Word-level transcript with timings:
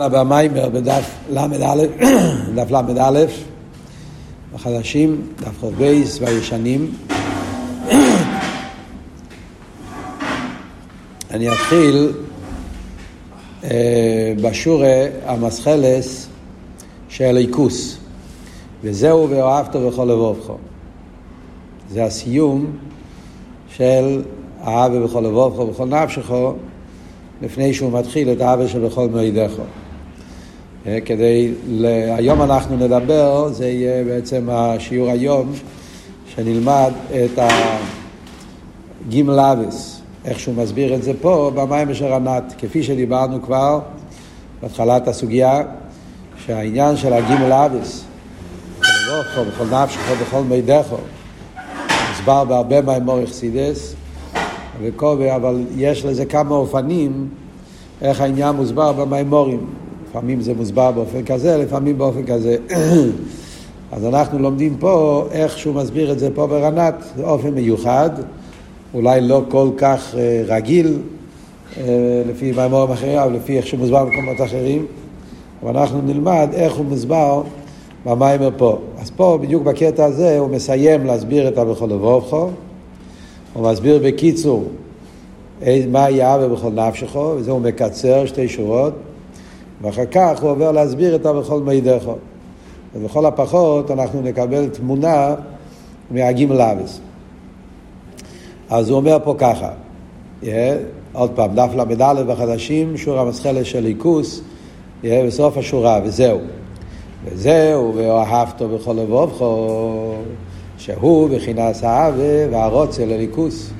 במיימר 0.00 0.68
בדף 0.68 1.10
ל"א, 1.30 1.76
דף 2.56 2.70
ל"א, 2.70 3.24
החדשים, 4.54 5.26
דף 5.40 5.60
ח"ב 5.60 6.02
והישנים. 6.20 6.94
אני 11.30 11.48
אתחיל 11.48 12.12
אה, 13.64 14.32
בשורה 14.42 15.06
המסחלס 15.26 16.28
של 17.08 17.36
איכוס, 17.36 17.98
וזהו 18.82 19.30
ואוהבתו 19.30 19.90
בכל 19.90 20.04
לבובכו. 20.04 20.56
זה 21.90 22.04
הסיום 22.04 22.66
של 23.68 24.22
האהבה 24.60 25.00
בכל 25.00 25.20
לבובכו 25.20 25.60
ובכל 25.60 25.86
נפשכו, 25.86 26.54
לפני 27.42 27.74
שהוא 27.74 27.98
מתחיל 27.98 28.32
את 28.32 28.40
האהבה 28.40 28.68
שבכל 28.68 29.08
מועידךו. 29.08 29.62
אה, 30.86 30.98
כדי, 31.04 31.52
היום 32.16 32.42
אנחנו 32.42 32.76
נדבר, 32.76 33.48
זה 33.48 33.68
יהיה 33.68 34.04
בעצם 34.04 34.48
השיעור 34.50 35.10
היום, 35.10 35.52
שנלמד 36.34 36.92
את 37.10 37.38
הגימל 39.06 39.40
אביס, 39.40 40.00
איך 40.24 40.40
שהוא 40.40 40.54
מסביר 40.54 40.94
את 40.94 41.02
זה 41.02 41.12
פה 41.20 41.50
במים 41.54 41.90
אשר 41.90 42.14
ענת, 42.14 42.54
כפי 42.58 42.82
שדיברנו 42.82 43.42
כבר 43.42 43.80
בהתחלת 44.62 45.08
הסוגיה, 45.08 45.62
שהעניין 46.46 46.96
של 46.96 47.12
הגימל 47.12 47.52
אביס, 47.52 48.04
בכל 48.78 49.44
בכל 49.44 49.64
נפשך, 49.64 50.12
בכל 50.22 50.42
מידךו, 50.42 50.96
מוסבר 52.10 52.44
בהרבה 52.44 52.80
מימור 52.80 53.24
אכסידס, 53.24 53.94
אבל 55.36 55.64
יש 55.76 56.04
לזה 56.04 56.24
כמה 56.24 56.54
אופנים 56.54 57.28
איך 58.02 58.20
העניין 58.20 58.56
מוסבר 58.56 58.92
במימורים. 58.92 59.81
לפעמים 60.12 60.40
זה 60.40 60.54
מוסבר 60.54 60.90
באופן 60.90 61.24
כזה, 61.24 61.56
לפעמים 61.56 61.98
באופן 61.98 62.26
כזה. 62.26 62.56
אז 63.92 64.04
אנחנו 64.04 64.38
לומדים 64.38 64.76
פה 64.78 65.24
איך 65.30 65.58
שהוא 65.58 65.74
מסביר 65.74 66.12
את 66.12 66.18
זה 66.18 66.28
פה 66.34 66.46
ברנת, 66.46 66.94
באופן 67.16 67.50
מיוחד, 67.50 68.10
אולי 68.94 69.20
לא 69.20 69.42
כל 69.48 69.68
כך 69.76 70.14
אה, 70.14 70.42
רגיל, 70.46 70.98
אה, 71.76 72.22
לפי 72.26 72.52
מימורים 72.52 72.90
אחרים, 72.90 73.18
אבל 73.18 73.32
לפי 73.32 73.56
איך 73.56 73.66
שהוא 73.66 73.80
מוסבר 73.80 74.04
במקומות 74.04 74.40
אחרים, 74.44 74.86
אבל 75.62 75.76
אנחנו 75.76 76.02
נלמד 76.02 76.48
איך 76.52 76.74
הוא 76.74 76.86
מוסבר 76.86 77.42
במיימר 78.06 78.50
פה. 78.56 78.78
אז 78.98 79.10
פה, 79.10 79.38
בדיוק 79.42 79.62
בקטע 79.62 80.04
הזה, 80.04 80.38
הוא 80.38 80.50
מסיים 80.50 81.06
להסביר 81.06 81.48
את 81.48 81.58
הבכל 81.58 81.86
לבובכו, 81.86 82.50
הוא 83.52 83.70
מסביר 83.70 84.00
בקיצור 84.04 84.64
מה 85.90 86.10
יהיה 86.10 86.48
בכל 86.48 86.70
נפשכו, 86.70 87.34
וזה 87.36 87.50
הוא 87.50 87.60
מקצר 87.60 88.26
שתי 88.26 88.48
שורות. 88.48 88.92
ואחר 89.82 90.06
כך 90.10 90.42
הוא 90.42 90.50
עובר 90.50 90.72
להסביר 90.72 91.14
את 91.14 91.26
הבכל 91.26 91.60
מידךו. 91.60 92.14
ובכל 92.94 93.26
הפחות 93.26 93.90
אנחנו 93.90 94.22
נקבל 94.22 94.68
תמונה 94.68 95.34
מהגים 96.10 96.52
לאביס. 96.52 97.00
אז 98.70 98.88
הוא 98.88 98.96
אומר 98.96 99.18
פה 99.24 99.34
ככה, 99.38 99.68
yeah, 100.42 100.46
עוד 101.12 101.30
פעם, 101.30 101.54
דף 101.54 101.70
ל"א 101.74 102.22
בחדשים, 102.22 102.96
שור 102.96 103.18
המסחלת 103.18 103.66
של 103.66 103.80
ליכוס, 103.80 104.40
yeah, 105.02 105.06
בסוף 105.26 105.58
השורה, 105.58 106.00
וזהו. 106.04 106.38
וזהו, 107.24 107.92
ואוהבתו 107.96 108.68
בכל 108.68 108.92
לבובכו, 108.92 110.14
שהוא 110.78 111.28
בכינס 111.30 111.84
האווה 111.84 112.50
והרוצה 112.50 113.06
לליכוס. 113.06 113.70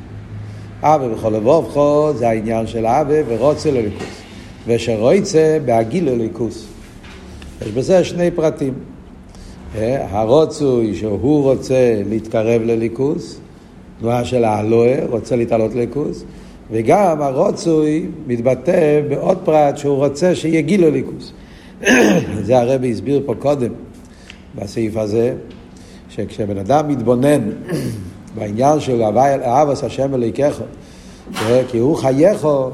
אווה 0.83 1.09
בכל 1.09 1.29
לבובכו 1.29 2.13
זה 2.15 2.29
העניין 2.29 2.67
של 2.67 2.87
האווה 2.87 3.21
ורוצה 3.29 3.71
לליכוס. 3.71 4.22
ושרויצה 4.67 5.59
בהגיל 5.65 6.09
אליקוס. 6.09 6.67
יש 7.63 7.69
בזה 7.69 8.05
שני 8.05 8.31
פרטים. 8.31 8.75
אה, 9.77 10.07
הרוצוי 10.11 10.95
שהוא 10.95 11.43
רוצה 11.43 12.03
להתקרב 12.09 12.63
לליכוס, 12.63 13.41
תנועה 14.01 14.25
של 14.25 14.45
האלוה, 14.45 14.95
רוצה 15.09 15.37
להתעלות 15.37 15.75
לליכוס, 15.75 16.25
וגם 16.71 17.23
הרוצוי 17.23 18.07
מתבטא 18.27 19.01
בעוד 19.09 19.39
פרט 19.45 19.79
שהוא 19.79 19.97
רוצה 19.97 20.35
שיהיה 20.35 20.61
גיל 20.61 20.87
לליכוס. 20.87 21.33
זה 22.47 22.59
הרבי 22.59 22.91
הסביר 22.91 23.23
פה 23.27 23.35
קודם, 23.35 23.73
בסעיף 24.55 24.97
הזה, 24.97 25.35
שכשבן 26.09 26.59
אדם 26.59 26.89
מתבונן 26.89 27.51
בעניין 28.35 28.81
של 28.81 29.03
אהבס 29.45 29.85
השם 29.85 30.15
אליקךו, 30.15 30.65
אה, 31.37 31.63
כי 31.71 31.79
הוא 31.79 31.97
חייכו, 31.97 32.71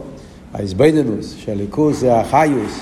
האיזבנינוס, 0.54 1.34
שהליכוס 1.38 2.00
זה 2.00 2.20
החיוס, 2.20 2.80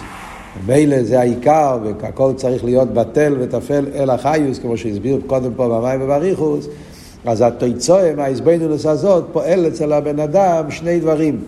מילא 0.67 1.03
זה 1.03 1.21
העיקר, 1.21 1.79
והכל 2.01 2.33
צריך 2.37 2.65
להיות 2.65 2.95
בטל 2.95 3.37
וטפל 3.41 3.85
אל 3.95 4.11
החיוס, 4.11 4.59
כמו 4.59 4.77
שהסביר 4.77 5.21
קודם 5.27 5.51
פה 5.57 5.69
במים 5.69 6.03
ובריחוס, 6.03 6.67
אז 7.25 7.43
התויצוהם, 7.43 8.19
האיזבנינוס 8.19 8.87
הזאת, 8.87 9.25
פועל 9.33 9.69
אצל 9.69 9.93
הבן 9.93 10.21
אדם 10.21 10.71
שני 10.71 11.01
דברים. 11.01 11.41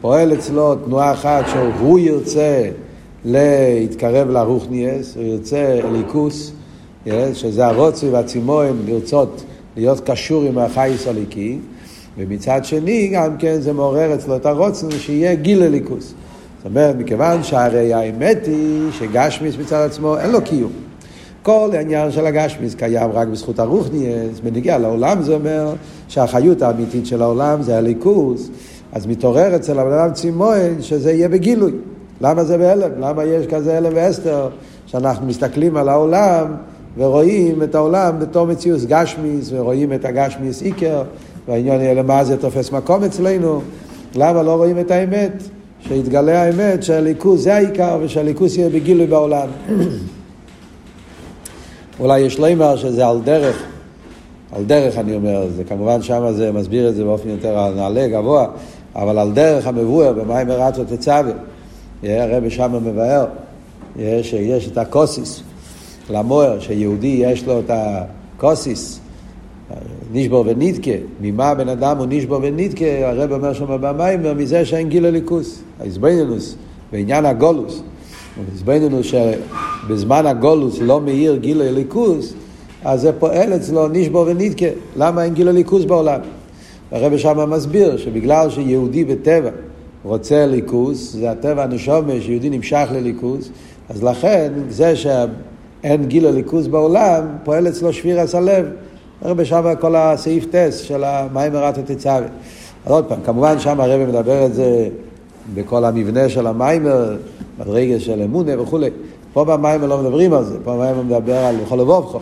פועל 0.00 0.32
אצלו 0.32 0.74
תנועה 0.74 1.12
אחת 1.12 1.44
שהוא 1.48 1.98
ירצה 1.98 2.70
להתקרב 3.24 4.30
לרוחניאס, 4.30 5.16
הוא 5.16 5.24
ירצה 5.24 5.80
ליכוס, 5.92 6.52
שזה 7.34 7.66
הרוצי 7.66 8.08
והצימוין, 8.08 8.76
לרצות 8.86 9.42
להיות 9.76 10.00
קשור 10.00 10.42
עם 10.42 10.58
החייס 10.58 11.06
הליקי. 11.06 11.58
ומצד 12.18 12.64
שני 12.64 13.08
גם 13.08 13.36
כן 13.38 13.60
זה 13.60 13.72
מעורר 13.72 14.14
אצלו 14.14 14.36
את 14.36 14.46
הרוצן 14.46 14.90
שיהיה 14.90 15.34
גיל 15.34 15.64
לליכוס. 15.64 16.14
זאת 16.56 16.66
אומרת, 16.66 16.96
מכיוון 16.96 17.42
שהרי 17.42 17.94
האמת 17.94 18.46
היא 18.46 18.90
שגשמיס 18.92 19.54
מצד 19.60 19.86
עצמו 19.86 20.18
אין 20.18 20.30
לו 20.30 20.42
קיום. 20.42 20.72
כל 21.42 21.70
העניין 21.72 22.10
של 22.10 22.26
הגשמיס 22.26 22.74
קיים 22.74 23.10
רק 23.12 23.28
בזכות 23.28 23.58
הרוחניאס, 23.58 24.40
בנגיע 24.44 24.78
לעולם 24.78 25.22
זה 25.22 25.34
אומר 25.34 25.72
שהחיות 26.08 26.62
האמיתית 26.62 27.06
של 27.06 27.22
העולם 27.22 27.62
זה 27.62 27.78
הליכוס, 27.78 28.50
אז 28.92 29.06
מתעורר 29.06 29.56
אצל 29.56 29.78
הבן 29.78 29.92
אדם 29.92 30.12
צימון 30.12 30.80
שזה 30.80 31.12
יהיה 31.12 31.28
בגילוי. 31.28 31.72
למה 32.20 32.44
זה 32.44 32.58
בהלם? 32.58 32.90
למה 33.00 33.24
יש 33.24 33.46
כזה 33.46 33.76
הלם 33.76 33.92
ואסתר? 33.94 34.48
שאנחנו 34.86 35.26
מסתכלים 35.26 35.76
על 35.76 35.88
העולם 35.88 36.54
ורואים 36.98 37.62
את 37.62 37.74
העולם 37.74 38.18
בתור 38.18 38.46
מציאוס 38.46 38.84
גשמיס 38.84 39.50
ורואים 39.52 39.92
את 39.92 40.04
הגשמיס 40.04 40.62
איקר 40.62 41.02
והעניין 41.48 41.80
יהיה 41.80 41.94
למה 41.94 42.24
זה 42.24 42.36
תופס 42.36 42.72
מקום 42.72 43.04
אצלנו, 43.04 43.60
למה 44.14 44.42
לא 44.42 44.54
רואים 44.54 44.78
את 44.78 44.90
האמת? 44.90 45.42
שיתגלה 45.88 46.42
האמת 46.42 46.82
שהליכוז 46.82 47.42
זה 47.42 47.54
העיקר 47.54 47.98
ושהליכוז 48.02 48.58
יהיה 48.58 48.70
בגילוי 48.70 49.06
בעולם. 49.06 49.48
אולי 52.00 52.20
יש 52.20 52.38
לומר 52.38 52.76
שזה 52.76 53.06
על 53.06 53.20
דרך, 53.24 53.62
על 54.52 54.64
דרך 54.64 54.98
אני 54.98 55.14
אומר, 55.14 55.46
זה 55.56 55.64
כמובן 55.64 56.02
שם 56.02 56.32
זה 56.32 56.52
מסביר 56.52 56.88
את 56.88 56.94
זה 56.94 57.04
באופן 57.04 57.28
יותר 57.28 57.74
נעלה, 57.74 58.08
גבוה, 58.08 58.46
אבל 58.96 59.18
על 59.18 59.32
דרך 59.32 59.66
המבואר 59.66 60.12
במים 60.12 60.50
הרצו 60.50 60.84
תצווה, 60.84 61.32
הרבי 62.02 62.50
שם 62.50 62.72
מבאר, 62.84 63.26
שיש 64.22 64.68
את 64.68 64.78
הקוסיס, 64.78 65.42
למוער, 66.10 66.60
שיהודי 66.60 67.22
יש 67.22 67.46
לו 67.46 67.60
את 67.60 67.70
הקוסיס, 67.70 69.00
נשבור 70.12 70.44
ונדקה, 70.48 70.90
ממה 71.20 71.54
בן 71.54 71.68
אדם 71.68 71.98
הוא 71.98 72.06
נשבור 72.08 72.38
ונדקה, 72.42 72.84
הרב 73.02 73.32
אומר 73.32 73.52
שם 73.52 73.66
במים, 73.80 74.20
מזה 74.36 74.64
שאין 74.64 74.88
גיל 74.88 75.06
הליכוס, 75.06 75.62
ההזבנינוס, 75.80 76.56
בעניין 76.92 77.26
הגולוס, 77.26 77.82
ההזבנינוס 78.50 79.06
שבזמן 79.06 80.26
הגולוס 80.26 80.78
לא 80.80 81.00
מאיר 81.00 81.36
גיל 81.36 81.62
הליכוס, 81.62 82.34
אז 82.84 83.00
זה 83.00 83.12
פועל 83.12 83.56
אצלו 83.56 83.88
נשבור 83.88 84.24
ונדקה, 84.28 84.66
למה 84.96 85.24
אין 85.24 85.34
גיל 85.34 85.48
הליכוס 85.48 85.84
בעולם? 85.84 86.20
הרב 86.92 87.16
שם 87.16 87.50
מסביר 87.50 87.96
שבגלל 87.96 88.50
שיהודי 88.50 89.04
בטבע 89.04 89.50
רוצה 90.04 90.46
ליכוס, 90.46 91.12
זה 91.12 91.30
הטבע 91.30 91.62
הנשומה 91.62 92.12
שיהודי 92.20 92.50
נמשך 92.50 92.88
לליכוס, 92.92 93.50
אז 93.88 94.02
לכן 94.02 94.52
זה 94.68 94.96
שאין 94.96 96.04
גיל 96.04 96.26
הליכוס 96.26 96.66
בעולם, 96.66 97.22
פועל 97.44 97.68
אצלו 97.68 97.92
שבירת 97.92 98.34
הלב. 98.34 98.66
הרבה 99.22 99.44
שם 99.44 99.64
כל 99.80 99.96
הסעיף 99.96 100.46
טס 100.50 100.76
של 100.78 101.02
מרת 101.32 101.78
התצווה. 101.78 102.16
אז 102.86 102.92
עוד 102.92 103.04
פעם, 103.04 103.20
כמובן 103.24 103.58
שם 103.58 103.80
הרב 103.80 104.08
מדבר 104.08 104.46
את 104.46 104.54
זה 104.54 104.88
בכל 105.54 105.84
המבנה 105.84 106.28
של 106.28 106.46
המיימר, 106.46 107.16
ברגע 107.58 108.00
של 108.00 108.22
אמונה 108.22 108.62
וכולי. 108.62 108.90
פה 109.32 109.44
במיימר 109.44 109.86
לא 109.86 109.98
מדברים 109.98 110.32
על 110.32 110.44
זה, 110.44 110.56
פה 110.64 110.74
במיימר 110.74 111.02
מדבר 111.02 111.36
על 111.36 111.56
בכל 111.56 111.76
לבובכו. 111.76 112.20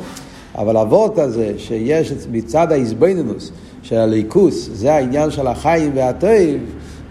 אבל 0.54 0.76
אבות 0.76 1.18
הזה 1.18 1.52
שיש 1.58 2.12
מצד 2.32 2.72
האיזבנינוס 2.72 3.52
של 3.82 3.96
הליכוס, 3.96 4.70
זה 4.72 4.94
העניין 4.94 5.30
של 5.30 5.46
החיים 5.46 5.90
והטוב, 5.94 6.30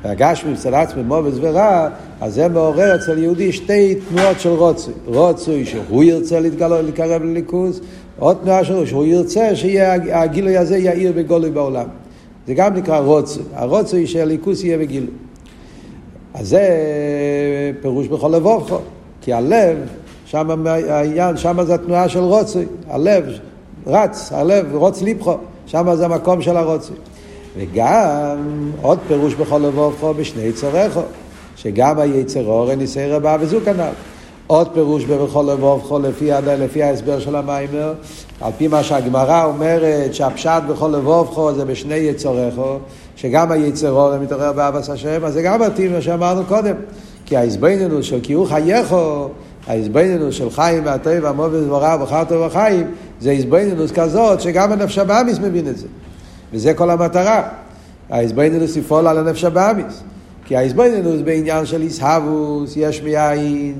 והגשמי 0.04 0.51
מצד 0.51 0.74
עצמי 0.74 1.04
מובץ 1.04 1.33
ורע, 1.42 1.90
אז 2.22 2.33
זה 2.33 2.48
מעורר 2.48 2.95
אצל 2.95 3.18
יהודי 3.18 3.51
שתי 3.51 3.95
תנועות 4.10 4.40
של 4.40 4.50
רוצוי. 4.50 4.94
רוצוי 5.06 5.66
שהוא 5.66 6.04
ירצה 6.04 6.40
להתגלות, 6.40 6.86
להתקרב 6.86 7.24
לליכוס, 7.24 7.80
עוד 8.19 8.38
תנועה 8.44 8.64
שלו, 8.64 8.88
שהוא 8.88 9.06
ירצה 9.06 9.56
שהגילוי 9.56 10.58
הזה 10.58 10.78
יאיר 10.78 11.12
בגולוי 11.16 11.52
בעולם. 11.52 11.88
זה 12.48 12.54
גם 12.54 12.74
נקרא 12.74 13.00
רוצוי. 13.00 13.44
הרוצוי 13.54 14.08
שהליכוס 14.08 14.64
יהיה 14.64 14.78
בגילוי. 14.78 15.10
אז 16.34 16.50
זה 16.50 16.62
פירוש 17.81 18.08
בכל 18.08 18.31
לבובכו. 18.36 18.78
כי 19.22 19.34
הלב, 19.34 19.78
שם 20.25 20.68
העניין, 20.68 21.38
שם 21.38 21.64
זה 21.64 21.74
התנועה 21.74 22.10
של 22.10 22.19
רוצי, 22.19 22.66
הלב 22.90 23.25
רץ, 23.88 24.31
הלברוץ 24.31 25.02
ליבכו, 25.02 25.38
שם 25.66 25.96
זה 25.96 26.06
המקום 26.06 26.42
של 26.42 26.58
הרוצי. 26.58 26.94
וגם 27.58 28.72
עוד 28.81 29.00
פירוש 29.08 29.34
בכל 29.34 29.58
לבובכו 29.58 30.14
בשני 30.14 30.52
צורךו, 30.54 31.02
שגם 31.56 32.00
היצר 32.00 32.46
אורן 32.46 32.81
יסיירה 32.81 33.19
בה 33.19 33.38
וזו 33.40 33.58
כנ"ל. 33.66 34.17
עוד 34.48 34.68
פירוש 34.74 35.06
בכל 35.06 35.50
לבובכו 35.54 36.00
לפי, 36.00 36.30
לפי 36.60 36.84
ההסבר 36.84 37.20
של 37.20 37.36
המיימר, 37.36 37.94
על 38.42 38.52
פי 38.58 38.68
מה 38.68 38.84
שהגמרא 38.84 39.46
אומרת 39.46 40.14
שהפשט 40.14 40.62
בכל 40.70 40.88
לבובכו 40.88 41.54
זה 41.54 41.66
בשני 41.66 41.96
יצורךו, 41.96 42.78
שגם 43.16 43.52
היצר 43.52 43.92
אורן 43.92 44.22
מתעורר 44.22 44.54
באבס 44.54 44.90
השם, 44.90 45.26
אז 45.26 45.34
זה 45.34 45.42
גם 45.42 45.62
מתאים 45.62 45.94
מה 45.94 46.02
שאמרנו 46.02 46.46
קודם. 46.46 46.76
כי 47.26 47.38
ההסבננו 47.38 48.04
של 48.04 48.20
כי 48.24 48.34
הוא 48.34 48.48
חייכו, 48.48 49.28
ההסבננו 49.68 50.32
של 50.32 50.50
חיים 50.50 50.84
והמובד 51.04 51.70
ורע 51.70 51.96
ובחר 51.96 52.24
טוב 52.24 52.42
וחיים, 52.46 52.92
זה 53.22 53.32
הסבננו 53.32 53.84
כזאת 53.96 54.42
שגם 54.42 54.72
הנפש 54.72 54.98
הבאמיס 54.98 55.40
מבין 55.40 55.68
את 55.68 55.78
זה. 55.78 55.88
וזה 56.54 56.74
כל 56.74 56.90
המטרה. 56.90 57.44
ההסבנינוס 58.10 58.78
יפעול 58.78 59.08
על 59.08 59.18
הנפש 59.18 59.44
הבאמיס. 59.44 60.04
כי 60.46 60.56
ההסבנינוס 60.56 61.22
בעניין 61.22 61.66
של 61.66 61.82
איסהבוס, 61.82 62.74
יש 62.76 63.02
מאין, 63.02 63.74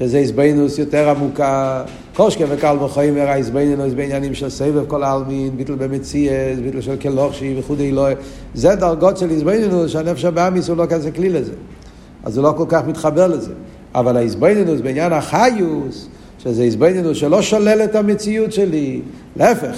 שזה 0.00 0.18
הסבנינוס 0.18 0.78
יותר 0.78 1.10
עמוקה. 1.10 1.82
קושקה 2.14 2.44
וקל 2.48 2.76
וחומר, 2.80 3.28
ההסבנינוס 3.28 3.92
בעניינים 3.92 4.34
של 4.34 4.48
סבב 4.48 4.84
כל 4.88 5.02
העלמין, 5.02 5.56
ביטל 5.56 5.74
במציאס, 5.74 6.58
ביטל 6.58 6.80
של 6.80 6.96
כלוכשי 6.96 7.54
וכו' 7.58 7.74
אלוהי. 7.80 8.14
זה 8.54 8.74
דרגות 8.74 9.16
של 9.16 9.30
הסבנינוס 9.30 9.90
שהנפש 9.90 10.24
הבאמיס 10.24 10.68
הוא 10.68 10.76
לא 10.76 10.86
כזה 10.86 11.10
כלי 11.10 11.28
לזה. 11.28 11.52
אז 12.24 12.36
הוא 12.36 12.44
לא 12.44 12.54
כל 12.56 12.64
כך 12.68 12.86
מתחבר 12.86 13.26
לזה. 13.26 13.52
אבל 13.94 14.16
ההסבנינוס 14.16 14.80
בעניין 14.80 15.12
החיוס, 15.12 16.08
שזה 16.38 16.62
הסבנינוס 16.64 17.16
שלא 17.16 17.42
שולל 17.42 17.80
את 17.84 17.94
המציאות 17.94 18.52
שלי, 18.52 19.00
להפך. 19.36 19.76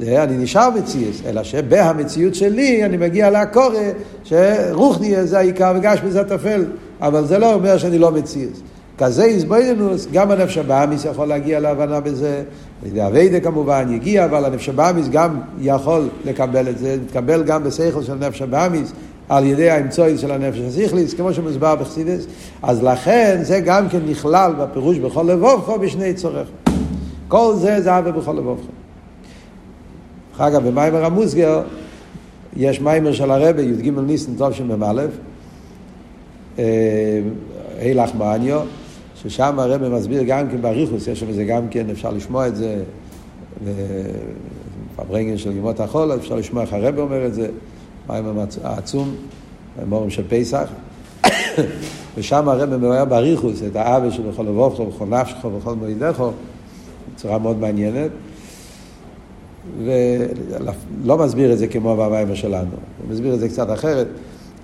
אני 0.00 0.36
נשאר 0.36 0.70
מציאס, 0.70 1.22
אלא 1.26 1.42
שבהמציאות 1.42 2.34
שלי 2.34 2.84
אני 2.84 2.96
מגיע 2.96 3.42
לקורא 3.42 3.74
שרוחני 4.24 5.26
זה 5.26 5.38
העיקר 5.38 5.72
וגשמי 5.76 6.10
זה 6.10 6.20
הטפל, 6.20 6.64
אבל 7.00 7.26
זה 7.26 7.38
לא 7.38 7.54
אומר 7.54 7.78
שאני 7.78 7.98
לא 7.98 8.10
מציאס. 8.10 8.73
כזה 8.98 9.24
איזבוינינוס, 9.24 10.06
גם 10.12 10.30
הנפש 10.30 10.58
הבאמיס 10.58 11.04
יכול 11.04 11.28
להגיע 11.28 11.60
להבנה 11.60 12.00
בזה, 12.00 12.42
ואביידה 12.82 13.40
כמובן 13.40 13.86
יגיע, 13.90 14.24
אבל 14.24 14.44
הנפש 14.44 14.68
הבאמיס 14.68 15.08
גם 15.08 15.40
יכול 15.60 16.08
לקבל 16.24 16.68
את 16.68 16.78
זה, 16.78 16.96
מתקבל 17.04 17.42
גם 17.42 17.64
בשכל 17.64 18.02
של 18.02 18.14
נפש 18.14 18.42
הבאמיס, 18.42 18.92
על 19.28 19.44
ידי 19.46 19.70
האמצעי 19.70 20.18
של 20.18 20.30
הנפש 20.30 20.58
הזיכליס, 20.58 21.14
כמו 21.14 21.32
שמוסבר 21.32 21.74
בחסידס, 21.74 22.26
אז 22.62 22.82
לכן 22.82 23.38
זה 23.42 23.60
גם 23.60 23.88
כן 23.88 24.00
נכלל 24.08 24.52
בפירוש 24.58 24.98
בכל 24.98 25.22
לבובכו 25.28 25.78
בשני 25.78 26.14
צורך. 26.14 26.48
כל 27.28 27.54
זה 27.56 27.80
זה 27.80 27.98
אבי 27.98 28.12
בכל 28.12 28.32
לבובכו. 28.32 28.66
כך 30.38 30.54
במיימר 30.54 31.04
המוסגר 31.04 31.62
יש 32.56 32.80
מיימר 32.80 33.12
של 33.12 33.30
הרבה, 33.30 33.62
י"ג 33.62 33.90
ניסן 34.06 34.34
טוב 34.34 34.52
של 34.52 34.64
מ"א, 34.64 35.02
הילך 37.78 38.10
מעניו, 38.18 38.60
ששם 39.24 39.58
הרבה 39.58 39.88
מסביר 39.88 40.22
גם 40.22 40.48
כן 40.48 40.62
באריכוס, 40.62 41.08
יש 41.08 41.20
שם 41.20 41.28
איזה 41.28 41.44
גם 41.44 41.68
כן, 41.68 41.90
אפשר 41.90 42.10
לשמוע 42.10 42.46
את 42.46 42.56
זה, 42.56 42.82
בברנגן 44.96 45.38
של 45.38 45.56
ימות 45.56 45.80
החול, 45.80 46.14
אפשר 46.14 46.34
לשמוע 46.34 46.62
איך 46.62 46.72
הרבה 46.72 47.02
אומר 47.02 47.26
את 47.26 47.34
זה, 47.34 47.48
מיימר 48.08 48.44
העצום, 48.64 49.14
מורים 49.88 50.10
של 50.10 50.22
פסח, 50.28 50.68
ושם 52.16 52.48
הרבה 52.48 52.76
מבאר 52.76 53.04
באריכוס 53.04 53.62
את 53.62 53.76
האבא 53.76 54.10
שלו 54.10 54.30
בכל 54.32 54.42
לבובכו, 54.42 54.86
בכל 54.86 55.06
נפשכו, 55.06 55.50
בכל 55.50 55.74
מועידךו, 55.74 56.30
בצורה 57.14 57.38
מאוד 57.38 57.58
מעניינת. 57.58 58.10
ולא 59.84 61.18
מסביר 61.18 61.52
את 61.52 61.58
זה 61.58 61.66
כמו 61.66 61.96
במים 61.96 62.36
שלנו, 62.36 62.70
הוא 62.70 63.10
מסביר 63.10 63.34
את 63.34 63.40
זה 63.40 63.48
קצת 63.48 63.72
אחרת, 63.72 64.06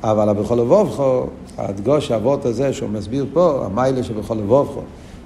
אבל 0.02 0.32
בכל 0.32 0.54
לבובכו, 0.54 1.26
הדגוש 1.58 2.10
האבות 2.10 2.44
הזה 2.44 2.72
שהוא 2.72 2.90
מסביר 2.90 3.26
פה, 3.32 3.62
המיילה 3.64 4.02
שבכל 4.02 4.34
לבובכו, 4.34 4.80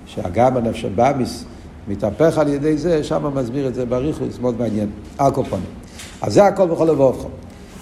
שהגם 0.06 0.56
הנפש 0.56 0.84
הבאמיס 0.84 1.44
מתהפך 1.88 2.38
על 2.38 2.48
ידי 2.48 2.76
זה, 2.76 3.04
שם 3.04 3.30
מסביר 3.34 3.68
את 3.68 3.74
זה 3.74 3.86
בריחוס, 3.86 4.38
מאוד 4.40 4.54
מעניין, 4.58 4.88
אלקופונים. 5.20 5.66
אז 6.22 6.34
זה 6.34 6.44
הכל 6.44 6.66
בכל 6.66 6.84
לבובכו. 6.84 7.28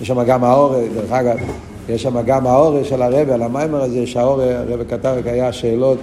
יש 0.01 0.09
שם 0.09 0.25
גם 0.25 0.45
האור, 0.45 0.75
דרך 0.95 1.13
אגב, 1.13 1.37
יש 1.89 2.03
שם 2.03 2.23
גם 2.23 2.47
האור 2.47 2.83
של 2.83 3.03
הרבי 3.03 3.33
על 3.33 3.43
המיימר 3.43 3.83
הזה, 3.83 4.07
שהאור, 4.07 4.41
הרבי 4.41 4.85
כתב, 4.89 5.17
היה 5.25 5.53
שאלות 5.53 5.99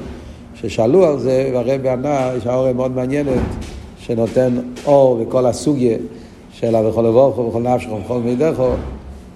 ששאלו 0.56 1.06
על 1.06 1.20
זה, 1.20 1.52
והרבי 1.54 1.90
ענה, 1.90 2.32
יש 2.38 2.48
האור 2.48 2.74
מאוד 2.74 2.92
מעניינת. 2.92 3.40
שנותן 4.10 4.60
אור 4.86 5.22
וכל 5.22 5.46
הסוגיה 5.46 5.98
של 6.52 6.76
ה"וכל 6.76 7.02
לבוכו 7.02 7.42
וכל 7.42 7.62
נפשך 7.62 7.90
וכל 7.92 8.20
מידךו", 8.20 8.70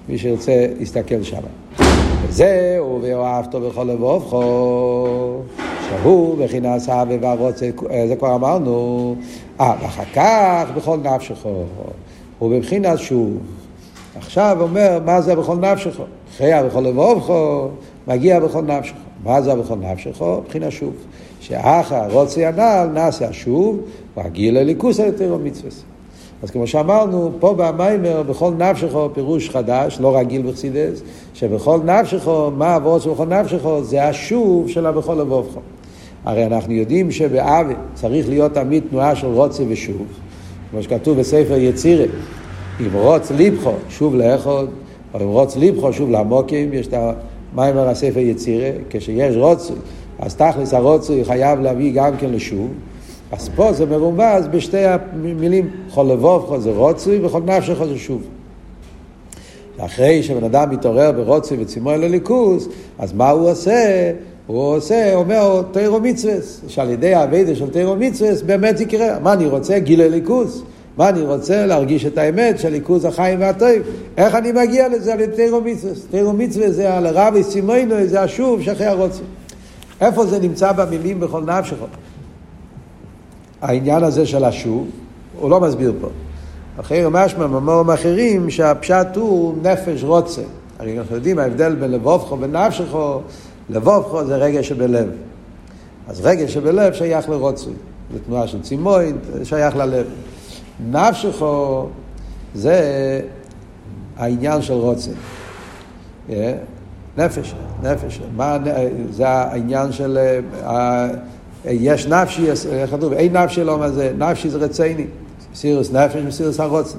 מי 0.09 0.17
שירצה 0.17 0.67
יסתכל 0.79 1.23
שם. 1.23 1.82
וזהו, 2.33 2.99
ואוהבתו 3.01 3.61
בכל 3.61 3.83
לבוכו, 3.83 5.41
שהוא 5.89 6.37
בחינס 6.37 6.89
אהבה 6.89 7.15
והרוצה, 7.21 7.69
זה 8.07 8.15
כבר 8.15 8.35
אמרנו, 8.35 9.15
אה, 9.61 9.73
ואחר 9.81 10.03
כך 10.13 10.65
בכל 10.75 10.97
נפשך, 10.97 11.45
הוא 12.39 12.57
בבחינת 12.57 12.99
שוב. 12.99 13.37
עכשיו 14.17 14.57
אומר, 14.61 14.99
מה 15.05 15.21
זה 15.21 15.35
בכל 15.35 15.55
נפשך? 15.55 15.99
אחרי 16.35 16.51
בכל 16.65 16.79
לבוכו, 16.79 17.67
מגיע 18.07 18.39
בכל 18.39 18.61
נפשך. 18.61 18.95
מה 19.23 19.41
זה 19.41 19.55
בכל 19.55 19.75
נפשך? 19.75 20.21
בחינת 20.47 20.71
שוב. 20.71 20.93
שאחר 21.39 22.11
רוצה 22.11 22.47
הנ"ל 22.47 22.89
נעשה 22.93 23.27
השוב, 23.27 23.79
והגיל 24.17 24.59
לליכוס 24.59 24.99
על 24.99 25.05
יותר 25.05 25.37
מצווה. 25.43 25.92
אז 26.43 26.51
כמו 26.51 26.67
שאמרנו, 26.67 27.31
פה 27.39 27.53
במיימר, 27.57 28.23
בכל 28.23 28.53
נפשך 28.57 28.95
פירוש 29.13 29.49
חדש, 29.49 29.97
לא 30.01 30.17
רגיל 30.17 30.51
בחסידס, 30.51 31.01
שבכל 31.33 31.79
נפשך, 31.85 32.27
מה 32.57 32.75
עבוד 32.75 33.01
שבכל 33.01 33.25
נפשך, 33.25 33.67
זה 33.81 34.03
השוב 34.03 34.69
של 34.69 34.85
הבכל 34.85 35.13
לבובך. 35.13 35.53
הרי 36.25 36.45
אנחנו 36.45 36.73
יודעים 36.73 37.11
שבאבי 37.11 37.73
צריך 37.93 38.29
להיות 38.29 38.53
תמיד 38.53 38.83
תנועה 38.89 39.15
של 39.15 39.27
רוצה 39.27 39.63
ושוב, 39.69 40.05
כמו 40.71 40.83
שכתוב 40.83 41.19
בספר 41.19 41.57
יצירה, 41.57 42.05
אםרוץ 42.79 43.31
ליבכו 43.31 43.73
שוב 43.89 44.15
לאחוד, 44.15 44.69
או 45.13 45.19
אםרוץ 45.19 45.55
ליבכו 45.55 45.93
שוב 45.93 46.09
לעמוקים, 46.09 46.73
יש 46.73 46.87
את 46.87 46.93
המיימר 47.53 47.89
הספר 47.89 48.19
יצירה, 48.19 48.69
כשיש 48.89 49.35
רוצה 49.35 49.73
אז 50.19 50.35
תכלס 50.35 50.73
הרוצוי 50.73 51.25
חייב 51.25 51.59
להביא 51.59 51.93
גם 51.93 52.17
כן 52.17 52.29
לשוב. 52.29 52.67
אז 53.33 53.49
פה 53.55 53.73
זה 53.73 53.85
מרומז 53.85 54.47
בשתי 54.51 54.85
המילים, 54.85 55.69
כל 55.93 56.07
לבוב 56.11 56.57
זה 56.59 56.71
רוצוי 56.71 57.25
וכל 57.25 57.41
נפשך 57.45 57.83
זה 57.83 57.97
שוב. 57.97 58.21
אחרי 59.77 60.23
שבן 60.23 60.43
אדם 60.43 60.69
מתעורר 60.69 61.11
ברוצוי 61.11 61.57
וצימוי 61.61 61.97
לליכוס, 61.97 62.67
אז 62.99 63.13
מה 63.13 63.29
הוא 63.29 63.49
עושה? 63.49 64.11
הוא 64.47 64.75
עושה, 64.75 65.15
אומר 65.15 65.61
תירו 65.71 65.99
מצווה, 65.99 66.33
שעל 66.67 66.89
ידי 66.89 67.13
האביידה 67.13 67.55
של 67.55 67.69
תירו 67.69 67.95
מצווה 67.95 68.31
באמת 68.45 68.79
יקרה. 68.79 69.19
מה 69.19 69.33
אני 69.33 69.45
רוצה? 69.45 69.79
גילי 69.79 70.09
ליכוס. 70.09 70.63
מה 70.97 71.09
אני 71.09 71.21
רוצה? 71.21 71.65
להרגיש 71.65 72.05
את 72.05 72.17
האמת 72.17 72.59
של 72.59 72.69
ליכוז 72.69 73.05
החיים 73.05 73.41
והטוב. 73.41 73.69
איך 74.17 74.35
אני 74.35 74.51
מגיע 74.51 74.87
לזה 74.87 75.13
על 75.13 75.19
ידי 75.19 75.35
תירו 75.35 75.61
מצווה? 75.61 75.93
תירו 76.11 76.33
מצווה 76.33 76.71
זה 76.71 76.93
על 76.93 77.05
הרבי 77.05 77.43
סימונו, 77.43 77.95
זה 78.05 78.21
השוב 78.21 78.61
שאחרי 78.61 78.87
הרוצוי. 78.87 79.25
איפה 80.01 80.25
זה 80.25 80.39
נמצא 80.39 80.71
במילים 80.71 81.19
בכל 81.19 81.41
נפשך? 81.41 81.77
העניין 83.63 84.03
הזה 84.03 84.25
של 84.25 84.43
השוב, 84.43 84.87
הוא 85.39 85.49
לא 85.49 85.59
מסביר 85.59 85.93
פה. 86.01 86.07
אחרי 86.79 87.03
משמע 87.11 87.47
ממורים 87.47 87.89
אחרים 87.89 88.49
שהפשט 88.49 89.07
הוא 89.15 89.55
נפש 89.61 90.03
רוצה. 90.03 90.41
הרי 90.79 90.99
אנחנו 90.99 91.15
יודעים 91.15 91.39
ההבדל 91.39 91.75
בין 91.75 91.91
לבובכו 91.91 92.39
ונפשכו, 92.39 93.21
לבובכו 93.69 94.25
זה 94.25 94.35
רגע 94.35 94.63
שבלב. 94.63 95.07
אז 96.07 96.21
רגע 96.25 96.47
שבלב 96.47 96.93
שייך 96.93 97.29
לרוצוי. 97.29 97.73
זה 98.13 98.19
תנועה 98.19 98.47
של 98.47 98.61
צימוי, 98.61 99.13
שייך 99.43 99.75
ללב. 99.75 100.05
נפשכו 100.91 101.87
זה 102.55 103.21
העניין 104.17 104.61
של 104.61 104.73
רוצה. 104.73 105.11
אה? 106.29 106.53
נפש, 107.17 107.55
נפש. 107.83 108.21
מה, 108.35 108.57
זה 109.11 109.27
העניין 109.27 109.91
של... 109.91 110.17
יש 111.65 112.07
נפשי, 112.07 112.45
איך 112.71 112.91
כתוב? 112.91 113.13
אין 113.13 113.37
נפשי 113.37 113.63
לא 113.63 113.77
מה 113.77 113.89
זה, 113.89 114.11
נפשי 114.17 114.49
זה 114.49 114.57
רציני. 114.57 115.05
סירוס 115.55 115.91
נפש 115.91 116.21
וסירוס 116.27 116.59
הרוצן. 116.59 116.97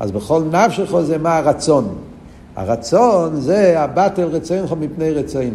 אז 0.00 0.12
בכל 0.12 0.42
נפשך 0.52 1.00
זה 1.00 1.18
מה 1.18 1.36
הרצון. 1.36 1.94
הרצון 2.56 3.40
זה 3.40 3.80
הבטל 3.80 4.24
רצונך 4.24 4.74
מפני 4.80 5.10
רצוני. 5.10 5.48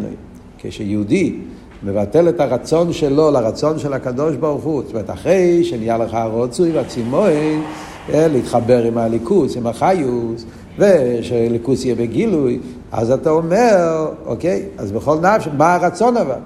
כשיהודי 0.58 1.36
מבטל 1.84 2.30
את 2.30 2.40
הרצון 2.40 2.94
שלו 2.94 3.32
לרצון 3.32 3.80
של 3.80 3.94
הקדוש 3.94 4.36
ברוך 4.36 4.64
הוא, 4.64 4.82
זאת 4.86 4.94
אומרת, 4.94 5.10
אחרי 5.10 5.64
שנהיה 5.64 5.98
לך 5.98 6.14
הרוצוי 6.14 6.72
והצימוי, 6.72 7.60
אה, 8.14 8.28
להתחבר 8.28 8.84
עם 8.84 8.98
הליכוס, 8.98 9.58
עם 9.58 9.68
החיוס, 9.68 10.46
ושליכוס 10.78 11.86
יהיה 11.86 11.96
בגילוי, 11.96 12.60
אז 12.92 13.12
אתה 13.12 13.30
אומר, 13.30 14.08
אוקיי, 14.26 14.66
אז 14.78 14.92
בכל 14.92 15.18
נפש, 15.20 15.48
מה 15.58 15.76
הרצון 15.76 16.18
אבל? 16.18 16.40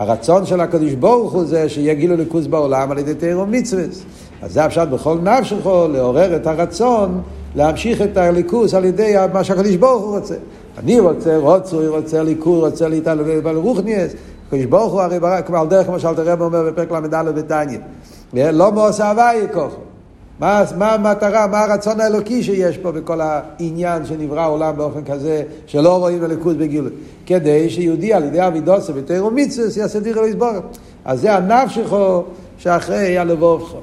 הרצון 0.00 0.46
של 0.46 0.60
הקדוש 0.60 0.92
ברוך 0.94 1.32
הוא 1.32 1.44
זה 1.44 1.68
שיהיה 1.68 1.94
גילו 1.94 2.16
ליכוז 2.16 2.46
בעולם 2.46 2.90
על 2.90 2.98
ידי 2.98 3.14
תירו 3.14 3.46
מצווה. 3.46 3.84
אז 4.42 4.52
זה 4.52 4.64
הפשט 4.64 4.88
בכל 4.88 5.18
נפשך, 5.22 5.66
לעורר 5.66 6.36
את 6.36 6.46
הרצון 6.46 7.20
להמשיך 7.54 8.02
את 8.02 8.16
הליכוז 8.16 8.74
על 8.74 8.84
ידי 8.84 9.14
מה 9.32 9.44
שהקדוש 9.44 9.76
ברוך 9.76 10.02
הוא 10.02 10.18
רוצה. 10.18 10.34
אני 10.78 11.00
רוצה, 11.00 11.36
רוצוי, 11.36 11.88
רוצה 11.88 12.22
ליכוז, 12.22 12.64
רוצה 12.64 12.88
להתעלם 12.88 13.40
ברוכניאס. 13.42 14.12
הקדוש 14.46 14.64
ברוך 14.64 14.92
הוא 14.92 15.00
הרי 15.00 15.20
ברק, 15.20 15.50
על 15.50 15.66
דרך 15.66 15.86
כמו 15.86 16.00
שאלתר 16.00 16.22
רב 16.22 16.42
אומר 16.42 16.70
בפרק 16.70 16.92
ל"א 16.92 17.22
בתניא. 17.22 17.78
לא 18.34 18.72
מעושה 18.72 19.10
הוואי 19.10 19.46
כוחו. 19.52 19.89
מה, 20.40 20.64
מה 20.76 20.92
המטרה, 20.92 21.46
מה 21.46 21.60
הרצון 21.60 22.00
האלוקי 22.00 22.42
שיש 22.42 22.78
פה 22.78 22.92
בכל 22.92 23.20
העניין 23.20 24.06
שנברא 24.06 24.40
העולם 24.40 24.76
באופן 24.76 25.04
כזה 25.04 25.42
שלא 25.66 25.98
רואים 25.98 26.24
הליכוז 26.24 26.56
בגילוי. 26.56 26.90
כדי 27.26 27.70
שיהודי 27.70 28.12
על 28.12 28.24
ידי 28.24 28.46
אבידוסה 28.46 28.92
ותירו 28.96 29.30
מצווה 29.30 29.66
יעשה 29.76 30.00
דירה 30.00 30.22
לסבור. 30.22 30.50
אז 31.04 31.20
זה 31.20 31.36
הנפשכו 31.36 32.22
שאחרי 32.58 33.18
הלבובכו. 33.18 33.78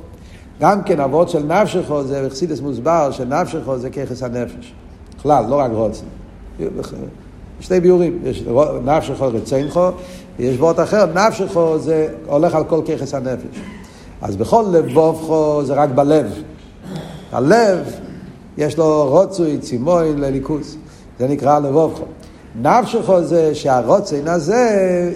גם 0.62 0.84
כן 0.84 1.00
אבות 1.00 1.30
של 1.30 1.44
נפשכו 1.44 2.04
זה 2.04 2.26
בחסידס 2.28 2.62
מוסבר 2.62 3.12
שנפשכו 3.12 3.78
זה 3.78 3.90
ככס 3.90 4.24
הנפש. 4.24 4.74
בכלל, 5.18 5.46
לא 5.50 5.56
רק 5.56 5.72
רוצן. 5.74 6.06
שני 7.60 7.80
ביורים, 7.80 8.20
יש 8.24 8.44
נפשכו 8.84 9.28
רצינכו, 9.28 9.90
ויש 10.40 10.60
וורט 10.60 10.80
אחר, 10.80 11.06
נפשכו 11.14 11.80
זה 11.80 12.08
הולך 12.26 12.56
על 12.56 12.64
כל 12.64 12.82
ככס 12.88 13.14
הנפש. 13.14 13.60
אז 14.28 14.36
בכל 14.36 14.66
לבובכו 14.72 15.62
זה 15.66 15.74
רק 15.74 15.90
בלב. 15.90 16.32
הלב, 17.32 17.80
יש 18.58 18.78
לו 18.78 19.06
רוצוי, 19.10 19.58
צימוי, 19.58 20.16
לליכוס. 20.16 20.76
זה 21.20 21.28
נקרא 21.28 21.60
לבובכו. 21.60 22.04
נפשכו 22.62 23.24
זה 23.24 23.56
שהרוצן 23.56 24.28
הזה 24.28 24.70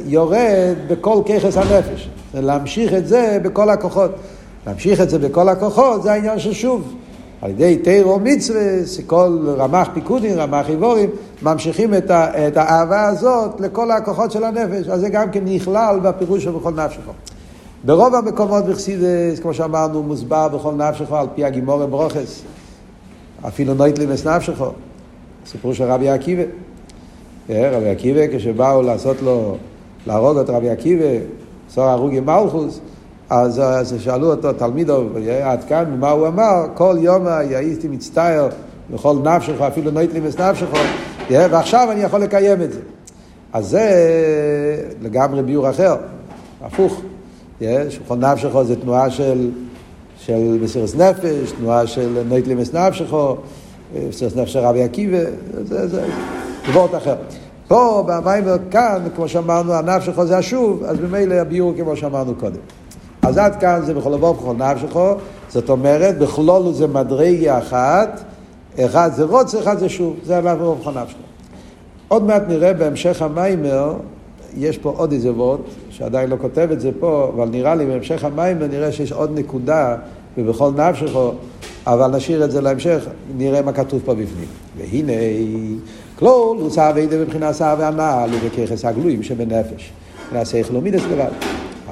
יורד 0.06 0.76
בכל 0.88 1.22
ככס 1.26 1.58
הנפש. 1.58 2.10
זה 2.34 2.42
להמשיך 2.42 2.94
את 2.94 3.08
זה 3.08 3.38
בכל 3.44 3.70
הכוחות. 3.70 4.12
להמשיך 4.68 5.02
את 5.02 5.10
זה 5.10 5.20
בכל 5.20 5.50
הכוחות 5.50 6.04
זה 6.04 6.12
העניין 6.12 6.40
של 6.40 6.54
שוב. 6.54 6.94
על 7.42 7.52
ידי 7.52 7.78
תירו 7.78 8.20
מצווה, 8.20 8.62
כל 9.08 9.56
רמ"ח 9.58 9.88
פיקודים, 9.94 10.40
רמ"ח 10.40 10.70
איבורים, 10.70 11.10
ממשיכים 11.42 11.94
את, 11.94 12.12
ה, 12.12 12.48
את 12.48 12.58
האהבה 12.58 13.08
הזאת 13.08 13.62
לכל 13.62 13.92
הכוחות 13.92 14.32
של 14.32 14.44
הנפש. 14.44 14.88
אז 14.88 15.02
זה 15.02 15.10
גם 15.10 15.32
כן 15.32 15.44
נכלל 15.46 16.00
בפירוש 16.04 16.44
של 16.44 16.52
בכל 16.52 16.72
נפשכו. 16.72 17.12
ברוב 17.86 18.16
המקומות 18.16 18.66
בחסידס, 18.66 19.40
כמו 19.42 19.54
שאמרנו, 19.54 20.04
מוסבר 20.04 20.48
בכל 20.48 20.74
נפשך 20.74 21.12
על 21.12 21.28
פי 21.36 21.46
הגימור 21.46 21.86
ברוכס. 21.86 22.44
אפילו 23.48 23.74
נוטל 23.74 24.10
את 24.10 24.28
נפשך. 24.28 24.64
סיפור 25.46 25.74
של 25.74 25.84
רבי 25.84 26.10
עקיבא. 26.10 26.44
אה, 27.50 27.78
רבי 27.78 27.90
עקיבא, 27.90 28.22
כשבאו 28.38 28.82
לעשות 28.82 29.22
לו, 29.22 29.56
להרוג 30.08 30.38
את 30.38 30.50
רבי 30.50 30.70
עקיבא, 30.70 31.06
עשרה 31.70 31.84
הרוגי 31.84 32.20
מלכוס, 32.20 32.80
אז, 33.30 33.60
אז 33.60 33.96
שאלו 34.00 34.32
אותו, 34.32 34.54
תלמידיו, 34.54 35.04
עד 35.44 35.64
כאן, 35.64 35.96
מה 36.00 36.10
הוא 36.10 36.28
אמר? 36.28 36.66
כל 36.74 36.96
יום 37.00 37.28
הייתי 37.28 37.88
מצטער 37.88 38.50
בכל 38.94 39.16
נפשך, 39.24 39.62
אפילו 39.62 39.92
נוטל 39.92 40.24
את 40.24 40.40
נפשך, 40.40 40.68
אה, 41.32 41.48
ועכשיו 41.52 41.92
אני 41.92 42.02
יכול 42.04 42.20
לקיים 42.20 42.62
את 42.62 42.74
זה. 42.74 42.80
אז 43.54 43.68
זה 43.68 43.86
לגמרי 45.02 45.44
ביאור 45.44 45.70
אחר, 45.70 45.96
הפוך. 46.62 47.02
שולחון 47.90 48.24
נפשכו 48.24 48.64
זה 48.64 48.76
תנועה 48.76 49.10
של, 49.10 49.50
של 50.18 50.58
מסירת 50.62 50.96
נפש, 50.96 51.52
תנועה 51.52 51.88
של 51.88 52.24
נויטלימס 52.30 52.74
נפשכו, 52.74 53.36
מסירת 54.10 54.36
נפש 54.36 54.54
של 54.54 54.60
רבי 54.60 54.84
עקיבא, 54.84 55.18
זה, 55.64 55.88
זה 55.88 56.06
דבר 56.70 56.98
אחר. 56.98 57.16
פה, 57.68 58.04
במים 58.08 58.44
כאן, 58.72 59.08
כמו 59.16 59.28
שאמרנו, 59.28 59.74
הנפשכו 59.74 60.26
זה 60.26 60.38
השוב, 60.38 60.84
אז 60.84 61.00
ממילא 61.00 61.36
הביור 61.36 61.74
כמו 61.78 61.98
שאמרנו 61.98 62.36
קודם. 62.36 62.60
אז 63.22 63.38
עד 63.38 63.56
כאן 63.56 63.82
זה 63.86 63.94
בכל 63.94 64.10
לבוא 64.10 64.36
בכל 64.36 64.54
נפשכו, 64.54 65.14
זאת 65.50 65.70
אומרת, 65.70 66.18
בכלול 66.18 66.74
זה 66.74 66.88
מדרגה 66.88 67.58
אחת, 67.58 68.22
אחד 68.80 69.10
זה 69.14 69.24
רוץ, 69.24 69.56
אחד 69.56 69.80
זה 69.80 69.90
שוב, 69.90 70.16
זה 70.24 70.38
עליו 70.38 70.76
בכל 70.82 70.92
נפשכו. 70.92 71.20
עוד 72.08 72.24
מעט 72.24 72.44
נראה 72.48 72.74
בהמשך 72.74 73.22
המיימר 73.22 73.94
יש 74.58 74.78
פה 74.78 74.94
עוד 74.98 75.12
איזה 75.12 75.32
וורט, 75.32 75.60
שעדיין 75.90 76.30
לא 76.30 76.36
כותב 76.42 76.70
את 76.72 76.82
זה 76.82 76.90
פה, 77.00 77.32
אבל 77.36 77.50
נראה 77.50 77.76
לי 77.76 77.86
בהמשך 77.86 78.24
המים 78.24 78.60
נראה 78.60 78.92
שיש 78.92 79.12
עוד 79.12 79.40
נקודה, 79.40 79.96
ובכל 80.38 80.72
נפשך, 80.76 81.16
אבל 81.88 82.16
נשאיר 82.16 82.46
את 82.46 82.52
זה 82.52 82.62
להמשך, 82.62 83.08
נראה 83.38 83.62
מה 83.62 83.74
כתוב 83.74 84.02
פה 84.06 84.14
בפנים. 84.14 84.48
והנה, 84.78 85.14
כלול, 86.20 86.58
הוא 86.58 86.70
אביידה 86.78 87.18
מבחינת 87.18 87.56
שר 87.56 87.76
והנעל, 87.80 88.30
ובככס 88.34 88.86
הגלויים 88.86 89.24
שבנפש. 89.24 89.92
נעשה 90.34 90.58
יחלומידס 90.58 91.02
לבד. 91.12 91.32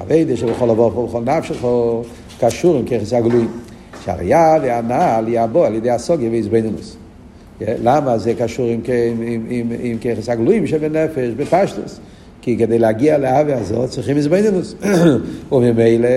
אביידה 0.00 0.36
שבכל 0.36 0.70
אבור 0.70 0.98
ובכל 0.98 1.20
נפשך 1.20 1.64
קשור 2.40 2.76
עם 2.76 2.84
ככס 2.84 3.12
הגלויים. 3.12 3.48
שהראייה 4.04 4.56
והנעל 4.62 5.28
יעבור 5.28 5.66
על 5.66 5.74
ידי 5.74 5.90
הסוגיה 5.90 6.30
ואיזבנינוס. 6.30 6.96
למה 7.60 8.18
זה 8.18 8.34
קשור 8.34 8.68
עם, 8.68 8.80
עם, 9.48 9.72
עם 9.80 9.98
ככס 9.98 10.28
הגלויים 10.28 10.66
שבנפש, 10.66 11.28
בפשטוס? 11.36 12.00
כי 12.42 12.56
כדי 12.58 12.78
להגיע 12.78 13.18
לאהבה 13.18 13.58
הזאת 13.58 13.90
צריכים 13.90 14.16
איזבנינוס. 14.16 14.74
וממילא 15.52 16.08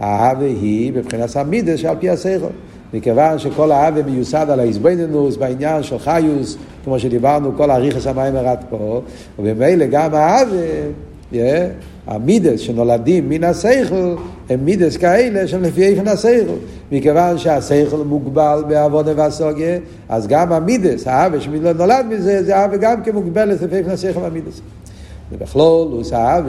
האהבה 0.00 0.44
היא 0.44 0.92
בבחינת 0.92 1.36
המידס 1.36 1.78
שעל 1.78 1.96
פי 2.00 2.10
הסייכו. 2.10 2.48
מכיוון 2.94 3.38
שכל 3.38 3.72
האהבה 3.72 4.02
מיוסד 4.02 4.46
על 4.50 4.60
האיזבנינוס 4.60 5.36
בעניין 5.36 5.82
של 5.82 5.98
חיוס, 5.98 6.56
כמו 6.84 6.98
שדיברנו, 6.98 7.56
כל 7.56 7.70
האריכס 7.70 8.06
המים 8.06 8.36
עד 8.36 8.64
פה, 8.70 9.02
וממילא 9.38 9.86
גם 9.86 10.14
האהבה, 10.14 10.56
yeah, 11.32 11.36
המידס 12.06 12.60
שנולדים 12.60 13.28
מן 13.28 13.44
הסייכל, 13.44 14.14
הם 14.48 14.64
מידס 14.64 14.96
כאלה 14.96 15.48
שהם 15.48 15.62
לפי 15.62 15.84
איפן 15.84 16.08
הסייכל. 16.08 16.52
מכיוון 16.92 17.38
שהסייכל 17.38 17.96
מוגבל 17.96 18.64
בעבודה 18.68 19.12
והסוגיה, 19.16 19.78
אז 20.08 20.26
גם 20.26 20.52
המידס, 20.52 21.06
האהבה 21.06 21.40
שנולד 21.40 22.06
מזה, 22.08 22.44
זה 22.44 22.56
אהבה 22.56 22.76
גם 22.76 23.02
כמוגבלת 23.02 23.62
לפי 23.62 23.76
איפן 23.76 23.90
הסייכל 23.90 24.20
והמידס. 24.20 24.60
ובכלול 25.32 25.92
הוא 25.92 26.04
סהב 26.04 26.44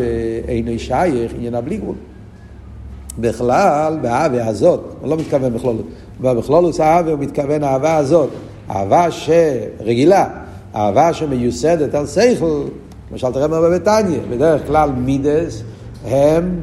אינו 0.48 0.80
שייך 0.80 1.32
עניין 1.36 1.56
הבלי 1.56 1.78
גבול. 1.78 1.96
בכלל, 3.20 3.98
באהבה 4.02 4.48
הזאת, 4.48 4.80
הוא 5.02 5.10
לא 5.10 5.18
מתכוון 5.18 5.54
בכלול, 5.54 5.76
בכלול 6.22 6.64
הוא 6.64 6.74
סהב 6.74 7.08
הוא 7.08 7.20
מתכוון 7.20 7.64
האהבה 7.64 7.98
הזאת, 7.98 8.30
אהבה 8.70 9.12
שרגילה, 9.12 10.28
אהבה 10.76 11.14
שמיוסדת 11.14 11.96
על 11.96 12.08
שכל, 12.08 12.64
למשל 13.12 13.32
תראה 13.32 13.48
מה 13.48 13.62
בביתניה, 13.62 14.20
בדרך 14.30 14.68
כלל 14.68 14.92
מידס 14.92 15.64
הם 16.06 16.60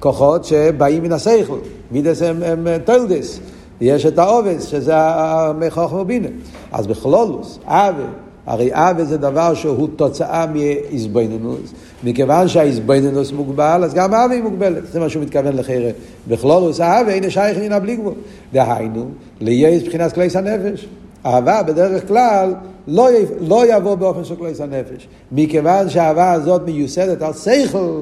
כוחות 0.00 0.44
שבאים 0.44 1.02
מן 1.02 1.12
השכל, 1.12 1.58
מידס 1.90 2.22
הם, 2.22 2.42
הם 2.42 2.66
תולדס, 2.84 3.40
יש 3.80 4.06
את 4.06 4.18
העובס, 4.18 4.66
שזה 4.66 4.94
המכוח 4.96 5.92
ובינה. 5.92 6.28
אז 6.72 6.86
בכלולוס, 6.86 7.58
אהבה, 7.68 8.06
הרי 8.46 8.70
אבה 8.72 9.04
זה 9.04 9.16
דבר 9.16 9.54
שהוא 9.54 9.88
תוצאה 9.96 10.46
מאיזבנינוס. 10.46 11.72
מכיוון 12.04 12.48
שהאיזבנינוס 12.48 13.32
מוגבל, 13.32 13.84
אז 13.84 13.94
גם 13.94 14.30
היא 14.30 14.42
מוגבלת. 14.42 14.92
זה 14.92 15.00
מה 15.00 15.08
שהוא 15.08 15.22
מתכוון 15.22 15.56
לחיירה. 15.56 15.90
בכלולוס 16.28 16.80
אבה 16.80 17.08
אין 17.08 17.30
שייך 17.30 17.58
נינה 17.58 17.78
בלי 17.78 17.96
גבול. 17.96 18.14
דהיינו, 18.52 19.08
ליש 19.40 19.82
מבחינת 19.82 20.12
כליס 20.12 20.36
הנפש. 20.36 20.88
אהבה 21.26 21.62
בדרך 21.62 22.08
כלל 22.08 22.54
לא, 22.88 23.08
לא 23.40 23.76
יבוא 23.76 23.94
באופן 23.94 24.24
של 24.24 24.36
כליס 24.36 24.60
הנפש. 24.60 25.08
מכיוון 25.32 25.88
שהאהבה 25.88 26.32
הזאת 26.32 26.62
מיוסדת 26.66 27.22
על 27.22 27.32
שכל, 27.32 28.00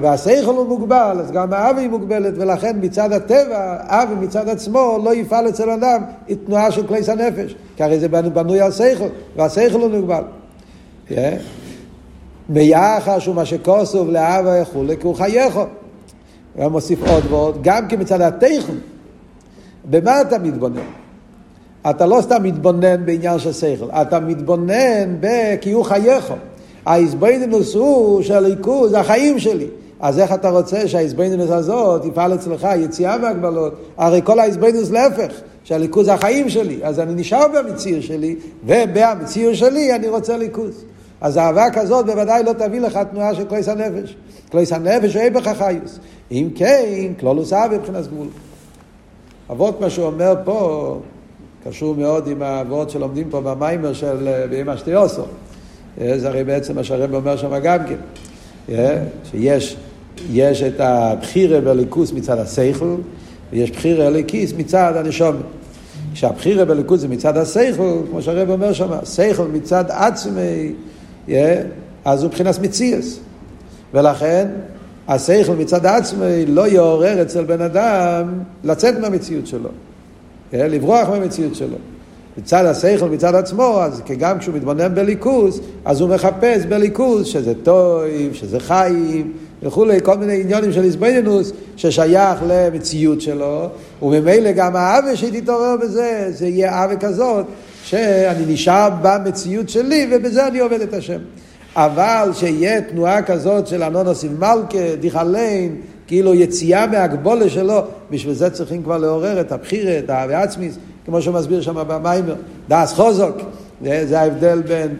והשכל 0.00 0.50
הוא 0.50 0.68
מוגבל, 0.68 1.16
אז 1.20 1.30
גם 1.30 1.52
האבי 1.52 1.80
היא 1.80 1.90
מוגבלת, 1.90 2.34
ולכן 2.36 2.76
מצד 2.80 3.12
הטבע, 3.12 3.76
אבי 3.86 4.14
מצד 4.14 4.48
עצמו 4.48 4.98
לא 5.04 5.14
יפעל 5.14 5.48
אצל 5.48 5.70
אדם 5.70 6.02
את 6.30 6.38
תנועה 6.46 6.70
של 6.70 6.86
כליס 6.86 7.08
הנפש, 7.08 7.54
כי 7.76 7.82
הרי 7.82 8.00
זה 8.00 8.08
בנוי 8.08 8.60
על 8.60 8.72
שכל, 8.72 9.08
והשכל 9.36 9.80
הוא 9.80 9.90
מוגבל. 9.90 10.22
הוא 13.26 13.34
מה 13.34 13.44
שכוסוב 13.44 14.10
לאבא 14.10 14.62
וכולי, 14.62 14.96
כי 14.96 15.06
הוא 15.06 15.14
חייכו. 15.14 15.64
הוא 16.54 16.68
מוסיף 16.68 16.98
עוד 17.08 17.24
ועוד, 17.30 17.58
גם 17.62 17.88
כי 17.88 17.96
מצד 17.96 18.20
התכן, 18.20 18.74
במה 19.84 20.20
אתה 20.20 20.38
מתבונן? 20.38 20.80
אתה 21.90 22.06
לא 22.06 22.20
סתם 22.20 22.42
מתבונן 22.42 23.06
בעניין 23.06 23.38
של 23.38 23.52
שכל, 23.52 23.90
אתה 23.90 24.20
מתבונן. 24.20 25.16
כי 25.60 25.72
הוא 25.72 25.84
חייכו. 25.84 26.34
ההזבנינוס 26.86 27.74
הוא 27.74 28.22
של 28.22 28.34
הליכוז, 28.34 28.90
זה 28.90 29.00
החיים 29.00 29.38
שלי. 29.38 29.66
אז 30.00 30.18
איך 30.18 30.32
אתה 30.32 30.50
רוצה 30.50 30.88
שההזבנינוס 30.88 31.50
הזאת 31.50 32.04
יפעל 32.04 32.34
אצלך 32.34 32.68
יציאה 32.76 33.18
מהגבלות? 33.18 33.72
הרי 33.96 34.20
כל 34.24 34.38
ההזבנינוס 34.38 34.90
להפך, 34.90 35.32
שהליכוז 35.64 36.06
זה 36.06 36.14
החיים 36.14 36.48
שלי. 36.48 36.78
אז 36.82 37.00
אני 37.00 37.14
נשאר 37.14 37.46
במציר 37.48 38.00
שלי, 38.00 38.36
ובמציר 38.66 39.54
שלי 39.54 39.94
אני 39.94 40.08
רוצה 40.08 40.36
ליכוז. 40.36 40.84
אז 41.20 41.38
אהבה 41.38 41.70
כזאת 41.70 42.06
בוודאי 42.06 42.42
לא 42.44 42.52
תביא 42.52 42.80
לך 42.80 42.98
תנועה 43.10 43.34
של 43.34 43.44
כלייס 43.44 43.68
הנפש. 43.68 44.16
כלייס 44.50 44.72
הנפש 44.72 45.14
הוא 45.14 45.22
היפך 45.22 45.46
החיוס. 45.46 45.98
אם 46.30 46.48
כן, 46.54 47.12
כלולוס 47.20 47.52
אהבה 47.52 47.78
מבחינת 47.78 48.06
גבול. 48.06 48.26
אבות 49.50 49.80
מה 49.80 49.90
שהוא 49.90 50.06
אומר 50.06 50.34
פה, 50.44 50.98
קשור 51.64 51.94
מאוד 51.94 52.26
עם 52.26 52.42
האבות 52.42 52.90
שלומדים 52.90 53.30
פה 53.30 53.40
במיימר 53.40 53.92
של 53.92 54.44
בימא 54.50 54.76
שתיוסו. 54.76 55.22
זה 55.98 56.28
הרי 56.28 56.44
בעצם 56.44 56.74
מה 56.74 56.84
שהרב 56.84 57.14
אומר 57.14 57.36
שם 57.36 57.58
גם 57.62 57.78
כן. 57.86 57.96
שיש 59.30 59.76
יש 60.30 60.62
את 60.62 60.80
הבחירה 60.80 61.60
בליכוס 61.60 62.12
מצד 62.12 62.38
השכל, 62.38 62.94
ויש 63.52 63.70
בחירה 63.70 64.06
אליקיס 64.06 64.52
מצד 64.56 64.92
הנשום. 64.96 65.36
כשהבחירה 66.14 66.64
בליכוס 66.64 67.00
זה 67.00 67.08
מצד 67.08 67.36
השכל, 67.36 67.98
כמו 68.10 68.22
שהרב 68.22 68.50
אומר 68.50 68.72
שם, 68.72 68.90
שכל 69.04 69.46
מצד 69.52 69.84
עצמי, 69.88 70.72
אז 72.04 72.22
הוא 72.22 72.28
מבחינת 72.28 72.58
מציאס. 72.58 73.20
ולכן 73.94 74.48
השכל 75.08 75.52
מצד 75.52 75.86
עצמי 75.86 76.46
לא 76.46 76.68
יעורר 76.68 77.22
אצל 77.22 77.44
בן 77.44 77.60
אדם 77.60 78.32
לצאת 78.64 78.98
מהמציאות 78.98 79.46
שלו, 79.46 79.68
לברוח 80.52 81.08
מהמציאות 81.08 81.54
שלו. 81.54 81.76
מצד 82.38 82.64
השכל, 82.64 83.08
מצד 83.08 83.34
עצמו, 83.34 83.80
אז 83.82 84.02
גם 84.18 84.38
כשהוא 84.38 84.54
מתבונן 84.54 84.94
בליכוז, 84.94 85.60
אז 85.84 86.00
הוא 86.00 86.08
מחפש 86.08 86.64
בליכוז 86.68 87.26
שזה 87.26 87.52
טוב, 87.62 88.02
שזה 88.32 88.60
חיים, 88.60 89.32
וכולי, 89.62 89.98
כל 90.02 90.16
מיני 90.16 90.40
עניונים 90.40 90.72
של 90.72 90.82
איזבנינוס 90.82 91.52
ששייך 91.76 92.38
למציאות 92.48 93.20
שלו, 93.20 93.68
וממילא 94.02 94.52
גם 94.52 94.76
האווה 94.76 95.16
שתתעורר 95.16 95.76
בזה, 95.82 96.26
זה 96.30 96.46
יהיה 96.46 96.84
אווה 96.84 96.96
כזאת, 96.96 97.46
שאני 97.84 98.44
נשאר 98.54 98.88
במציאות 99.02 99.68
שלי, 99.68 100.08
ובזה 100.10 100.46
אני 100.46 100.58
עובד 100.58 100.80
את 100.80 100.94
השם. 100.94 101.18
אבל 101.76 102.30
שיהיה 102.32 102.80
תנועה 102.80 103.22
כזאת 103.22 103.66
של 103.66 103.82
אנונוס 103.82 104.24
עם 104.24 104.40
דיכליין, 105.00 105.76
כאילו 106.06 106.34
יציאה 106.34 106.86
מהגבולה 106.86 107.48
שלו, 107.48 107.80
בשביל 108.10 108.34
זה 108.34 108.50
צריכים 108.50 108.82
כבר 108.82 108.98
לעורר 108.98 109.40
את 109.40 109.52
הבחירה, 109.52 109.98
את 109.98 110.10
האהבה 110.10 110.42
עצמיס, 110.42 110.78
כמו 111.04 111.22
שהוא 111.22 111.34
מסביר 111.34 111.60
שם 111.60 111.74
במיימר, 111.88 112.34
דאס 112.68 112.92
חוזוק, 112.92 113.36
זה 113.82 114.20
ההבדל 114.20 114.62
בין, 114.62 114.96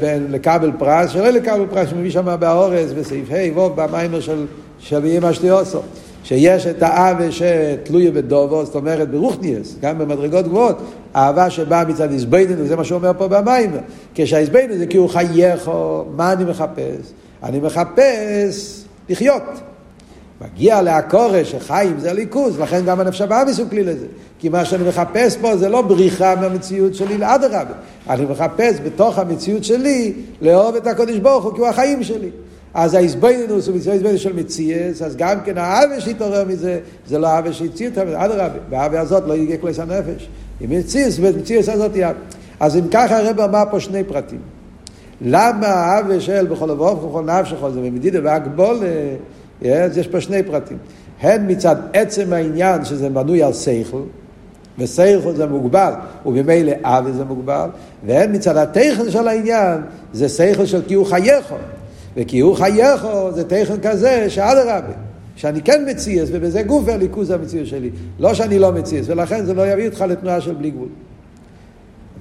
בין 0.00 0.26
לקבל 0.30 0.72
פרס, 0.78 1.10
שלא 1.10 1.28
לקבל 1.28 1.66
פרס, 1.70 1.88
שמביא 1.88 2.10
שם 2.10 2.36
באורז, 2.40 2.92
בסעיף 2.92 3.30
ה' 3.30 3.52
ווב, 3.54 3.72
במיימר 3.76 4.20
של, 4.20 4.46
של 4.78 5.04
אימא 5.04 5.32
שטיוסו. 5.32 5.80
שיש 6.24 6.66
את 6.66 6.82
האהבה 6.82 7.24
שתלויה 7.32 8.10
בדובו, 8.10 8.64
זאת 8.64 8.74
אומרת 8.74 9.10
ברוכניאס, 9.10 9.76
גם 9.80 9.98
במדרגות 9.98 10.44
גבוהות, 10.44 10.78
אהבה 11.16 11.50
שבאה 11.50 11.84
מצד 11.84 12.12
איזבנינוס, 12.12 12.68
זה 12.68 12.76
מה 12.76 12.84
שהוא 12.84 12.96
אומר 12.96 13.12
פה 13.18 13.28
במים, 13.28 13.70
כשהאיזבנינוס 14.14 14.76
זה 14.76 14.86
כי 14.86 14.96
הוא 14.96 15.08
חייכו, 15.08 16.04
מה 16.16 16.32
אני 16.32 16.44
מחפש? 16.44 17.12
אני 17.42 17.60
מחפש 17.60 18.84
לחיות. 19.08 19.42
מגיע 20.44 20.82
לעקורש 20.82 21.50
שחיים 21.50 21.98
זה 21.98 22.12
ליכוז, 22.12 22.60
לכן 22.60 22.84
גם 22.84 23.00
הנפש 23.00 23.20
הבאמיס 23.20 23.58
הוא 23.58 23.70
כלי 23.70 23.84
לזה. 23.84 24.06
כי 24.38 24.48
מה 24.48 24.64
שאני 24.64 24.88
מחפש 24.88 25.36
פה 25.36 25.56
זה 25.56 25.68
לא 25.68 25.82
בריחה 25.82 26.34
מהמציאות 26.34 26.94
שלי 26.94 27.18
לאדרבה. 27.18 27.74
אני 28.10 28.24
מחפש 28.24 28.80
בתוך 28.84 29.18
המציאות 29.18 29.64
שלי 29.64 30.12
לאהוב 30.40 30.76
את 30.76 30.86
הקודש 30.86 31.16
ברוך 31.16 31.44
הוא 31.44 31.54
כי 31.54 31.60
הוא 31.60 31.68
החיים 31.68 32.02
שלי. 32.02 32.30
אז 32.74 32.94
ההסבינוס 32.94 33.68
הוא 33.68 33.76
מצווה 33.76 33.94
הסבינוס 33.94 34.20
של 34.20 34.32
מציאס, 34.32 35.02
אז 35.02 35.16
גם 35.16 35.40
כן 35.44 35.58
האווה 35.58 36.00
שהתעורר 36.00 36.44
מזה, 36.44 36.78
זה 37.06 37.18
לא 37.18 37.26
האווה 37.26 37.52
שהציע 37.52 37.90
האווה, 37.96 38.24
אדרבה, 38.24 38.58
באווה 38.68 39.00
הזאת 39.00 39.22
לא 39.26 39.34
יגיע 39.34 39.56
כלס 39.56 39.78
הנפש. 39.78 40.28
עם 40.60 40.70
מציאס, 40.70 41.18
ומציאס 41.20 41.68
הזאת 41.68 41.96
יהיה. 41.96 42.12
אז 42.60 42.76
אם 42.76 42.88
ככה 42.90 43.18
הרב 43.18 43.40
אמר 43.40 43.62
פה 43.70 43.80
שני 43.80 44.04
פרטים. 44.04 44.38
למה 45.20 45.66
האווה 45.66 46.20
של 46.20 46.46
בכל 46.46 46.70
אבוב 46.70 47.04
ובכל 47.04 47.24
נפשך 47.24 47.56
זה 47.74 47.80
במדידה 47.80 48.18
והגבול, 48.22 48.76
אז 49.70 49.98
יש 49.98 50.08
פה 50.08 50.20
שני 50.20 50.42
פרטים. 50.42 50.76
הן 51.20 51.50
מצד 51.50 51.76
עצם 51.92 52.32
העניין 52.32 52.84
שזה 52.84 53.08
בנוי 53.08 53.42
על 53.42 53.52
שכל, 53.52 54.02
ושכל 54.78 55.34
זה 55.34 55.46
מוגבל, 55.46 55.92
ובמילא 56.26 56.72
אבי 56.82 57.12
זה 57.12 57.24
מוגבל, 57.24 57.68
והן 58.06 58.34
מצד 58.34 58.56
התכן 58.56 59.10
של 59.10 59.28
העניין, 59.28 59.80
זה 60.12 60.28
שכל 60.28 60.66
של 60.66 60.82
כי 60.86 60.94
הוא 60.94 61.06
חייכו. 61.06 61.54
וכי 62.16 62.40
הוא 62.40 62.54
חייכו 62.54 63.32
זה 63.32 63.44
תכן 63.44 63.80
כזה 63.82 64.30
שאדרבה, 64.30 64.94
שאני 65.36 65.62
כן 65.62 65.84
מציאס, 65.90 66.28
ובזה 66.32 66.62
גוף 66.62 66.88
הליכוז 66.88 67.30
המציאות 67.30 67.66
שלי. 67.66 67.90
לא 68.18 68.34
שאני 68.34 68.58
לא 68.58 68.72
מציאס, 68.72 69.06
ולכן 69.08 69.44
זה 69.44 69.54
לא 69.54 69.72
יביא 69.72 69.86
אותך 69.88 70.04
לתנועה 70.08 70.40
של 70.40 70.54
בלי 70.54 70.70
גבול. 70.70 70.88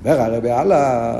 אומר 0.03 0.21
הרבי 0.21 0.51
הלאה, 0.51 1.13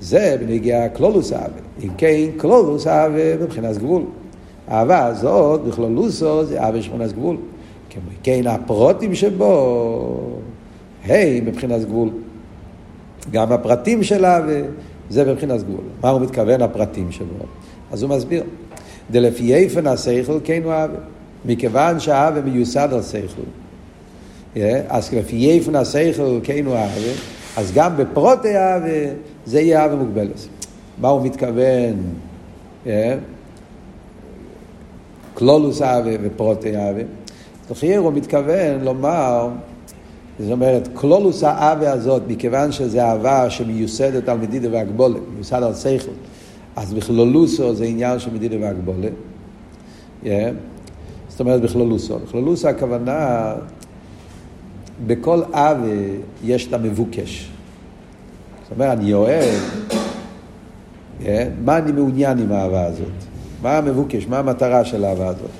זה 0.00 0.36
בנגיע 0.40 0.88
קלולוס 0.88 1.32
אהבה. 1.32 1.60
אם 1.82 1.88
כן, 1.96 2.26
קלולוס 2.36 2.86
אהבה 2.86 3.36
מבחינת 3.42 3.78
גבול. 3.78 4.02
האהבה 4.68 5.06
הזאת, 5.06 5.60
בכלולוסו, 5.60 6.44
זה 6.44 6.62
אהבה 6.62 6.82
שמונס 6.82 7.12
גבול. 7.12 7.36
כמו 7.90 8.02
כן, 8.22 8.46
הפרוטים 8.46 9.14
שבו, 9.14 10.30
היי, 11.04 11.40
מבחינת 11.40 11.84
גבול. 11.84 12.08
גם 13.30 13.52
הפרטים 13.52 14.02
של 14.02 14.24
אהבה, 14.24 14.52
זה 15.10 15.32
מבחינת 15.32 15.62
גבול. 15.62 15.84
מה 16.02 16.08
הוא 16.10 16.20
מתכוון, 16.20 16.62
הפרטים 16.62 17.12
שבו? 17.12 17.44
אז 17.92 18.02
הוא 18.02 18.10
מסביר. 18.10 18.42
דלפי 19.10 19.54
איפן 19.54 19.86
השכל 19.86 20.38
כן 20.44 20.60
הוא 20.64 20.72
אהבה. 20.72 20.98
מכיוון 21.44 22.00
שהאהבה 22.00 22.40
מיוסד 22.40 22.88
על 22.92 23.02
שכל. 23.02 23.42
אז 24.88 25.12
לפי 25.14 25.50
איפן 25.50 25.74
השכל 25.74 26.40
כן 26.42 26.66
הוא 26.66 26.74
אהבה, 26.74 27.12
אז 27.56 27.72
גם 27.74 27.96
בפרוטי 27.96 28.56
אהבה 28.56 29.12
זה 29.46 29.60
יהיה 29.60 29.82
אהבה 29.82 29.94
מוגבלת. 29.94 30.48
מה 31.00 31.08
הוא 31.08 31.26
מתכוון? 31.26 31.94
קלולוס 35.38 35.82
אהבה 35.82 36.10
ופרוטי 36.22 36.76
אהבה. 36.76 37.00
לחייר 37.70 38.00
הוא 38.00 38.12
מתכוון 38.12 38.80
לומר, 38.82 39.48
זאת 40.38 40.52
אומרת, 40.52 40.88
קלולוס 40.94 41.44
האהבה 41.44 41.92
הזאת, 41.92 42.22
מכיוון 42.28 42.72
שזו 42.72 43.00
אהבה 43.00 43.50
שמיוסדת 43.50 44.28
על 44.28 44.38
מדידה 44.38 44.68
והגבולת, 44.72 45.20
מיוסד 45.34 45.62
על 45.62 45.74
שכל. 45.74 46.10
אז 46.76 46.94
בכלולוסו 46.94 47.74
זה 47.74 47.84
עניין 47.84 48.18
של 48.18 48.34
מדידה 48.34 48.56
והגבולה. 48.60 49.08
Yeah. 50.24 50.26
זאת 51.28 51.40
אומרת 51.40 51.60
בכלולוסו. 51.60 52.18
בכלולוסו 52.18 52.68
הכוונה, 52.68 53.54
בכל 55.06 55.42
אבה 55.52 55.86
יש 56.44 56.66
את 56.66 56.72
המבוקש. 56.72 57.50
זאת 58.62 58.72
אומרת, 58.72 58.98
אני 58.98 59.12
אוהב, 59.14 59.60
yeah. 61.20 61.24
מה 61.64 61.78
אני 61.78 61.92
מעוניין 61.92 62.38
עם 62.38 62.52
האהבה 62.52 62.86
הזאת? 62.86 63.27
מה 63.62 63.78
המבוקש? 63.78 64.26
מה 64.26 64.38
המטרה 64.38 64.84
של 64.84 65.04
האהבה 65.04 65.26
הזאת? 65.26 65.50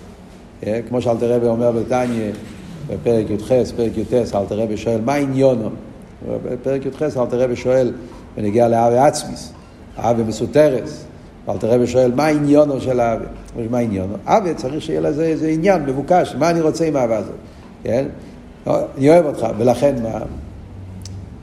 Yeah. 0.62 0.66
כמו 0.88 1.02
שאלתר 1.02 1.32
רבי 1.32 1.46
אומר 1.46 1.72
בתניא, 1.72 2.32
בפרק 2.88 3.30
י"ח, 3.30 3.52
פרק 3.76 3.92
י"ט, 3.96 4.12
אלתר 4.34 4.58
רבי 4.58 4.76
שואל, 4.76 5.00
מה 5.04 5.14
עניונו? 5.14 5.70
בפרק 6.44 6.86
י"ח 6.86 7.02
אלתר 7.02 7.40
רבי 7.40 7.56
שואל, 7.56 7.92
ונגיע 8.36 8.68
לאהבה 8.68 9.06
עצמיס, 9.06 9.52
אהבה 9.98 10.22
מסותרס. 10.22 11.04
ואלתר 11.46 11.70
רבי 11.70 11.86
שואל, 11.86 12.12
מה 12.14 12.26
העניונו 12.26 12.80
של 12.80 13.00
האווה? 13.00 13.26
מה 13.70 13.78
העניונו? 13.78 14.14
אווה 14.26 14.54
צריך 14.54 14.82
שיהיה 14.82 15.00
לזה 15.00 15.24
איזה 15.24 15.48
עניין 15.48 15.82
מבוקש, 15.82 16.34
מה 16.38 16.50
אני 16.50 16.60
רוצה 16.60 16.84
עם 16.86 16.96
האהבה 16.96 17.16
הזאת? 17.16 17.34
כן? 17.84 18.04
לא, 18.66 18.78
אני 18.98 19.10
אוהב 19.10 19.26
אותך, 19.26 19.46
ולכן 19.58 19.94
מה? 20.02 20.18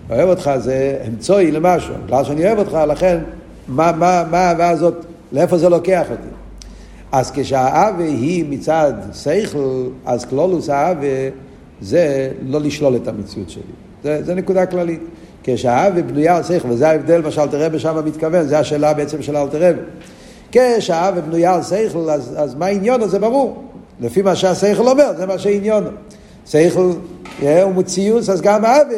אוהב 0.09 0.29
אותך 0.29 0.51
זה 0.57 0.97
אמצעי 1.07 1.51
למשהו, 1.51 1.93
בגלל 2.05 2.23
שאני 2.23 2.45
אוהב 2.45 2.59
אותך, 2.59 2.73
לכן 2.87 3.17
מה 3.67 3.91
האהבה 4.31 4.69
הזאת, 4.69 5.05
לאיפה 5.31 5.57
זה 5.57 5.69
לוקח 5.69 6.05
אותי? 6.11 6.34
אז 7.15 7.31
כשהאווה 7.33 8.05
היא 8.05 8.45
מצד 8.49 8.93
שכל, 9.13 9.87
אז 10.05 10.25
כלולוס 10.25 10.69
האווה 10.69 11.29
זה 11.81 12.31
לא 12.47 12.61
לשלול 12.61 12.95
את 12.95 13.07
המציאות 13.07 13.49
שלי. 13.49 13.61
זה, 14.03 14.23
זה 14.23 14.35
נקודה 14.35 14.65
כללית. 14.65 15.01
כשהאהבה 15.43 16.01
בנויה 16.01 16.37
על 16.37 16.43
שכל, 16.43 16.71
וזה 16.71 16.89
ההבדל 16.89 17.21
מה 17.21 17.31
שאלתר 17.31 17.65
רבי 17.65 17.79
שם 17.79 18.05
מתכוון, 18.05 18.47
זו 18.47 18.55
השאלה 18.55 18.93
בעצם 18.93 19.21
של 19.21 19.37
אלתר 19.37 19.69
רבי. 19.69 19.79
כשהאהבה 20.51 21.21
בנויה 21.21 21.55
על 21.55 21.63
שכל, 21.63 22.09
אז, 22.09 22.33
אז 22.37 22.55
מה 22.55 22.65
עניונו 22.65 23.07
זה 23.07 23.19
ברור. 23.19 23.63
לפי 23.99 24.21
מה 24.21 24.35
שהשכל 24.35 24.87
אומר, 24.87 25.11
זה 25.17 25.25
מה 25.25 25.37
שעניונו. 25.37 25.89
שכל 26.47 26.91
הוא 27.41 27.73
מציאוס, 27.75 28.29
אז 28.29 28.41
גם 28.41 28.65
אהבה. 28.65 28.95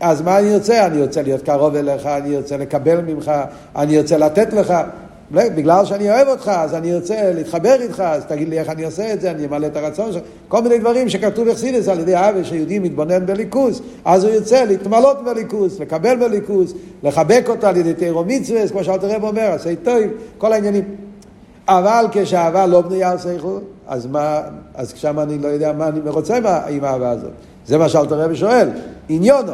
אז 0.00 0.22
מה 0.22 0.38
אני 0.38 0.54
רוצה? 0.54 0.86
אני 0.86 1.02
רוצה 1.02 1.22
להיות 1.22 1.42
קרוב 1.42 1.74
אליך, 1.74 2.06
אני 2.06 2.36
רוצה 2.36 2.56
לקבל 2.56 3.00
ממך, 3.00 3.32
אני 3.76 3.98
רוצה 3.98 4.18
לתת 4.18 4.52
לך. 4.52 4.74
בגלל 5.30 5.84
שאני 5.84 6.10
אוהב 6.10 6.28
אותך, 6.28 6.48
אז 6.54 6.74
אני 6.74 6.94
רוצה 6.94 7.32
להתחבר 7.34 7.76
איתך, 7.80 8.00
אז 8.00 8.24
תגיד 8.24 8.48
לי 8.48 8.58
איך 8.58 8.68
אני 8.68 8.84
עושה 8.84 9.12
את 9.12 9.20
זה, 9.20 9.30
אני 9.30 9.46
אמלא 9.46 9.66
את 9.66 9.76
הרצון 9.76 10.12
שלך. 10.12 10.22
כל 10.48 10.62
מיני 10.62 10.78
דברים 10.78 11.08
שכתוב 11.08 11.48
אכסידס 11.48 11.88
על 11.88 12.00
ידי 12.00 12.16
אבי, 12.16 12.44
שיהודי 12.44 12.78
מתבונן 12.78 13.26
בליכוס, 13.26 13.80
אז 14.04 14.24
הוא 14.24 14.32
יוצא 14.32 14.64
להתמלות 14.64 15.24
בליכוס, 15.24 15.80
לקבל 15.80 16.16
בליכוס, 16.16 16.72
לחבק 17.02 17.44
אותו 17.48 17.66
על 17.66 17.76
ידי 17.76 17.94
תירו 17.94 18.24
מצווה, 18.26 18.68
כמו 18.68 18.84
שאלת 18.84 19.04
הרב 19.04 19.24
אומר, 19.24 19.50
עשה 19.52 19.70
טוב, 19.82 20.02
כל 20.38 20.52
העניינים. 20.52 20.84
אבל 21.68 22.06
כשהאהבה 22.12 22.66
לא 22.66 22.80
בנויה 22.80 23.10
על 23.10 23.18
שכל, 23.18 23.58
אז 23.88 24.06
מה, 24.06 24.40
אז 24.74 24.92
שם 24.96 25.18
אני 25.18 25.38
לא 25.38 25.48
יודע 25.48 25.72
מה 25.72 25.88
אני 25.88 26.00
רוצה 26.10 26.36
עם 26.68 26.84
האהבה 26.84 27.10
הזאת. 27.10 27.30
זה 27.66 27.78
מה 27.78 27.88
שאלת 27.88 28.12
הרב 28.12 28.34
שואל, 28.34 28.68
עניונו. 29.08 29.52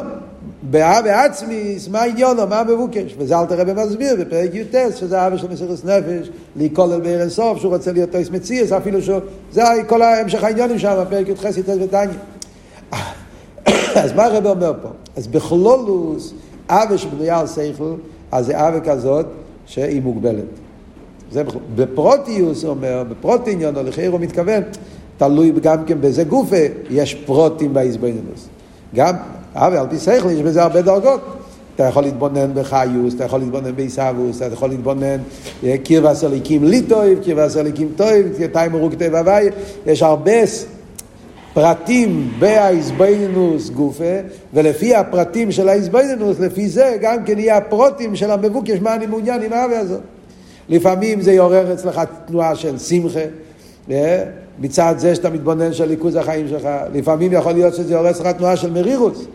באהבה 0.61 1.25
עצמי, 1.25 1.77
מה 1.91 2.03
עניונו, 2.03 2.47
מה 2.47 2.63
מבוקש? 2.63 3.15
וזה 3.17 3.39
אל 3.39 3.45
תראה 3.45 3.65
במסביר 3.65 4.15
בפרק 4.19 4.49
י"ט, 4.53 4.75
שזה 4.95 5.19
אהבה 5.19 5.37
של 5.37 5.47
מסירת 5.51 5.85
נפש, 5.85 6.29
להיכולל 6.55 6.99
בערן 7.01 7.29
סוף, 7.29 7.57
שהוא 7.57 7.73
רוצה 7.73 7.91
להיות 7.91 8.11
טויס 8.11 8.29
מציאס, 8.29 8.71
אפילו 8.71 9.01
שהוא, 9.01 9.19
זה 9.51 9.63
כל 9.87 10.01
המשך 10.01 10.43
העניונים 10.43 10.79
שם, 10.79 11.03
בפרק 11.07 11.27
י"ח 11.27 11.57
י"ט 11.57 11.69
ותניא. 11.69 12.17
אז 13.95 14.13
מה 14.13 14.25
הרב 14.25 14.45
אומר 14.45 14.73
פה? 14.81 14.89
אז 15.17 15.27
בכלולוס, 15.27 16.33
אהבה 16.69 16.97
שבנויה 16.97 17.39
על 17.39 17.47
שכל, 17.47 17.93
אז 18.31 18.45
זה 18.45 18.57
אהבה 18.57 18.79
כזאת 18.79 19.25
שהיא 19.65 20.01
מוגבלת. 20.01 20.43
זה 21.31 21.43
בפרוטיוס, 21.75 22.63
הוא 22.63 22.69
אומר, 22.69 23.03
בפרוט 23.09 23.41
עניון, 23.47 23.75
או 23.75 23.83
לחייר 23.83 24.11
הוא 24.11 24.19
מתכוון, 24.19 24.63
תלוי 25.17 25.51
גם 25.61 25.85
כן 25.85 26.01
בזה 26.01 26.23
גופה, 26.23 26.55
יש 26.89 27.15
פרוטים 27.15 27.73
באיזבנינוס. 27.73 28.47
גם, 28.95 29.15
אבל 29.55 29.77
על 29.77 29.87
פי 29.89 29.99
שכל 29.99 30.31
יש 30.31 30.41
בזה 30.41 30.63
הרבה 30.63 30.81
דרגות. 30.81 31.21
אתה 31.75 31.83
יכול 31.83 32.03
להתבונן 32.03 32.53
בחיוס, 32.53 33.15
אתה 33.15 33.23
יכול 33.23 33.39
להתבונן 33.39 33.75
בעיסאוווס, 33.75 34.41
אתה 34.41 34.53
יכול 34.53 34.69
להתבונן 34.69 35.17
אה, 35.63 35.75
קיר 35.83 36.07
וסליקים 36.11 36.63
ליטויב, 36.63 37.19
קיר 37.23 37.39
וסליקים 37.45 37.89
טויב, 37.95 38.47
תאי 38.51 38.67
מרוק 38.67 38.93
טבע 38.93 39.19
הוואי, 39.19 39.49
יש 39.85 40.03
הרבה 40.03 40.31
פרטים 41.53 42.31
בהאיזבנינוס 42.39 43.69
גופה, 43.69 44.13
ולפי 44.53 44.95
הפרטים 44.95 45.51
של 45.51 45.69
האיזבנינוס, 45.69 46.39
לפי 46.39 46.69
זה 46.69 46.97
גם 47.01 47.23
כן 47.25 47.39
יהיה 47.39 47.57
הפרוטים 47.57 48.15
של 48.15 48.31
המבוקש, 48.31 48.77
מה 48.81 48.95
אני 48.95 49.05
מעוניין 49.05 49.43
עם 49.43 49.53
האווה 49.53 49.79
הזאת. 49.79 50.01
לפעמים 50.69 51.21
זה 51.21 51.31
יעורר 51.31 51.73
אצלך 51.73 52.01
תנועה 52.25 52.55
של 52.55 52.77
שמחה, 52.77 53.19
אה? 53.91 54.23
מצד 54.59 54.95
זה 54.97 55.15
שאתה 55.15 55.29
מתבונן 55.29 55.73
של 55.73 55.85
ליכוז 55.85 56.15
החיים 56.15 56.47
שלך. 56.47 56.67
לפעמים 56.93 57.33
יכול 57.33 57.51
להיות 57.51 57.75
שזה 57.75 57.93
יעורר 57.93 58.09
אצלך 58.09 58.27
תנועה 58.27 58.55
של 58.55 58.71
מרירוס. 58.71 59.25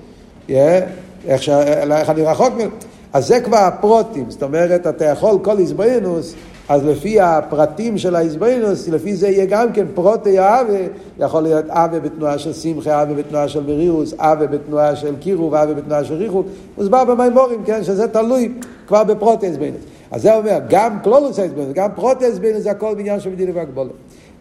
איך, 1.27 1.43
ש... 1.43 1.49
איך 1.49 2.11
אני 2.11 2.23
רחוק 2.23 2.55
ממנו. 2.55 2.71
אז 3.13 3.27
זה 3.27 3.41
כבר 3.41 3.57
הפרוטים, 3.57 4.31
זאת 4.31 4.43
אומרת, 4.43 4.87
אתה 4.87 5.05
יכול 5.05 5.39
כל 5.43 5.59
איזבנינוס, 5.59 6.35
אז 6.69 6.87
לפי 6.87 7.21
הפרטים 7.21 7.99
של 7.99 8.17
האיזבנינוס, 8.17 8.89
לפי 8.89 9.17
זה 9.17 9.29
יהיה 9.29 9.47
גם 9.47 9.73
כן 9.73 9.87
פרוטי 9.95 10.39
האווה, 10.39 10.81
יכול 11.19 11.43
להיות 11.43 11.65
אווה 11.71 12.01
בתנועה 12.01 12.39
של 12.39 12.53
שמחה, 12.53 13.03
אווה 13.03 13.15
בתנועה 13.15 13.49
של 13.49 13.63
מרירוס, 13.63 14.15
אווה 14.19 14.47
בתנועה 14.47 14.97
של 14.97 15.17
קירוב, 15.21 15.55
אווה 15.55 15.75
בתנועה 15.75 16.05
של 16.05 16.15
ריחוק, 16.15 16.47
מוסבר 16.79 17.05
במימורים, 17.05 17.65
כן, 17.65 17.85
שזה 17.85 18.09
תלוי 18.09 18.53
כבר 18.87 19.05
בפרוטי 19.05 19.47
איזבנינוס. 19.47 19.81
אז 20.11 20.23
זה 20.23 20.37
אומר, 20.37 20.59
גם 20.69 20.99
קלולוס 21.03 21.39
האיזבנינוס, 21.39 21.73
גם 21.75 21.91
פרוטי 21.95 22.25
איזבנינוס, 22.25 22.63
זה 22.63 22.71
הכל 22.71 22.95
בעניין 22.95 23.21
של 23.21 23.31
מדינה 23.31 23.51
והגבולת. 23.55 23.91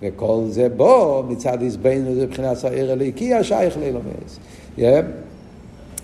וכל 0.01 0.41
זה 0.49 0.67
בו 0.77 1.23
מצד 1.29 1.61
איזבנינוס 1.61 2.17
מבחינת 2.23 2.57
שעיר 2.57 2.91
הליקי 2.91 3.33
השייך 3.33 3.77
לילומס. 3.77 4.39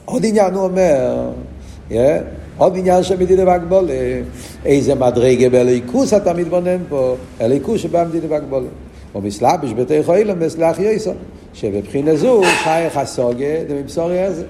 עוד 0.06 0.26
עניין 0.26 0.54
הוא 0.54 0.64
אומר, 0.64 1.30
yeah, 1.90 1.94
עוד 2.58 2.78
עניין 2.78 3.04
של 3.04 3.20
מדידה 3.20 3.48
והגבולה, 3.48 3.94
איזה 4.66 4.96
מדרגה 4.96 5.50
באליקוס 5.50 6.14
אתה 6.14 6.34
מתבונן 6.34 6.78
פה, 6.90 7.16
אליקוס 7.42 7.82
שבא 7.82 8.06
מדידה 8.10 8.28
והגבולה. 8.30 8.68
או 9.16 9.22
מסלבש 9.22 9.74
בתיכו 9.74 10.14
אילם 10.14 10.40
מסלח 10.40 10.80
יסו, 10.80 11.12
שבבחינה 11.54 12.16
זו 12.16 12.42
חייך 12.64 12.98
הסוגה 12.98 13.64
דמבשורי 13.68 14.20
איזה. 14.20 14.46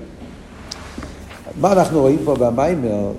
מה 1.61 1.71
אנחנו 1.71 2.01
רואים 2.01 2.19
פה 2.25 2.35
במיימר, 2.35 3.11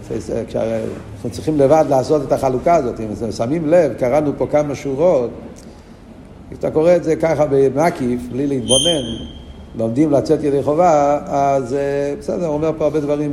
כשאנחנו 0.46 1.30
צריכים 1.30 1.58
לבד 1.58 1.84
לעשות 1.88 2.22
את 2.22 2.32
החלוקה 2.32 2.74
הזאת, 2.74 3.00
אם 3.00 3.06
אתם 3.18 3.32
שמים 3.32 3.68
לב, 3.68 3.92
קראנו 3.92 4.32
פה 4.38 4.46
כמה 4.46 4.74
שורות, 4.74 5.30
כשאתה 6.50 6.70
קורא 6.70 6.96
את 6.96 7.04
זה 7.04 7.16
ככה 7.16 7.46
במקיף, 7.50 8.20
בלי 8.32 8.46
להתבונן, 8.46 9.04
לומדים 9.76 10.10
לצאת 10.10 10.44
ידי 10.44 10.62
חובה, 10.62 11.18
אז 11.26 11.74
אה, 11.74 12.14
בסדר, 12.18 12.46
הוא 12.46 12.54
אומר 12.54 12.70
פה 12.78 12.84
הרבה 12.84 13.00
דברים. 13.00 13.32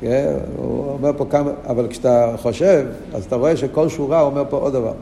כן? 0.00 0.34
הוא 0.56 0.92
אומר 0.92 1.10
פה 1.16 1.26
כמה, 1.30 1.50
אבל 1.66 1.86
כשאתה 1.88 2.34
חושב, 2.42 2.86
אז 3.14 3.24
אתה 3.24 3.36
רואה 3.36 3.56
שכל 3.56 3.88
שורה 3.88 4.20
הוא 4.20 4.30
אומר 4.30 4.44
פה 4.50 4.56
עוד 4.56 4.72
דבר. 4.72 4.92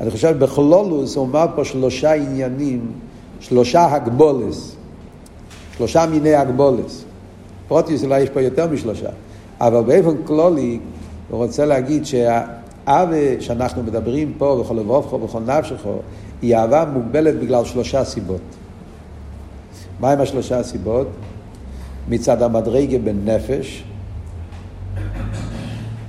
אני 0.00 0.10
חושב 0.10 0.38
בכלולוס 0.38 1.16
הוא 1.16 1.26
אומר 1.26 1.46
פה 1.54 1.64
שלושה 1.64 2.12
עניינים, 2.12 2.92
שלושה 3.40 3.94
הגבולס, 3.94 4.76
שלושה 5.76 6.06
מיני 6.06 6.34
הגבולס. 6.34 7.04
פרוטיוס 7.68 8.04
אולי 8.04 8.20
יש 8.20 8.28
פה 8.30 8.40
יותר 8.40 8.66
משלושה, 8.66 9.08
אבל 9.60 9.82
באופן 9.82 10.22
כלולי 10.24 10.78
הוא 11.30 11.44
רוצה 11.44 11.66
להגיד 11.66 12.06
שהאווה 12.06 13.40
שאנחנו 13.40 13.82
מדברים 13.82 14.32
פה 14.38 14.62
בכל 14.64 14.74
לבובכו, 14.74 15.18
בכל 15.18 15.40
נפשכו, 15.40 15.94
היא 16.42 16.56
אהבה 16.56 16.84
מוגבלת 16.84 17.40
בגלל 17.40 17.64
שלושה 17.64 18.04
סיבות. 18.04 18.59
מהם 20.00 20.20
השלושה 20.20 20.58
הסיבות? 20.58 21.08
מצד 22.08 22.42
המדרגה 22.42 22.98
בנפש, 22.98 23.84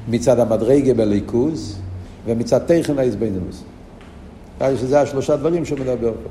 מצד 0.08 0.40
המדרגה 0.40 0.94
בליכוז, 0.94 1.80
ומצד 2.26 2.58
תכן 2.58 3.00
האיזבנינוס. 3.00 3.64
שזה 4.76 5.02
השלושה 5.02 5.36
דברים 5.36 5.66
שהוא 5.66 5.80
מדבר 5.80 6.12
פה. 6.24 6.30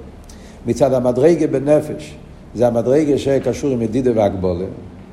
מצד 0.67 0.93
המדרגה 0.93 1.47
בנפש, 1.47 2.15
זה 2.55 2.67
המדרגה 2.67 3.19
שקשור 3.19 3.71
עם 3.71 3.79
מדידה 3.79 4.11
והגבולה. 4.15 4.67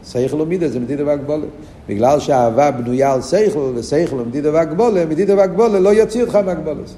סייכל 0.04 0.42
ומידה 0.42 0.68
זה 0.68 0.80
מדידה 0.80 1.06
והגבולה. 1.06 1.46
בגלל 1.90 2.20
שהאהבה 2.20 2.72
בנויה 2.72 3.14
על 3.14 3.22
סייכל, 3.22 3.72
וסייכל 3.76 4.16
ומדידה 4.16 4.54
והגבולה, 4.54 5.06
מדידה 5.06 5.36
והגבולה 5.36 5.80
לא 5.80 5.90
יוציא 5.90 6.22
אותך 6.22 6.36
מהגבולס. 6.36 6.96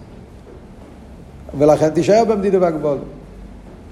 ולכן 1.58 1.90
תישאר 1.90 2.26
במדידה 2.26 2.62
והגבולה. 2.62 3.02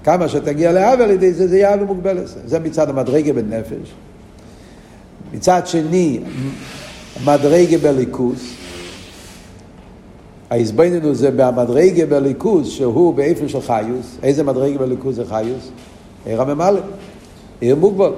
כמה 0.08 0.30
שתגיע 0.30 0.72
לאהבה 0.72 1.04
על 1.04 1.12
ידי 1.12 1.34
זה, 1.34 1.48
זה 1.48 1.58
יהיה 1.58 1.72
אהבה 1.72 1.86
מוגבלת. 1.86 2.24
זה 2.46 2.60
מצד 2.60 2.90
המדרגה 2.90 3.34
בנפש. 3.34 3.94
מצד 5.34 5.62
שני, 5.66 6.20
מדרגה 7.26 7.78
בליכוס. 7.78 8.54
ההזבננו 10.50 11.16
זה 11.16 11.32
במדרגה 11.32 12.06
בליכוס, 12.06 12.68
שהוא 12.68 13.14
באיפן 13.14 13.48
של 13.48 13.62
חיוס. 13.62 14.18
איזה 14.24 14.44
מדרגה 14.44 14.78
בליכוס 14.78 15.16
זה 15.16 15.26
חיוס? 15.26 15.72
עיר 16.26 16.42
הממלא, 16.42 16.80
עיר 17.60 17.76
מוגבל. 17.76 18.12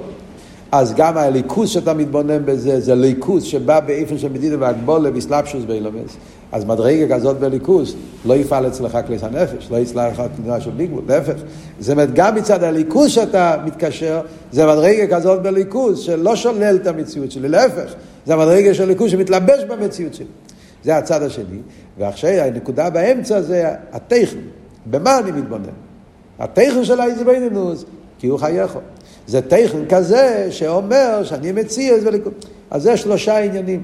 אז 0.72 0.94
גם 0.94 1.16
הליכוס 1.16 1.70
שאתה 1.70 1.94
מתבונן 1.94 2.44
בזה, 2.44 2.80
זה 2.80 2.94
ליכוס 2.94 3.44
שבא 3.44 3.80
באיפן 3.80 4.18
של 4.18 4.28
מדינה 4.28 4.56
והגבולה 4.58 5.10
וסלפשוס 5.14 5.64
באילומס. 5.64 6.16
אז 6.52 6.64
מדרגה 6.64 7.16
כזאת 7.16 7.38
בליכוס 7.38 7.94
לא 8.24 8.34
יפעל 8.34 8.66
אצלך 8.66 8.98
כליס 9.06 9.24
הנפש, 9.24 9.68
לא 9.70 9.76
יצלח 9.76 10.12
לך 10.12 10.22
תנועה 10.36 10.60
של 10.60 10.70
ביגבול, 10.70 11.02
להפך. 11.08 11.34
זאת 11.80 11.92
אומרת, 11.92 12.14
גם 12.14 12.34
מצד 12.34 12.62
הליכוס 12.62 13.12
שאתה 13.12 13.56
מתקשר, 13.64 14.20
זה 14.52 14.66
מדרגה 14.66 15.16
כזאת 15.16 15.42
בליכוס 15.42 15.98
שלא 15.98 16.36
שולל 16.36 16.78
את 16.82 16.86
המציאות 16.86 17.30
שלי, 17.30 17.48
להפך. 17.48 17.94
זה 18.26 18.34
המדרגה 18.34 18.74
של 18.74 18.84
ליכוס 18.84 19.10
שמתלבש 19.10 19.64
במציאות 19.68 20.14
שלי. 20.14 20.26
זה 20.84 20.96
הצד 20.96 21.22
השני. 21.22 21.58
ועכשיו 21.98 22.30
הנקודה 22.30 22.90
באמצע 22.90 23.42
זה 23.42 23.68
הטכן. 23.92 24.38
במה 24.86 25.18
אני 25.18 25.32
מתבונן? 25.32 25.64
הטכן 26.38 26.84
של 26.84 27.00
האיזבנינוס, 27.00 27.84
כי 28.18 28.26
הוא 28.26 28.38
חייך. 28.38 28.78
זה 29.30 29.42
טכן 29.42 29.86
כזה 29.88 30.46
שאומר 30.50 31.20
שאני 31.24 31.52
מציע 31.52 31.96
את 31.96 32.00
זה 32.00 32.10
לליכוז. 32.10 32.32
אז 32.70 32.82
זה 32.82 32.96
שלושה 32.96 33.38
עניינים. 33.38 33.82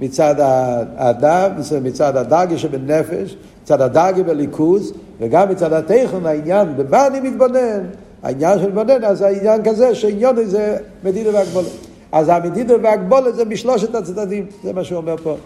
מצד 0.00 0.34
האדם, 0.38 1.50
מצד 1.82 2.16
הדרגה 2.16 2.58
שבנפש, 2.58 3.36
מצד 3.62 3.80
הדרגה 3.80 4.22
בליכוז, 4.22 4.92
וגם 5.20 5.48
מצד 5.50 5.72
הטכן, 5.72 6.26
העניין, 6.26 6.76
במה 6.76 7.06
אני 7.06 7.20
מתבונן? 7.20 7.84
העניין 8.22 8.58
של 8.58 8.66
מתבונן, 8.66 9.04
אז 9.04 9.22
העניין 9.22 9.64
כזה 9.64 9.94
שעניון 9.94 10.44
זה 10.44 10.76
מדידה 11.04 11.30
והגבולת. 11.34 11.66
אז 12.12 12.28
המדידה 12.28 12.74
והגבולת 12.82 13.34
זה 13.34 13.44
משלושת 13.44 13.94
הצדדים, 13.94 14.46
זה 14.64 14.72
מה 14.72 14.84
שהוא 14.84 14.96
אומר 14.96 15.16
פה 15.16 15.36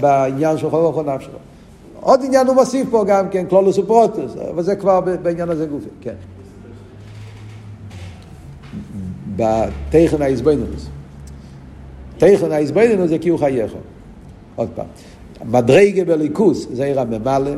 בעניין 0.00 0.58
של 0.58 0.70
חול 0.70 0.84
וחול 0.84 1.14
נפשו. 1.14 1.30
עוד 2.00 2.20
עניין 2.24 2.46
הוא 2.46 2.54
מוסיף 2.54 2.86
פה 2.90 3.04
גם 3.06 3.28
כן, 3.28 3.44
קלולוס 3.46 3.78
ופרוטוס, 3.78 4.32
אבל 4.50 4.62
זה 4.62 4.76
כבר 4.76 5.00
בעניין 5.00 5.48
הזה 5.48 5.66
גופי, 5.66 5.88
כן. 6.00 6.14
בתכן 9.36 10.22
האיזבנינוס. 10.22 10.86
תכן 12.18 12.52
האיזבנינוס 12.52 13.08
זה 13.08 13.18
הוא 13.28 13.38
חייך. 13.38 13.72
עוד 14.56 14.68
פעם. 14.74 14.86
מדרגה 15.44 16.04
בליכוס 16.04 16.66
זה 16.72 16.84
עיר 16.84 17.00
הממלא, 17.00 17.50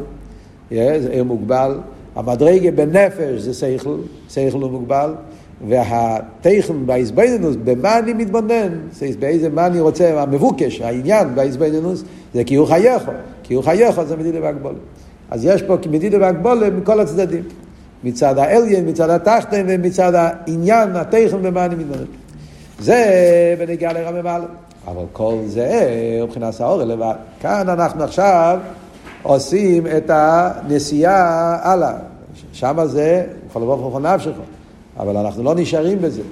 זה 0.71 1.09
עיר 1.11 1.25
מוגבל. 1.25 1.79
המדרגה 2.17 2.71
בנפש 2.71 3.41
זה 3.41 3.55
שכל, 3.55 3.97
שכל 4.29 4.63
הוא 4.63 4.71
מוגבל. 4.71 5.15
והטכן 5.69 6.87
באיזבנינוס, 6.87 7.57
במה 7.65 7.99
אני 7.99 8.13
מתבונן, 8.13 8.79
באיזה, 9.19 9.49
מה 9.49 9.67
אני 9.67 9.81
רוצה, 9.81 10.23
המבוקש, 10.23 10.81
העניין 10.81 11.35
באיזבנינוס, 11.35 12.05
זה 12.35 12.43
הוא 12.57 12.67
חייך, 12.67 13.11
הוא 13.55 13.63
חייך 13.63 14.03
זה 14.03 14.17
מדידה 14.17 14.39
והגבולה. 14.43 14.79
אז 15.31 15.45
יש 15.45 15.63
פה 15.63 15.77
מדידה 15.91 16.19
והגבולה 16.21 16.71
מכל 16.71 17.01
הצדדים. 17.01 17.43
מצד 18.05 18.39
האליין, 18.39 18.89
מצד 18.89 19.11
התחתן 19.11 19.65
ומצד 19.69 20.13
העניין, 20.15 20.89
במה 21.43 21.65
אני 21.65 21.75
מתבונן. 21.75 22.05
זה 22.81 23.55
בנגיעה 23.59 23.93
לרמי 23.93 24.23
מעלה. 24.23 24.45
אבל 24.87 25.05
כל 25.13 25.35
זה 25.47 25.89
מבחינת 26.25 26.61
האור 26.61 26.83
לבד. 26.83 27.15
כאן 27.41 27.69
אנחנו 27.69 28.05
עכשיו 28.05 28.59
עושים 29.23 29.87
את 29.87 30.11
הנסיעה 30.15 31.59
הלאה. 31.73 31.93
שם 32.53 32.79
זה, 32.85 33.25
יכול 33.51 33.63
לבוא 33.63 33.91
בכל 33.91 34.01
נפשך. 34.01 34.33
אבל 34.99 35.17
אנחנו 35.17 35.43
לא 35.43 35.55
נשארים 35.55 35.99
בזה. 36.03 36.23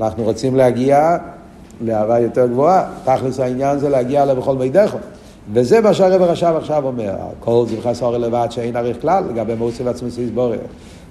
אנחנו 0.00 0.24
רוצים 0.24 0.56
להגיע 0.56 1.16
לאהבה 1.80 2.18
יותר 2.18 2.46
גבוהה. 2.46 2.84
תכלס 3.04 3.40
העניין 3.40 3.78
זה 3.78 3.88
להגיע 3.88 4.24
לה 4.24 4.34
בכל 4.34 4.56
מידך. 4.56 4.96
וזה 5.52 5.80
מה 5.80 5.94
שהרב 5.94 6.22
הרשב 6.22 6.54
עכשיו 6.56 6.86
אומר. 6.86 7.14
כל 7.40 7.64
בכלל 7.78 7.94
סורי 7.94 8.18
לבד 8.18 8.46
שאין 8.50 8.76
עריך 8.76 9.00
כלל 9.00 9.24
לגבי 9.30 9.54
מוסי 9.54 9.82
ועצמי 9.82 10.10
סיסבורר. 10.10 10.58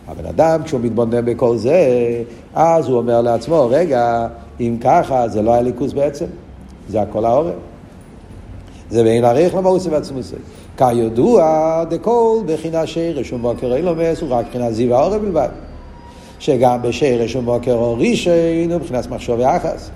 הבן 0.07 0.25
אדם, 0.25 0.63
כשהוא 0.63 0.81
מתבונן 0.81 1.25
בכל 1.25 1.57
זה, 1.57 1.77
אז 2.55 2.87
הוא 2.87 2.97
אומר 2.97 3.21
לעצמו, 3.21 3.67
רגע, 3.71 4.27
אם 4.59 4.77
ככה, 4.81 5.27
זה 5.27 5.41
לא 5.41 5.55
הליכוס 5.55 5.93
בעצם, 5.93 6.25
זה 6.89 7.01
הכל 7.01 7.25
העורף. 7.25 7.53
זה 8.89 9.03
בין 9.03 9.25
ערך 9.25 9.55
למאוסי 9.55 9.89
ועצמוסי. 9.89 10.35
כידוע, 10.77 11.83
דכל 11.89 12.39
בחינה 12.45 12.87
שרש 12.87 13.33
ומוקר 13.33 13.75
אילומס 13.75 14.21
הוא 14.21 14.29
רק 14.29 14.45
בחינת 14.49 14.73
זיו 14.73 14.95
האור 14.95 15.17
בלבד. 15.17 15.49
שגם 16.39 16.81
בשרש 16.81 17.35
ומוקר 17.35 17.73
אור 17.73 17.97
רישיין 17.97 18.71
הוא 18.71 18.79
בחינת 18.79 19.09
מחשוב 19.09 19.39
יחס. 19.39 19.89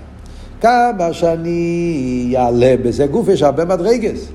כמה 0.60 1.12
שאני 1.12 2.34
אעלה 2.36 2.74
בזה 2.82 3.06
גוף 3.06 3.28
יש 3.28 3.42
הרבה 3.42 3.64
מדרגס. 3.64 4.28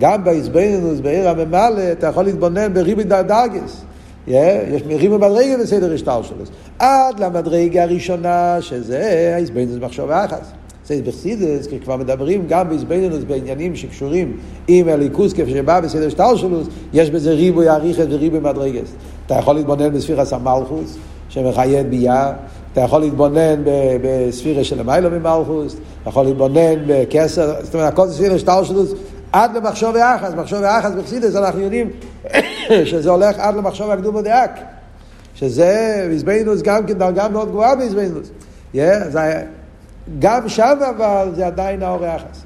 גם 0.00 0.24
בעזבנינוס, 0.24 1.00
בעיר 1.00 1.28
הממלא, 1.28 1.92
אתה 1.92 2.06
יכול 2.06 2.24
להתבונן 2.24 2.74
בריבי 2.74 3.04
דרגס. 3.04 3.84
יש 4.28 4.82
ריבי 4.86 5.08
מדרגה 5.08 5.56
בסדר 5.62 5.94
השטר 5.94 6.22
שלו. 6.22 6.44
עד 6.78 7.20
למדרגה 7.20 7.82
הראשונה, 7.82 8.56
שזה 8.60 9.32
העזבנינוס 9.36 9.76
מחשוב 9.80 10.10
יחס. 10.10 10.52
זה 10.86 11.00
בחסידס, 11.06 11.66
כי 11.66 11.80
כבר 11.80 11.96
מדברים 11.96 12.44
גם 12.48 12.68
בעזבנינוס 12.68 13.24
בעניינים 13.24 13.76
שקשורים 13.76 14.36
עם 14.68 14.88
הליכוס 14.88 15.32
כפי 15.32 15.50
שבא 15.50 15.80
בסדר 15.80 16.08
שטר 16.08 16.36
שלו, 16.36 16.60
יש 16.92 17.10
בזה 17.10 17.32
ריבוי 17.32 17.70
אריכת 17.70 18.06
וריבוי 18.10 18.40
מדרגס. 18.40 18.92
אתה 19.26 19.34
יכול 19.34 19.54
להתבונן 19.54 19.92
בספירס 19.92 20.32
המלכוס, 20.32 20.96
שמחייד 21.28 21.90
ביאה, 21.90 22.32
אתה 22.72 22.80
יכול 22.80 23.00
להתבונן 23.00 23.62
בספירה 24.02 24.64
של 24.64 24.80
המיילו 24.80 25.10
ממלכוס, 25.10 25.76
אתה 26.02 26.10
יכול 26.10 26.24
להתבונן 26.24 26.74
בכסר, 26.86 27.52
זאת 27.62 27.74
אומרת, 27.74 27.92
הכל 27.92 28.06
זה 28.06 28.14
ספירה 28.14 28.38
שטר 28.38 28.64
שלו, 28.64 28.82
עד 29.38 29.56
למחשוב 29.56 29.96
האחז, 29.96 30.34
מחשוב 30.34 30.62
האחז 30.62 30.94
בחסידס, 30.94 31.36
אנחנו 31.36 31.60
יודעים 31.60 31.90
שזה 32.90 33.10
הולך 33.10 33.38
עד 33.38 33.56
למחשוב 33.56 33.90
הקדומו 33.90 34.22
דאק. 34.22 34.50
שזה 35.34 36.06
בעזבנינוס 36.10 36.62
גם 36.62 36.86
כן 36.86 36.98
דרגה 36.98 37.28
מאוד 37.28 37.48
גבוהה 37.48 37.76
בעזבנינוס. 37.76 38.30
Yeah, 38.74 38.78
גם 40.18 40.48
שם 40.48 40.78
אבל 40.96 41.28
זה 41.34 41.46
עדיין 41.46 41.82
האור 41.82 42.04
היחס. 42.04 42.42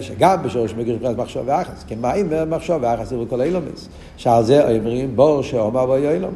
שגם 0.00 0.42
בשורש 0.42 0.74
מגיר 0.74 0.94
מבחינת 0.94 1.16
מחשוב 1.16 1.42
ואחס, 1.46 1.84
כמים 1.88 2.26
ומחשוב 2.30 2.78
ואחס 2.82 3.08
זה 3.08 3.16
כל 3.30 3.40
אילומס. 3.40 3.88
שעל 4.16 4.44
זה 4.44 4.78
אומרים 4.78 5.16
בור 5.16 5.42
שאומר 5.42 5.86
בו 5.86 5.96
אילום. 5.96 6.34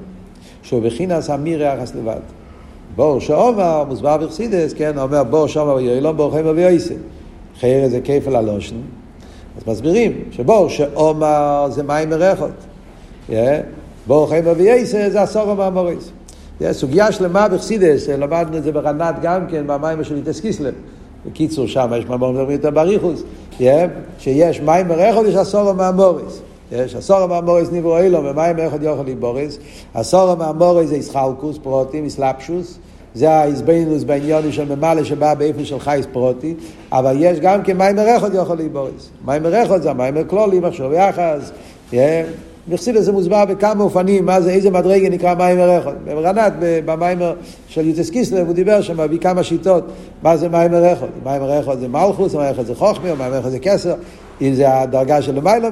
שהוא 0.62 0.82
בחינס 0.82 1.30
אמיר 1.30 1.62
יחס 1.62 1.94
לבד. 1.94 2.20
בור 2.96 3.20
שאומר, 3.20 3.84
מוסבר 3.84 4.16
בחסידס, 4.16 4.72
כן, 4.72 4.98
אומר 4.98 5.24
בור 5.24 5.46
שאומר 5.46 5.72
בו 5.72 5.78
אילום, 5.78 6.16
בור 6.16 6.40
אבי 6.40 6.64
אויסן. 6.64 6.94
חייר 7.60 7.88
זה 7.88 8.00
כפל 8.00 8.36
הלושן. 8.36 8.76
אז 9.56 9.62
מסבירים 9.66 10.24
שבור 10.30 10.68
שאומר 10.68 11.66
זה 11.70 11.82
מים 11.82 12.10
מרחות. 12.10 12.50
בור 14.06 14.28
חיים 14.28 14.46
אבי 14.46 14.70
אויסן 14.70 15.10
זה 15.10 15.22
עשור 15.22 15.50
המאמוריס. 15.50 16.10
סוגיה 16.70 17.12
שלמה 17.12 17.48
בחסידס, 17.48 18.08
למדנו 18.08 18.56
את 18.56 18.62
זה 18.62 18.72
ברנת 18.72 19.14
גם 19.22 19.46
כן, 19.46 19.66
במים 19.66 20.04
של 20.04 20.16
איטס 20.16 20.40
קיסלב. 20.40 20.74
בקיצור, 21.26 21.66
שם 21.66 21.90
יש 21.98 22.06
מאמור 22.06 22.32
מדברים 22.32 22.50
יותר 22.50 22.70
בריחוס, 22.70 23.22
שיש 24.18 24.60
מים 24.60 24.88
מרחוב, 24.88 25.26
יש 25.26 25.34
עשור 25.34 25.68
המאמוריס. 25.68 26.40
יש 26.72 26.94
עשור 26.94 27.16
המאמוריס 27.16 27.68
נברו 27.72 27.98
אילו, 27.98 28.24
ומים 28.24 28.56
מרחוב 28.56 28.82
יוכל 28.82 29.02
לבורס. 29.06 29.58
עשור 29.94 30.30
המאמוריס 30.30 30.88
זה 30.88 30.96
ישחלקוס, 30.96 31.58
פרוטים, 31.62 32.06
יסלפשוס. 32.06 32.78
זה 33.14 33.30
ההזבנינוס 33.30 34.04
בעניונים 34.04 34.52
של 34.52 34.76
ממלא 34.76 35.04
שבא 35.04 35.34
באיפה 35.34 35.64
של 35.64 35.80
חייס 35.80 36.06
פרוטי, 36.12 36.54
אבל 36.92 37.16
יש 37.18 37.40
גם 37.40 37.62
כן 37.62 37.76
מים 37.76 37.96
מרחוב 37.96 38.34
יוכל 38.34 38.54
לבורס. 38.54 39.10
מים 39.24 39.42
מרחוב 39.42 39.78
זה 39.78 39.90
המים 39.90 40.14
מרקלולי, 40.14 40.60
מחשוב 40.60 40.92
יחס. 40.92 41.50
מחסיד 42.68 42.96
הזה 42.96 43.12
מוסבר 43.12 43.44
בכמה 43.44 43.84
אופנים, 43.84 44.26
מה 44.26 44.40
זה, 44.40 44.50
איזה 44.50 44.70
מדרגה 44.70 45.08
נקרא 45.08 45.34
מים 45.34 45.58
מרחוד. 45.58 45.94
ברנת, 46.04 46.52
במיימר 46.60 47.34
של 47.68 47.88
יוצס 47.88 48.10
קיסלב, 48.10 48.46
הוא 48.46 48.54
דיבר 48.54 48.80
שם, 48.80 49.00
מביא 49.00 49.18
כמה 49.18 49.42
שיטות, 49.42 49.84
מה 50.22 50.36
זה 50.36 50.48
מים 50.48 50.70
מרחוד. 50.70 51.08
מים 51.24 51.42
מרחוד 51.42 51.80
זה 51.80 51.88
מלכוס, 51.88 52.34
מים 52.34 52.46
מרחוד 52.46 52.66
זה 52.66 52.74
חוכמי, 52.74 53.12
מים 53.18 53.30
מרחוד 53.32 53.50
זה 53.50 53.58
כסר, 53.58 53.94
אם 54.40 54.54
זה 54.54 54.80
הדרגה 54.80 55.22
של 55.22 55.34
למעלה, 55.34 55.68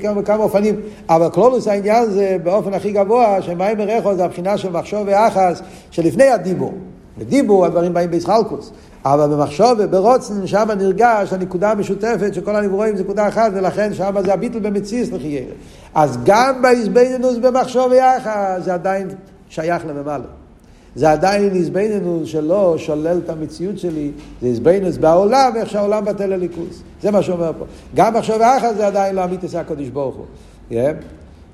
כמה, 0.00 0.22
כמה 0.22 0.42
אופנים. 0.42 0.80
אבל 1.08 1.30
כלולוס 1.30 1.68
העניין 1.68 2.10
זה 2.10 2.36
באופן 2.42 2.74
הכי 2.74 2.92
גבוה, 2.92 3.42
שמים 3.42 3.78
מרחוד 3.78 4.16
זה 4.16 4.24
הבחינה 4.24 4.58
של 4.58 4.70
מחשוב 4.70 5.02
ואחס 5.06 5.62
שלפני 5.90 6.24
הדיבור. 6.24 6.72
בדיבור 7.18 7.66
הדברים 7.66 7.94
באים 7.94 8.10
בישחלקוס. 8.10 8.72
אבל 9.04 9.26
במחשוב, 9.34 9.82
ברוצן, 9.82 10.46
שם 10.46 10.68
נרגש 10.78 11.32
הנקודה 11.32 11.70
המשותפת 11.70 12.34
שכל 12.34 12.56
הנברואים 12.56 12.96
זה 12.96 13.02
נקודה 13.02 13.28
אחת, 13.28 13.50
ולכן 13.54 13.94
שם 13.94 14.14
זה 14.24 14.34
הביטל 14.34 14.58
במציאס 14.58 15.12
לחיירה. 15.12 15.52
אז 15.94 16.18
גם 16.24 16.62
בהזבנינוס 16.62 17.36
במחשוב 17.36 17.92
יחד, 17.92 18.60
זה 18.64 18.74
עדיין 18.74 19.08
שייך 19.48 19.82
למעלה. 19.86 20.24
זה 20.96 21.10
עדיין 21.10 21.56
הזבנינוס 21.56 22.28
שלא 22.28 22.74
שולל 22.78 23.20
את 23.24 23.30
המציאות 23.30 23.78
שלי, 23.78 24.10
זה 24.42 24.48
הזבנינוס 24.48 24.96
בעולם, 24.96 25.52
איך 25.56 25.70
שהעולם 25.70 26.04
בטל 26.04 26.26
לליכוס. 26.26 26.82
זה 27.02 27.10
מה 27.10 27.22
שאומר 27.22 27.52
פה. 27.58 27.64
גם 27.94 28.14
מחשוב 28.14 28.36
יחד 28.40 28.76
זה 28.76 28.86
עדיין 28.86 29.14
לא 29.14 29.24
אמיתס 29.24 29.54
הקודש 29.54 29.88
ברוך 29.88 30.16
הוא. 30.16 30.80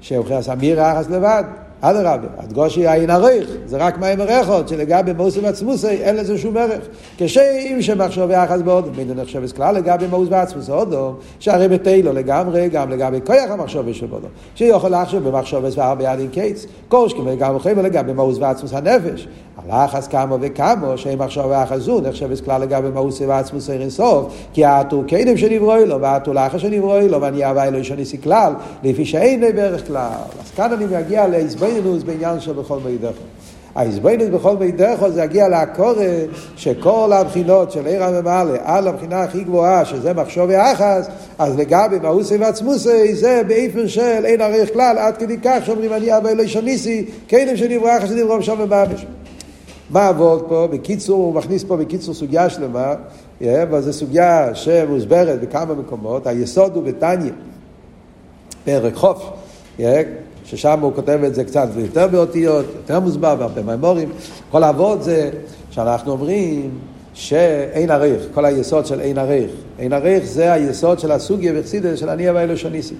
שהוא 0.00 0.24
נכנס 0.24 0.48
אמיר 0.48 0.80
האחס 0.80 1.10
לבד. 1.10 1.44
אדרבה, 1.80 2.28
הדגושי 2.38 2.86
העין 2.86 3.10
עריך, 3.10 3.50
זה 3.66 3.76
רק 3.76 3.98
מים 3.98 4.20
ערכות, 4.20 4.68
שלגבי 4.68 5.12
מוסי 5.12 5.40
ועצמוסי 5.40 5.86
אין 5.86 6.16
לזה 6.16 6.38
שום 6.38 6.56
ערך. 6.56 6.84
כשם 7.18 7.80
שמחשוב 7.80 8.30
יחס 8.30 8.60
באודום, 8.60 8.92
בין 8.92 9.12
נחשב 9.12 9.42
כלל 9.56 9.74
לגבי 9.74 10.06
מוס 10.06 10.28
ועצמוס 10.30 10.70
אודום, 10.70 11.14
שהרי 11.38 11.68
בתהילו 11.68 12.12
לגמרי, 12.12 12.68
גם 12.68 12.90
לגבי 12.90 13.18
כוח 13.26 13.50
המחשוב 13.50 13.92
של 13.92 14.06
אודום, 14.12 14.30
שיכול 14.54 14.90
לחשוב 14.90 15.28
במחשוב 15.28 15.64
וסבר 15.64 15.94
ביד 15.94 16.20
עם 16.20 16.28
קיץ, 16.28 16.66
קושקים 16.88 17.24
וגם 17.26 17.58
חייב 17.58 17.78
לגבי 17.78 18.12
מוס 18.12 18.38
ועצמוס 18.38 18.72
הנפש. 18.74 19.28
הלחס 19.68 20.06
כמה 20.08 20.36
וכמה, 20.40 20.96
שאם 20.96 21.18
מחשוב 21.18 21.52
יחס 21.62 21.78
זו 21.78 22.00
נחשב 22.00 22.44
כלל 22.44 22.62
לגבי 22.62 22.88
מוס 22.88 23.20
ועצמוס 23.26 23.70
אין 23.70 23.90
סוף, 23.90 24.34
כי 24.52 24.64
האטור 24.64 25.04
קדם 25.08 25.36
שנברוא 25.36 25.76
לו, 25.76 26.00
והאטור 26.00 26.34
לחס 26.34 26.60
שנברוא 26.60 27.00
לו, 27.00 27.20
ואני 27.20 27.44
אהבה 27.44 27.64
אלוהי 27.64 27.84
שניסי 27.84 28.22
כלל, 28.22 28.52
לפי 28.82 29.04
שאין 29.04 29.40
בערך 29.40 29.86
כלל. 29.86 30.08
אז 30.42 30.50
כאן 30.56 30.72
אני 30.72 30.84
מגיע 30.84 31.28
להסבר 31.28 31.69
ההזבנינוס 31.70 32.02
בעניין 32.02 32.40
של 32.40 32.52
בכל 32.52 32.78
מידך. 32.84 33.12
ההזבנינוס 33.74 34.28
בכל 34.28 34.56
מידך 34.56 35.06
זה 35.08 35.22
יגיע 35.22 35.48
לעקורת 35.48 36.28
שכל 36.56 37.12
הבחינות 37.12 37.72
של 37.72 37.86
עיר 37.86 38.04
הממלא 38.04 38.58
על 38.64 38.88
הבחינה 38.88 39.22
הכי 39.22 39.44
גבוהה 39.44 39.84
שזה 39.84 40.12
מחשוב 40.12 40.48
ויחס 40.48 41.08
אז 41.38 41.58
לגבי 41.58 41.98
מאוסי 42.02 42.36
ועצמוסי 42.36 43.14
זה 43.14 43.42
באיפן 43.48 43.88
של 43.88 44.24
אין 44.24 44.40
ערך 44.40 44.72
כלל 44.72 44.98
עד 44.98 45.16
כדי 45.16 45.36
כך 45.44 45.66
שאומרים 45.66 45.92
אני 45.92 46.16
אבא 46.16 46.28
אלוהי 46.28 46.48
שניסי 46.48 47.04
כלים 47.30 47.56
שנברא 47.56 47.98
אחר 47.98 48.06
שנברא 48.06 48.40
שם 48.40 48.56
ובאמש 48.58 49.06
מה 49.90 50.08
עבוד 50.08 50.44
פה? 50.48 50.68
בקיצור, 50.70 51.22
הוא 51.22 51.34
מכניס 51.34 51.64
פה 51.64 51.76
בקיצור 51.76 52.14
סוגיה 52.14 52.50
שלמה, 52.50 52.94
וזו 53.42 53.92
סוגיה 53.92 54.54
שמוסברת 54.54 55.40
בכמה 55.40 55.74
מקומות, 55.74 56.26
היסוד 56.26 56.76
הוא 56.76 56.84
בתניא, 56.84 57.32
פרק 58.64 58.94
חוף, 58.94 59.30
ששם 60.50 60.80
הוא 60.80 60.92
כותב 60.94 61.20
את 61.26 61.34
זה 61.34 61.44
קצת 61.44 61.68
יותר 61.76 62.06
באותיות, 62.06 62.66
יותר 62.76 63.00
מוסבר, 63.00 63.34
בהרבה 63.34 63.62
מימורים. 63.62 64.08
כל 64.50 64.62
העבוד 64.62 65.02
זה 65.02 65.30
שאנחנו 65.70 66.12
אומרים 66.12 66.70
שאין 67.14 67.90
עריך, 67.90 68.22
כל 68.34 68.44
היסוד 68.44 68.86
של 68.86 69.00
אין 69.00 69.18
עריך. 69.18 69.50
אין 69.78 69.92
עריך 69.92 70.24
זה 70.24 70.52
היסוד 70.52 70.98
של 70.98 71.12
הסוגיה 71.12 71.52
וחסידס 71.56 71.98
של 71.98 72.08
אני 72.08 72.30
אבא 72.30 72.40
אלוהי 72.40 72.70
ניסי. 72.70 72.94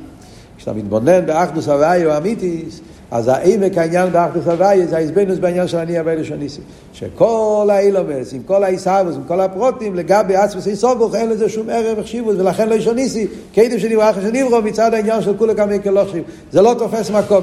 כשאתה 0.57 0.73
מתבונן 0.73 1.27
באחדוס 1.27 1.69
הוואי 1.69 2.07
או 2.07 2.17
אמיתיס, 2.17 2.81
אז 3.11 3.29
העמק 3.29 3.79
העניין 3.79 4.13
באחדוס 4.13 4.47
הוואי 4.47 4.87
זה 4.87 4.97
ההזבנוס 4.97 5.39
בעניין 5.39 5.69
של 5.69 5.79
אני 5.79 6.01
אבא 6.01 6.11
אלוהי 6.11 6.37
ניסי. 6.39 6.61
שכל 6.93 7.69
האילומס, 7.73 8.33
עם 8.33 8.43
כל 8.43 8.65
העיסאווס, 8.65 9.15
עם 9.15 9.25
כל 9.25 9.41
הפרוטים, 9.41 9.95
לגבי 9.95 10.37
עצמס 10.37 10.67
איסובוך, 10.67 11.15
אין 11.15 11.29
לזה 11.29 11.49
שום 11.49 11.71
ערב 11.71 11.99
וחשיבות, 11.99 12.37
ולכן 12.39 12.69
לא 12.69 12.75
ישוניסי, 12.75 13.27
קדם 13.55 13.79
שנברא 13.79 14.11
אחר 14.11 14.21
שנברו, 14.21 14.63
מצד 14.63 14.95
העניין 14.95 15.23
של 15.23 15.37
כולה 15.37 15.55
כמה 15.55 15.73
חשיב. 16.09 16.25
זה 16.53 16.63
לא 16.63 16.75
תופס 16.79 17.11
מקום. 17.11 17.43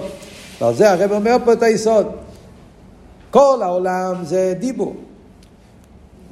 ועל 0.61 0.73
זה 0.73 0.91
הרב 0.91 1.11
אומר 1.11 1.35
פה 1.45 1.53
את 1.53 1.63
היסוד. 1.63 2.07
כל 3.31 3.59
העולם 3.61 4.15
זה 4.23 4.53
דיבור. 4.59 4.95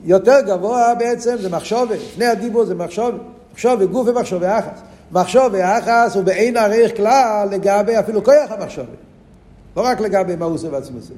יותר 0.05 0.41
גבוה 0.47 0.93
בעצם 0.99 1.35
זה 1.41 1.49
מחשובת. 1.49 1.97
לפני 2.11 2.25
הדיבור 2.25 2.65
זה 2.65 2.75
מחשובת. 2.75 3.19
מחשובת 3.53 3.89
גוף 3.89 4.07
ומחשובת 4.07 4.47
אחס. 4.47 4.79
מחשובת 5.11 5.59
אחס 5.63 6.15
הוא 6.15 6.23
באין 6.23 6.57
ערך 6.57 6.97
כלל 6.97 7.47
לגבי 7.51 7.99
אפילו 7.99 8.23
כוח 8.23 8.51
המחשובת. 8.51 9.04
לא 9.77 9.81
רק 9.81 9.99
לגבי 9.99 10.35
מאוסה 10.35 10.67
ועצמוסה. 10.71 11.13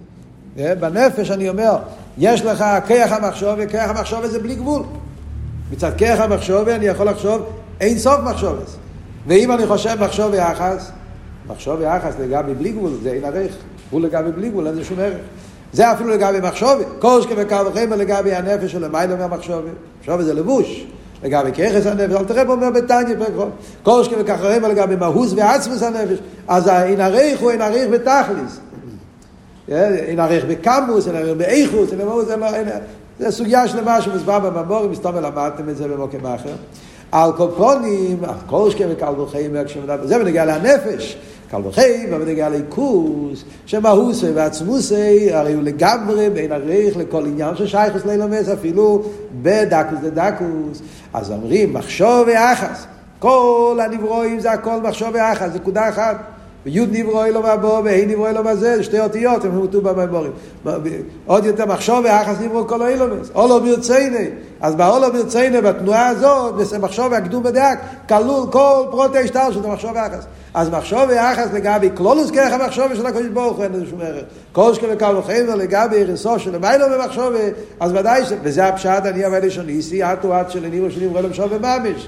בנפש 0.56 1.32
אני 1.32 1.50
אומר, 1.50 1.78
יש 2.18 2.42
לך 2.42 2.66
כיח 2.88 3.12
המחשוב, 3.12 3.66
כיח 3.66 3.90
המחשוב 3.90 4.28
זה 4.28 4.40
בלי 4.40 4.56
גבול. 4.56 4.84
מצד 5.72 5.92
כיח 5.98 6.20
המחשוב 6.20 6.70
אני 6.70 6.86
יכול 6.86 7.10
לחשוב 7.10 7.42
אין 7.80 7.98
סוף 7.98 8.20
מחשוב. 8.24 8.56
ואם 9.28 9.52
אני 9.52 9.68
חושב 9.68 9.96
מחשוב 10.00 10.34
יחס, 10.34 10.92
מחשוב 11.48 11.82
יחס 11.82 12.14
לגבי 12.20 12.54
בלי 12.54 12.72
גבול, 12.72 12.92
זה 13.04 13.12
אין 13.12 13.26
ערך. 13.26 13.56
הוא 13.90 14.02
לגבי 14.02 14.32
בלי 14.32 14.50
גבול, 14.50 14.68
אין 14.68 14.76
זה 14.76 14.84
שום 14.84 15.00
ערך. 15.00 15.18
זה 15.74 15.92
אפילו 15.92 16.10
לגבי 16.10 16.40
מחשוב, 16.44 16.82
קושקה 17.00 17.34
וקו 17.38 17.56
וחמר 17.66 17.96
לגבי 17.96 18.34
הנפש 18.34 18.72
של 18.72 18.86
למעלה 18.86 19.16
מהמחשוב. 19.16 19.62
מחשוב 20.00 20.22
זה 20.22 20.34
לבוש. 20.34 20.86
לגבי 21.24 21.52
ככס 21.52 21.86
הנפש, 21.86 22.16
אל 22.16 22.24
תראה 22.24 22.44
אומר 22.48 22.70
בתניא 22.70 23.16
פרקרון. 23.20 23.50
קושקה 23.84 24.16
וכחרמה 24.20 24.68
לגבי 24.68 24.96
מהוס 24.96 25.34
ועצמוס 25.34 25.84
הנפש. 25.84 26.18
אז 26.48 26.70
אין 26.70 27.02
ערך 27.02 27.40
הוא 27.40 27.52
אין 27.52 27.62
ערך 27.62 27.88
בתכליס. 27.92 28.60
אין 29.68 30.20
ערך 30.20 30.46
בקמוס, 30.46 31.08
אין 31.08 31.16
ערך 31.16 31.38
באיכוס, 31.38 31.92
אין 31.92 32.00
לא, 32.40 32.56
אין, 32.56 32.68
זה 33.20 33.32
סוגיה 33.32 33.68
שלמה 33.68 34.02
שמוסבר 34.02 34.40
בממורים, 34.40 34.92
מסתום 34.92 35.16
למדתם 35.16 35.70
את 35.70 35.78
זה 35.78 35.88
במוקם 35.88 36.26
אחר. 36.26 36.54
על 37.12 37.32
קופונים, 37.32 38.18
כל 38.46 38.72
שכם 38.72 38.88
וקל 38.90 39.20
וחיים, 39.20 39.56
זה 40.04 40.20
בנגיע 40.20 40.46
לנפש. 40.46 41.18
קל 41.52 41.62
וחיים, 41.64 42.14
אבל 42.14 42.26
נגיע 42.26 42.50
ליכוס, 42.50 43.44
שמהוסי 43.66 44.32
ועצמוסי, 44.32 45.34
הרי 45.34 45.54
הוא 45.54 45.64
לגמרי 45.64 46.30
בין 46.30 46.52
הריח 46.52 46.98
לכל 46.98 47.26
עניין 47.26 47.56
ששייכוס 47.56 48.06
לילומס, 48.06 48.50
אפילו 48.50 49.04
בדקוס 49.42 50.00
דדקוס. 50.04 50.82
אז 51.18 51.32
אומרים, 51.32 51.74
מחשוב 51.74 52.28
ואחס. 52.28 52.86
כל 53.20 53.80
הנברואים 53.86 54.40
זה 54.40 54.52
הכל 54.52 54.82
מחשוב 54.82 55.10
ואחס, 55.14 55.52
זה 55.52 55.60
נקודה 55.60 55.90
אחת. 55.90 56.16
ויוד 56.68 56.90
נברוא 56.92 57.26
אלו 57.26 57.42
מהבור, 57.42 57.82
והי 57.84 58.06
נברוא 58.06 58.30
אלו 58.30 58.44
מהזה, 58.44 58.78
זה 58.78 58.84
שתי 58.84 59.00
אותיות, 59.00 59.46
הם 59.46 59.52
הומתו 59.52 59.82
בממורים. 59.82 60.32
עוד 61.26 61.46
יותר 61.46 61.66
מחשוב 61.66 62.00
ואחס 62.04 62.36
נברוא 62.42 62.68
כל 62.68 62.82
האילומס. 62.82 63.30
אולו 63.36 63.62
ברצייני. 63.62 64.28
אז 64.62 64.76
באולו 64.76 65.14
ברצייני, 65.14 65.62
בתנועה 65.62 66.08
הזאת, 66.08 66.56
מחשוב 66.80 67.06
והקדום 67.12 67.44
בדק, 67.44 67.80
כלול 68.10 68.52
כל 68.52 68.84
פרוטי 68.92 69.28
שטר 69.28 69.52
של 69.52 69.68
מחשוב 69.68 69.92
ואחס. 69.96 70.26
אז 70.54 70.70
מחשוב 70.70 71.02
ואחס 71.10 71.48
לגבי 71.54 71.90
כלולוס 71.96 72.32
כרך 72.32 72.54
המחשוב 72.54 72.96
של 72.96 73.06
הקדוש 73.06 73.28
ברוך 73.28 73.58
הוא 73.58 73.64
אין 73.64 73.72
לזה 73.74 73.86
שום 73.90 74.02
ערך. 74.02 74.24
כל 74.52 74.74
שכם 74.74 74.88
וקל 74.92 75.16
וחמר 75.18 75.56
לגבי 75.56 76.04
רסו 76.04 76.40
של 76.40 76.58
מיילו 76.58 76.86
במחשוב, 76.92 77.34
אז 77.80 77.92
ודאי 77.92 78.26
ש... 78.26 78.32
וזה 78.44 78.68
הפשט 78.68 79.06
אני 79.06 79.28
אבל 79.28 79.44
ראשוניסי, 79.44 80.04
אטו 80.04 80.34
עד 80.34 80.52
של 80.52 80.68
נירו 80.68 80.92
שלי 80.92 81.08
ורלם 81.08 81.34
שוב 81.34 81.52
וממש. 81.52 82.08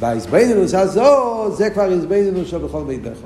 בהזבנינוס 0.00 0.74
הזאת, 0.74 1.56
זה 1.56 1.70
כבר 1.70 1.82
הזבנינוס 1.92 2.48
של 2.48 2.58
בכל 2.58 2.80
מידך. 2.80 3.18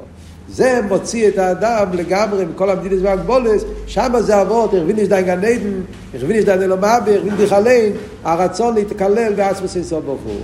זה 0.53 0.81
מוציא 0.89 1.29
את 1.29 1.39
האדם 1.39 1.87
לגמרי 1.93 2.45
מכל 2.45 2.71
המדינס 2.71 3.01
והגבולס, 3.03 3.65
שם 3.87 4.13
זה 4.19 4.43
אבות, 4.43 4.75
הרביניש 4.75 5.09
דיין 5.09 5.27
גן 5.27 5.45
עדן, 5.45 5.81
הרביניש 6.15 6.45
דיין 6.45 6.63
אלומאבי, 6.63 7.15
הרביניש 7.15 7.41
דיכלין, 7.41 7.93
הרצון 8.25 8.75
להתקלל 8.75 9.33
בעצמוס 9.33 9.77
אינסוף 9.77 10.05
ברוך 10.05 10.21
הוא. 10.25 10.41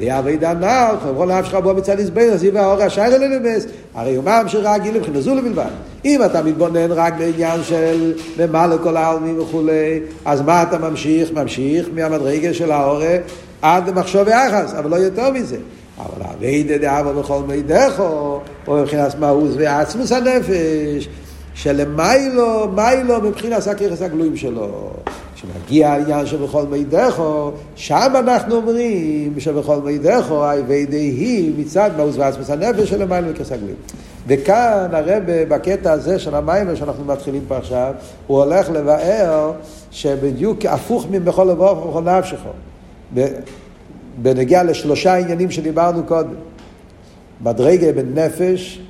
ידי 0.00 0.18
אבי 0.18 0.36
דנאו, 0.36 0.98
חברו 1.02 1.26
לאף 1.26 1.44
שלך 1.44 1.54
בו 1.54 1.74
מצד 1.74 2.00
יזבן, 2.00 2.30
אז 2.32 2.44
יבא 2.44 2.66
אור 2.66 2.82
השייך 2.82 3.14
לנמס, 3.14 3.66
הרי 3.94 4.14
הוא 4.14 4.24
ממשיך 4.24 4.60
רגיל 4.64 4.98
מבחינת 4.98 5.22
זו 5.22 5.34
לבלבד. 5.34 5.70
אם 6.04 6.24
אתה 6.24 6.42
מתבונן 6.42 6.92
רק 6.92 7.14
בעניין 7.18 7.60
של 7.62 8.12
ממלא 8.38 8.76
כל 8.82 8.96
העלמים 8.96 9.40
וכולי, 9.40 10.00
אז 10.24 10.40
מה 10.40 10.62
אתה 10.62 10.78
ממשיך? 10.78 11.32
ממשיך 11.32 11.88
מהמדרגה 11.94 12.54
של 12.54 12.72
האורה 12.72 13.16
עד 13.62 13.90
מחשוב 13.98 14.22
ויחס, 14.26 14.74
אבל 14.74 14.90
לא 14.90 14.96
יותר 14.96 15.30
מזה. 15.30 15.56
אבל 16.06 16.26
אבי 16.34 16.78
דאבו 16.78 17.20
בכל 17.20 17.42
מידךו, 17.46 18.40
או 18.66 18.76
מבחינת 18.76 19.18
מהות 19.18 19.50
ועצמוס 19.56 20.12
הנפש, 20.12 21.08
שלמיילו, 21.54 22.68
מיילו 22.68 23.20
מבחינת 23.20 23.66
הכיחס 23.66 24.02
הגלויים 24.02 24.36
שלו. 24.36 24.90
כשמגיע 25.34 25.90
העניין 25.90 26.26
שבכל 26.26 26.62
מידךו, 26.62 27.52
שם 27.76 28.12
אנחנו 28.14 28.56
אומרים 28.56 29.34
שבכל 29.38 29.80
מידךו, 29.80 30.44
היוודי 30.44 30.96
היא 30.96 31.52
מצד 31.58 31.90
מעוז 31.96 32.18
ועצמוס 32.18 32.50
הנפש 32.50 32.90
של 32.90 33.02
המים 33.02 33.24
וכסגלים. 33.28 33.74
וכאן 34.26 34.88
הרב 34.92 35.22
בקטע 35.26 35.92
הזה 35.92 36.18
של 36.18 36.34
המים 36.34 36.76
שאנחנו 36.76 37.04
מתחילים 37.04 37.42
פה 37.48 37.56
עכשיו, 37.56 37.94
הוא 38.26 38.42
הולך 38.42 38.70
לבאר 38.70 39.52
שבדיוק 39.90 40.64
הפוך 40.64 41.06
מבכל 41.10 41.44
לבוא 41.44 41.70
ובכל 41.70 42.02
נפשך. 42.02 42.40
בנגיע 44.22 44.62
לשלושה 44.62 45.14
עניינים 45.14 45.50
שדיברנו 45.50 46.02
קודם. 46.04 46.34
מדרגה 47.40 47.92
בנפש, 47.92 48.80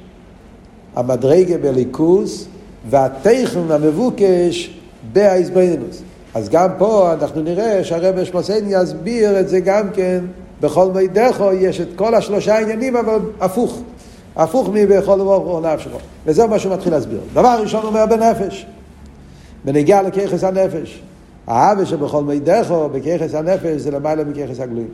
המדרגה 0.96 1.58
בליכוז, 1.58 2.46
והטכן 2.90 3.60
המבוקש 3.70 4.76
בהאיזבנינוס. 5.12 6.02
אז 6.34 6.48
גם 6.48 6.68
פה 6.78 7.12
אנחנו 7.12 7.42
נראה 7.42 7.84
שהרב 7.84 8.24
שמוסייני 8.24 8.74
יסביר 8.82 9.40
את 9.40 9.48
זה 9.48 9.60
גם 9.60 9.90
כן, 9.90 10.24
בכל 10.60 10.90
מידךו 10.92 11.52
יש 11.52 11.80
את 11.80 11.88
כל 11.96 12.14
השלושה 12.14 12.58
עניינים, 12.58 12.96
אבל 12.96 13.18
הפוך. 13.40 13.80
הפוך 14.36 14.68
מבכל 14.72 15.18
דבר 15.18 15.60
נפשו. 15.74 15.90
וזה 16.26 16.46
מה 16.46 16.58
שהוא 16.58 16.74
מתחיל 16.74 16.92
להסביר. 16.92 17.20
דבר 17.32 17.58
ראשון 17.62 17.84
אומר 17.84 18.06
בנפש. 18.06 18.66
בנגיע 19.64 20.02
לככס 20.02 20.44
הנפש. 20.44 21.02
האווה 21.46 21.86
שבכל 21.86 22.22
מידךו, 22.22 22.88
בככס 22.88 23.34
הנפש, 23.34 23.80
זה 23.80 23.90
למעלה 23.90 24.24
מככס 24.24 24.60
הגלויים. 24.60 24.88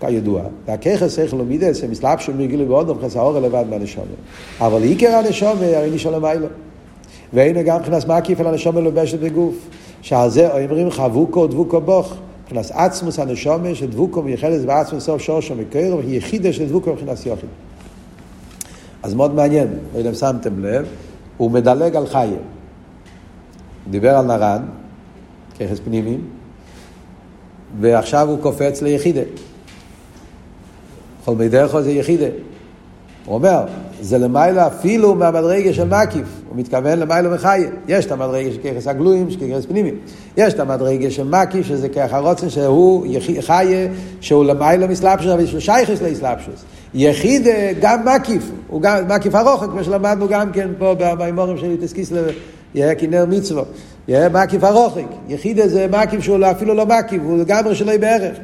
כידוע, 0.00 0.42
והככס 0.66 1.18
איך 1.18 1.34
לומידס, 1.34 1.84
הם 1.84 1.90
מסלבשו 1.90 2.32
מגילו 2.32 2.66
באודום, 2.66 2.98
חס 3.04 3.16
האור 3.16 3.38
לבד 3.38 3.64
מהנשומה. 3.70 4.06
אבל 4.60 4.82
עיקר 4.82 5.08
הנשומה, 5.08 5.66
הרי 5.76 5.90
נשאר 5.90 6.10
למיילו. 6.10 6.46
והנה 7.32 7.62
גם 7.62 7.78
מבחינת 7.78 8.08
מקיף 8.08 8.40
על 8.40 8.46
הנשומה 8.46 8.80
לובשת 8.80 9.18
בגוף. 9.20 9.54
שעל 10.02 10.30
זה 10.30 10.52
אומרים 10.52 10.90
חבוקו 10.90 11.46
דבוקו 11.46 11.80
בוך. 11.80 12.14
מבחינת 12.42 12.70
עצמוס 12.70 13.18
הנשומה 13.18 13.74
שדבוקו 13.74 14.22
מייחדת 14.22 14.64
בעצמוס 14.64 15.04
סוף 15.04 15.22
שורשו 15.22 15.54
מקרו, 15.54 16.00
היא 16.00 16.18
יחידה 16.18 16.52
של 16.52 16.68
דבוקו 16.68 16.92
מבחינת 16.92 17.26
יוחיד. 17.26 17.48
אז 19.02 19.14
מאוד 19.14 19.34
מעניין, 19.34 19.68
לא 19.92 19.98
יודע 19.98 20.10
אם 20.10 20.14
שמתם 20.14 20.64
לב, 20.64 20.86
הוא 21.36 21.50
מדלג 21.50 21.96
על 21.96 22.06
חיים. 22.06 22.30
הוא 22.30 23.90
דיבר 23.90 24.16
על 24.16 24.26
נרן, 24.26 24.62
ככס 25.58 25.80
פנימיים, 25.84 26.20
ועכשיו 27.80 28.28
הוא 28.28 28.38
קופץ 28.38 28.82
ליחידה. 28.82 29.20
כל 31.24 31.34
מידךו 31.34 31.82
זה 31.82 31.90
יחידה. 31.90 32.26
הוא 33.24 33.34
אומר, 33.34 33.64
זה 34.00 34.18
למעלה 34.18 34.66
אפילו 34.66 35.14
מהמדרגה 35.14 35.72
של 35.72 35.84
מקיף, 35.84 36.26
הוא 36.48 36.56
מתכוון 36.56 36.98
למעלה 36.98 37.34
מחיה. 37.34 37.70
יש 37.88 38.06
את 38.06 38.12
המדרגה 38.12 38.52
של 38.52 38.58
ככס 38.58 38.86
הגלויים, 38.86 39.30
של 39.30 39.36
ככס 39.40 39.66
פנימיים. 39.66 39.94
יש 40.36 40.54
את 40.54 40.60
המדרגה 40.60 41.10
של 41.10 41.24
מקיף, 41.28 41.66
שזה 41.66 41.88
ככה 41.88 42.16
הרוצן, 42.16 42.50
שהוא 42.50 43.06
חיה, 43.40 43.88
שהוא 44.20 44.44
למעלה 44.44 44.86
מסלבשוס, 44.86 45.32
אבל 45.32 45.44
לו 45.52 45.60
שייכס 45.60 46.02
לאסלבשוס. 46.02 46.64
יחיד 46.94 47.46
גם 47.80 48.08
מקיף, 48.08 48.50
הוא 48.68 48.82
גם 48.82 49.08
מקיף 49.08 49.34
הרוחק, 49.34 49.68
כמו 49.70 49.84
שלמדנו 49.84 50.28
גם 50.28 50.52
כן 50.52 50.68
פה 50.78 50.94
במימורים 50.98 51.58
של 51.58 51.76
תסקיס 51.80 52.12
כנר 52.74 53.24
מצווה. 53.28 53.62
מקיף 54.08 54.64
הרוחק. 54.64 55.02
יחיד 55.28 55.60
זה 55.66 55.86
מקיף 55.90 56.20
שהוא 56.20 56.38
אפילו 56.50 56.74
לא 56.74 56.86
מקיף, 56.86 57.22
הוא 57.24 57.38
לגמרי 57.38 57.74
שלא 57.74 57.96
בערך. 57.96 58.38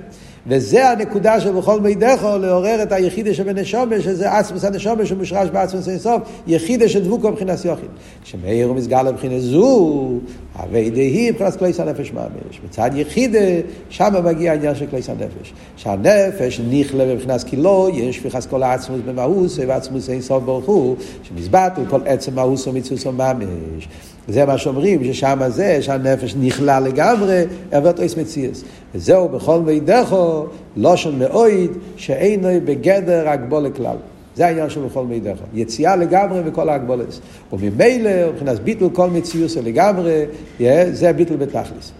וזה 0.46 0.88
הנקודה 0.88 1.40
של 1.40 1.52
בכל 1.52 1.80
מידךו 1.80 2.38
לעורר 2.38 2.82
את 2.82 2.92
היחידה 2.92 3.34
שבנשומה, 3.34 4.00
שזה 4.00 4.32
עצמוס 4.32 4.64
הנשומה 4.64 5.06
שמושרש 5.06 5.48
בעצמוס 5.48 5.88
אינסוף, 5.88 6.22
יחידה 6.46 6.88
של 6.88 7.04
דבוקו 7.04 7.30
מבחינת 7.30 7.64
יוחיד. 7.64 7.88
כשמאיר 8.24 8.66
הוא 8.66 8.76
מסגר 8.76 9.02
לבחינת 9.02 9.40
זו, 9.40 10.10
הרי 10.54 10.90
דהי 10.90 11.30
מבחינת 11.30 11.56
כלי 11.56 11.70
הנפש 11.78 12.12
ממש. 12.12 12.60
מצד 12.64 12.90
יחידה, 12.94 13.38
שם 13.88 14.14
מגיע 14.24 14.52
העניין 14.52 14.74
של 14.74 14.87
כלי 14.87 15.00
הנפש. 15.08 15.52
שהנפש 15.76 16.60
נכלה 16.70 17.14
מבחינת 17.14 17.42
קילו, 17.42 17.88
יש 17.92 18.16
שפיכת 18.16 18.44
כל 18.44 18.62
העצמוס 18.62 19.00
במאוס, 19.06 19.58
ועצמוס 19.66 20.10
אינסוף 20.10 20.44
ברוך 20.44 20.64
הוא, 20.64 20.96
שמזבט 21.22 21.72
הוא 21.76 21.84
כל 21.88 22.00
עצם 22.04 22.34
מאוס 22.34 22.66
ומצוס 22.66 23.06
ממש. 23.06 23.88
זה 24.28 24.44
מה 24.44 24.58
שאומרים, 24.58 25.04
ששם 25.04 25.40
זה, 25.48 25.82
שהנפש 25.82 26.34
נכלל 26.40 26.82
לגמרי, 26.82 27.42
אבות 27.76 27.98
אויס 27.98 28.16
מציאס. 28.16 28.64
וזהו 28.94 29.28
בכל 29.28 29.60
מידךו, 29.60 30.46
לושן 30.76 31.18
מאויד, 31.18 31.70
שאינו 31.96 32.48
בגדר 32.64 33.28
הגבולה 33.28 33.70
כלל. 33.70 33.96
זה 34.37 34.46
העניין 34.46 34.70
של 34.70 34.80
בכל 34.80 35.06
מידךו. 35.06 35.44
יציאה 35.54 35.96
לגמרי 35.96 36.40
מכל 36.40 36.68
ההגבולס. 36.68 37.20
וממילא, 37.52 38.10
מבחינת 38.32 38.60
ביטל 38.60 38.88
כל 38.92 39.10
מציאוס 39.10 39.56
לגמרי, 39.56 40.24
זה 40.92 41.12
ביטל 41.12 41.37
בתכלס. 41.37 41.92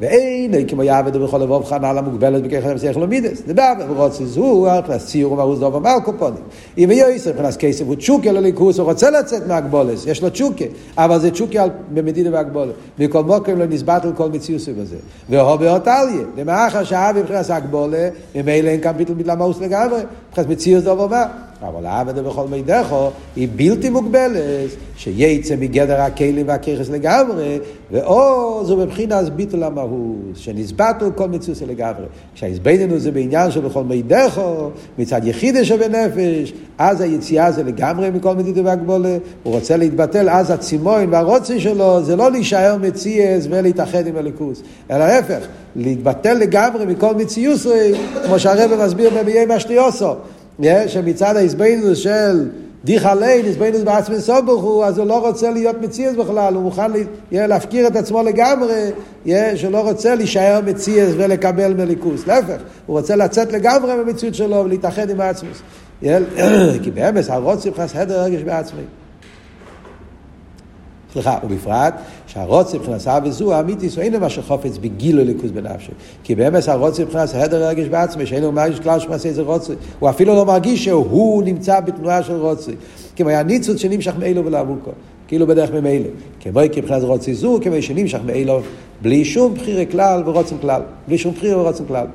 ואין 0.00 0.68
כמו 0.68 0.82
יעבד 0.82 1.16
בכל 1.16 1.38
לבוב 1.38 1.72
על 1.72 1.98
המוגבלת 1.98 2.42
בכך 2.42 2.66
למסך 2.66 2.96
לומידס. 2.96 3.42
זה 3.46 3.54
בא 3.54 3.74
ורוצה 3.88 4.24
זו, 4.24 4.70
הכנס 4.70 5.06
ציר 5.06 5.32
ומרוס 5.32 5.58
דוב 5.58 5.76
אמר 5.76 6.00
קופונים. 6.04 6.42
אם 6.78 6.90
יהיה 6.90 7.10
יסר, 7.10 7.30
הכנס 7.30 7.56
כסף 7.56 7.84
הוא 7.86 7.96
צ'וקה 8.00 8.32
לליכוס, 8.32 8.78
הוא 8.78 8.90
רוצה 8.90 9.10
לצאת 9.10 9.46
מהגבולס, 9.46 10.06
יש 10.06 10.22
לו 10.22 10.30
צ'וקה, 10.30 10.64
אבל 10.98 11.20
זה 11.20 11.30
צ'וקה 11.30 11.64
במדינה 11.94 12.30
והגבולת. 12.32 12.74
מכל 12.98 13.24
מוקרים 13.24 13.58
לא 13.58 13.66
נסבט 13.66 14.04
על 14.04 14.12
כל 14.12 14.28
מציוסי 14.28 14.72
בזה. 14.72 14.96
והוא 15.30 15.56
באות 15.56 15.88
אליה, 15.88 16.24
למאחר 16.36 16.84
שעה 16.84 17.12
מבחינת 17.12 17.50
הגבולה, 17.50 18.08
ממילא 18.34 18.68
אין 18.68 18.80
כאן 18.80 18.92
ביטל 18.96 19.14
ביטל 19.14 19.30
המאוס 19.30 19.60
לגמרי, 19.60 20.00
מבחינת 20.28 20.48
מציוס 20.48 20.84
דוב 20.84 21.00
אמר. 21.00 21.24
אבל 21.68 21.86
העבודה 21.86 22.22
בכל 22.22 22.46
מידךו 22.48 23.10
היא 23.36 23.48
בלתי 23.56 23.90
מוגבלת, 23.90 24.70
שייצא 24.96 25.54
מגדר 25.60 26.00
הכלים 26.00 26.48
והככס 26.48 26.90
לגמרי, 26.90 27.58
ואו 27.90 28.64
זו 28.64 28.76
מבחינת 28.76 29.28
ביטול 29.28 29.62
המהות, 29.62 30.16
שנסבטו 30.34 31.06
כל 31.14 31.28
מצוס 31.28 31.62
לגמרי. 31.62 32.04
כשהסבדנו 32.34 32.98
זה 32.98 33.10
בעניין 33.10 33.50
של 33.50 33.60
בכל 33.60 33.84
מידךו, 33.84 34.70
מצד 34.98 35.20
יחידה 35.24 35.64
שבנפש, 35.64 36.52
אז 36.78 37.00
היציאה 37.00 37.52
זה 37.52 37.62
לגמרי 37.62 38.10
מכל 38.10 38.34
מדידה 38.34 38.60
והגבולה, 38.64 39.16
הוא 39.42 39.54
רוצה 39.54 39.76
להתבטל, 39.76 40.30
אז 40.30 40.50
הצימון 40.50 41.06
והרוצי 41.10 41.60
שלו 41.60 42.02
זה 42.02 42.16
לא 42.16 42.30
להישאר 42.30 42.76
מציאס 42.82 43.46
ולהתאחד 43.50 44.06
עם 44.06 44.16
הליכוס, 44.16 44.62
אלא 44.90 45.06
להפך, 45.06 45.46
להתבטל 45.76 46.34
לגמרי 46.34 46.86
מכל 46.86 47.14
מציוסרי, 47.14 47.92
כמו 48.26 48.38
שהרבא 48.38 48.86
מסביר 48.86 49.10
בביי 49.10 49.46
משתיוסו. 49.56 50.14
שמצד 50.86 51.36
ההסבינוס 51.36 51.98
של 51.98 52.48
דיך 52.84 53.08
ליין, 53.20 53.46
איזבנינוס 53.46 53.82
בעצמי 53.82 54.20
סובוך 54.20 54.62
הוא, 54.62 54.84
אז 54.84 54.98
הוא 54.98 55.06
לא 55.06 55.28
רוצה 55.28 55.50
להיות 55.50 55.76
מציאס 55.82 56.16
בכלל, 56.16 56.54
הוא 56.54 56.62
מוכן 56.62 56.90
להפקיר 57.32 57.86
את 57.86 57.96
עצמו 57.96 58.22
לגמרי, 58.22 58.90
שלא 59.54 59.80
רוצה 59.80 60.14
להישאר 60.14 60.60
מציאס 60.66 61.10
ולקבל 61.16 61.74
מליכוס. 61.74 62.26
להפך, 62.26 62.56
הוא 62.86 62.98
רוצה 62.98 63.16
לצאת 63.16 63.52
לגמרי 63.52 63.92
במציאות 63.96 64.34
שלו 64.34 64.56
ולהתאחד 64.56 65.10
עם 65.10 65.20
העצמוס. 65.20 65.62
כי 66.82 66.90
באמס 66.94 67.30
הרוצים 67.30 67.74
חס 67.74 67.96
הדר 67.96 68.22
רגש 68.22 68.42
בעצמי. 68.42 68.82
סליחה, 71.14 71.38
ובפרט 71.44 71.94
שהרוצה 72.26 72.78
מבחינת 72.78 73.08
אהבה 73.08 73.30
זו 73.30 73.54
האמיתיס 73.54 73.96
הוא 73.96 74.02
אינו 74.02 74.20
מה 74.20 74.28
שחופץ 74.28 74.78
בגילו 74.78 75.24
ליכוז 75.24 75.50
בנפשו. 75.50 75.92
כי 76.24 76.34
באמת 76.34 76.68
הרוצה 76.68 77.02
מבחינת 77.02 77.34
הדר 77.34 77.68
רגש 77.68 77.86
בעצמי, 77.86 78.26
שאין 78.26 78.42
לו 78.42 78.52
מרגיש 78.52 78.80
כלל 78.80 79.00
שמעשה 79.00 79.28
איזה 79.28 79.42
רוצה. 79.42 79.72
הוא 79.98 80.10
אפילו 80.10 80.34
לא 80.34 80.44
מרגיש 80.44 80.84
שהוא 80.84 81.42
נמצא 81.42 81.80
בתנועה 81.80 82.22
של 82.22 82.36
רוצה. 82.36 82.72
כמו 83.16 83.28
היה 83.28 83.42
ניצוץ 83.42 83.80
שנמשך 83.80 84.14
מאלו 84.18 84.44
ולעבוקו. 84.44 84.90
כאילו 85.28 85.46
בדרך 85.46 85.70
ממילא. 85.70 86.08
כמו 86.40 86.60
מבחינת 86.76 87.02
רוצה 87.02 87.32
זו, 87.32 87.58
כמו 87.62 87.82
שנמשך 87.82 88.18
מאלו 88.26 88.60
בלי 89.02 89.24
שום 89.24 89.54
בחירה 89.54 89.84
כלל 89.84 90.22
ורוצם 90.26 90.56
כלל. 90.60 90.82
בלי 91.08 91.18
שום 91.18 91.34
בחירה 91.34 91.60
ורוצם 91.60 91.84
כלל. 91.84 92.06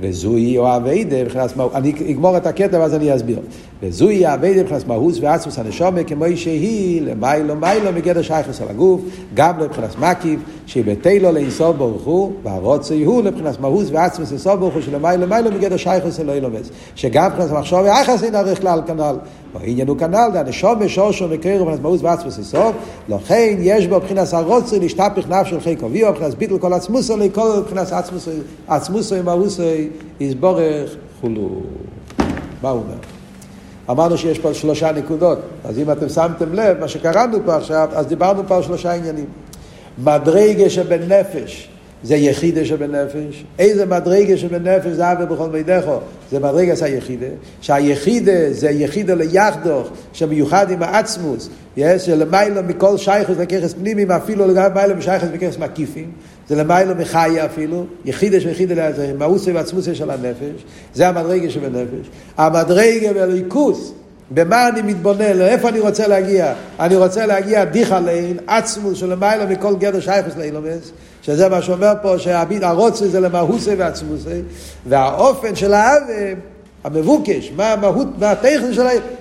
וזוהי 0.00 0.58
או 0.58 0.76
אביידה 0.76 1.24
מבחינת 1.24 1.56
מהות, 1.56 1.74
אני 1.74 1.92
אגמור 2.10 2.36
את 2.36 2.46
הקטע 2.46 2.78
ואז 2.78 2.94
אני 2.94 3.16
אסביר. 3.16 3.38
וזוהי 3.82 4.34
אביידה 4.34 4.62
מבחינת 4.62 4.86
מהות 4.88 5.14
ועצמוס 5.20 5.58
הנשומה 5.58 6.04
כמו 6.04 6.24
שהיא 6.34 7.02
למיילו 7.02 7.56
מיילו 7.56 7.92
מגדר 7.92 8.22
שייכוס 8.22 8.60
על 8.60 8.68
הגוף, 8.68 9.00
גם 9.34 9.58
לבחינת 9.58 9.98
מקיף, 9.98 10.40
שבתלו 10.66 11.32
לאיסור 11.32 11.72
ברוך 11.72 12.02
הוא, 12.02 12.32
והרוצי 12.42 13.04
הוא 13.04 13.22
לבחינת 13.22 13.60
מהות 13.60 13.86
ועצמוס 13.92 14.32
איסור 14.32 14.54
ברוך 14.54 14.74
הוא 14.74 14.82
שלמיילו 14.82 15.26
מיילו 15.26 15.50
מגדר 15.50 15.76
שייכוס 15.76 16.20
אלוהי 16.20 16.40
לומס. 16.40 16.70
שגם 16.94 17.30
מבחינת 17.30 17.50
מחשוב 17.50 17.80
ויחס 17.80 18.24
אין 18.24 18.34
ערך 18.34 18.60
כלל 18.60 18.82
כנ"ל. 18.86 19.16
העניין 19.54 19.88
הוא 19.88 19.98
כנ"ל, 19.98 20.30
הנשום 20.34 20.88
שורשו 20.88 21.28
מקריר 21.28 21.62
מבחינת 21.62 21.82
מהות 21.82 22.02
ועצמוס 22.02 22.38
איסור, 22.38 22.70
לכן 23.08 23.56
יש 23.58 23.86
בו 23.86 23.96
מבחינת 23.96 24.32
הרוצי 24.32 24.80
להשתפך 24.80 25.28
נפשו 25.28 25.60
חי 25.60 25.76
קוביו, 25.76 26.10
מבחינת 26.10 26.34
ביטל 26.34 26.58
כל 26.58 26.72
עצמוסו 26.72 27.16
לכל 27.16 27.58
מבחינת 27.58 27.92
עצמוסו 28.68 29.14
עם 29.14 29.24
מהוסו 29.24 29.62
יסבורך 30.20 30.96
חולו. 31.20 31.48
מה 32.62 32.70
הוא 32.70 32.80
אומר? 32.80 33.19
אמרנו 33.90 34.18
שיש 34.18 34.38
פה 34.38 34.54
שלושה 34.54 34.92
נקודות, 34.92 35.38
אז 35.64 35.78
אם 35.78 35.90
אתם 35.90 36.08
שמתם 36.08 36.54
לב, 36.54 36.80
מה 36.80 36.88
שקראנו 36.88 37.38
פה 37.44 37.56
עכשיו, 37.56 37.88
אז 37.94 38.06
דיברנו 38.06 38.42
פה 38.46 38.56
על 38.56 38.62
שלושה 38.62 38.92
עניינים. 38.92 39.26
מדרגה 40.04 40.70
שבנפש 40.70 41.68
זה 42.02 42.16
יחידה 42.16 42.64
שבנפש. 42.64 43.44
איזה 43.58 43.86
מדרגה 43.86 44.36
שבנפש 44.36 44.86
זה 44.86 45.12
אבי 45.12 45.26
בכל 45.26 45.48
מידךו? 45.48 45.98
זה 46.30 46.38
מדרגה 46.38 46.74
זה 46.74 46.84
היחידה. 46.84 47.26
שהיחידה 47.60 48.52
זה 48.52 48.70
יחידה 48.70 49.14
ליחדוך, 49.14 49.88
שמיוחד 50.12 50.70
עם 50.70 50.82
העצמוס, 50.82 51.48
יש 51.76 52.06
שלמיילא 52.06 52.62
מכל 52.62 52.98
שייכוס 52.98 53.36
לככס 53.38 53.74
פנימיים, 53.74 54.10
אפילו 54.10 54.46
למיילא 54.46 54.94
משייכוס 54.94 55.28
וככס 55.32 55.58
מקיפים. 55.58 56.10
זה 56.50 56.56
למיילא 56.56 56.94
מחיה 56.94 57.46
אפילו, 57.46 57.86
יחידה 58.04 58.40
שיחידה 58.40 58.88
לזה, 58.88 59.12
מאוסי 59.18 59.52
ועצמוסי 59.52 59.94
של 59.94 60.10
הנפש, 60.10 60.64
זה 60.94 61.08
המדרגה 61.08 61.50
שבנפש. 61.50 62.10
המדרגה 62.36 63.12
בליכוס, 63.12 63.92
במה 64.30 64.68
אני 64.68 64.82
מתבונן, 64.82 65.36
לאיפה 65.36 65.68
אני 65.68 65.80
רוצה 65.80 66.08
להגיע? 66.08 66.54
אני 66.80 66.96
רוצה 66.96 67.26
להגיע 67.26 67.64
דיחה 67.64 68.00
לעין, 68.00 68.36
עצמוס 68.46 68.98
שלמיילא 68.98 69.46
מכל 69.46 69.76
גדר 69.76 70.00
שייכוס 70.00 70.36
לאילומס, 70.36 70.90
שזה 71.22 71.48
מה 71.48 71.62
שאומר 71.62 71.92
פה, 72.02 72.18
שהרוצה 72.18 73.08
זה 73.08 73.20
למהוסי 73.20 73.74
ועצמוסי, 73.74 74.40
והאופן 74.88 75.56
של 75.56 75.74
האווה 75.74 76.32
המבוקש, 76.84 77.52
מה 77.56 77.72
המהות, 77.72 78.08
מה 78.18 78.30
הטכן 78.30 78.72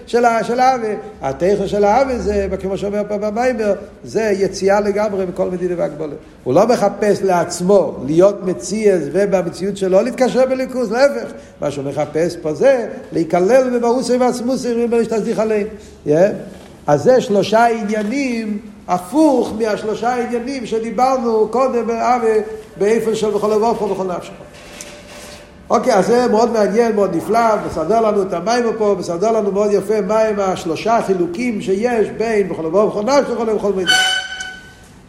של, 0.08 0.26
האווה. 0.26 0.94
הטכן 1.22 1.68
של 1.68 1.84
האווה 1.84 2.20
זה, 2.20 2.48
כמו 2.62 2.78
שאומר 2.78 3.02
פה 3.08 3.18
במיימר, 3.18 3.74
זה 4.04 4.32
יציאה 4.38 4.80
לגמרי 4.80 5.26
מכל 5.26 5.50
מדינה 5.50 5.74
והגבולה. 5.78 6.14
הוא 6.44 6.54
לא 6.54 6.68
מחפש 6.68 7.22
לעצמו 7.22 7.96
להיות 8.06 8.46
מציאס 8.46 9.04
ובמציאות 9.12 9.78
שלו 9.78 10.02
להתקשר 10.02 10.46
בליכוז, 10.46 10.92
להפך. 10.92 11.32
מה 11.62 11.72
שהוא 11.72 11.86
מחפש 11.86 12.36
פה 12.36 12.54
זה 12.54 12.88
להיכלל 13.12 13.80
במהוסי 13.80 14.18
ועצמוסי 14.18 14.74
ולהשתזדיך 14.74 15.40
עליהם. 15.40 15.68
Yeah. 16.08 16.10
אז 16.88 17.04
זה 17.04 17.22
שלושה 17.22 17.66
עניינים 17.66 18.60
הפוך 18.88 19.54
מהשלושה 19.60 20.16
עניינים 20.16 20.66
שדיברנו 20.66 21.48
קודם 21.52 21.88
באיפה 22.78 23.16
של 23.16 23.30
בכל 23.30 23.48
לבוא 23.48 23.84
ובכל 23.84 24.04
נפשך. 24.04 24.32
אוקיי, 25.70 25.94
אז 25.94 26.08
זה 26.08 26.28
מאוד 26.32 26.52
מעניין, 26.52 26.96
מאוד 26.96 27.16
נפלא, 27.16 27.66
מסדר 27.66 28.02
לנו 28.02 28.22
את 28.22 28.34
המים 28.34 28.64
פה, 28.78 28.96
מסדר 29.00 29.32
לנו 29.32 29.52
מאוד 29.52 29.72
יפה 29.72 30.02
מהם 30.02 30.40
השלושה 30.40 31.00
חילוקים 31.08 31.62
שיש 31.62 32.08
בין 32.18 32.50
בכל 32.50 32.62
דבר 32.70 32.86
ובכל 32.86 33.04
נפש 33.04 33.30
וכל 33.30 33.50
ובכל 33.50 33.74
מידע. 33.74 33.92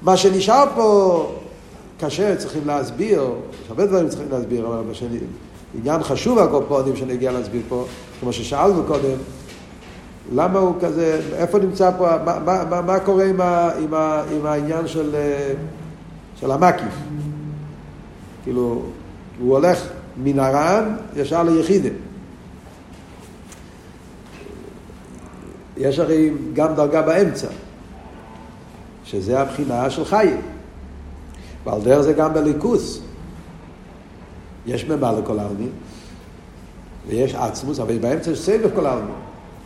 מה 0.02 0.16
שנשאר 0.16 0.64
פה 0.74 1.32
קשה, 2.00 2.36
צריכים 2.36 2.62
להסביר, 2.66 3.22
יש 3.64 3.70
הרבה 3.70 3.86
דברים 3.86 4.08
צריכים 4.08 4.26
להסביר, 4.30 4.66
אבל 4.66 4.82
בשני, 4.90 5.18
עניין 5.80 6.02
חשוב 6.02 6.38
הקופונים 6.38 6.96
שנגיע 6.96 7.32
להסביר 7.32 7.62
פה, 7.68 7.84
כמו 8.20 8.32
ששאלנו 8.32 8.82
קודם, 8.84 9.18
למה 10.34 10.58
הוא 10.58 10.74
כזה, 10.80 11.20
איפה 11.34 11.58
נמצא 11.58 11.90
פה, 11.98 12.08
מה, 12.24 12.38
מה, 12.38 12.64
מה, 12.70 12.80
מה 12.80 13.00
קורה 13.00 13.24
עם, 13.24 13.40
ה, 13.40 13.70
עם, 13.78 13.94
ה, 13.94 14.22
עם 14.36 14.46
העניין 14.46 14.86
של, 14.86 15.14
של 16.40 16.50
המקיף? 16.50 16.94
כאילו, 18.44 18.82
הוא 19.40 19.56
הולך 19.56 19.86
מן 20.22 20.38
הר"ן 20.38 20.96
ישר 21.16 21.42
ליחידה. 21.42 21.88
יש 25.76 25.98
הרי 25.98 26.30
גם 26.52 26.74
דרגה 26.74 27.02
באמצע, 27.02 27.48
שזה 29.04 29.40
הבחינה 29.40 29.90
של 29.90 30.04
חיים. 30.04 30.40
ועל 31.64 31.80
דרך 31.80 32.00
זה 32.00 32.12
גם 32.12 32.34
בליכוס. 32.34 33.00
יש 34.66 34.84
ממלא 34.84 35.18
לכל 35.20 35.38
העלמין, 35.38 35.70
ויש 37.08 37.34
עצמוס, 37.34 37.80
אבל 37.80 37.98
באמצע 37.98 38.30
יש 38.30 38.40
סבב 38.40 38.74
כל 38.74 38.86
העלמין. 38.86 39.14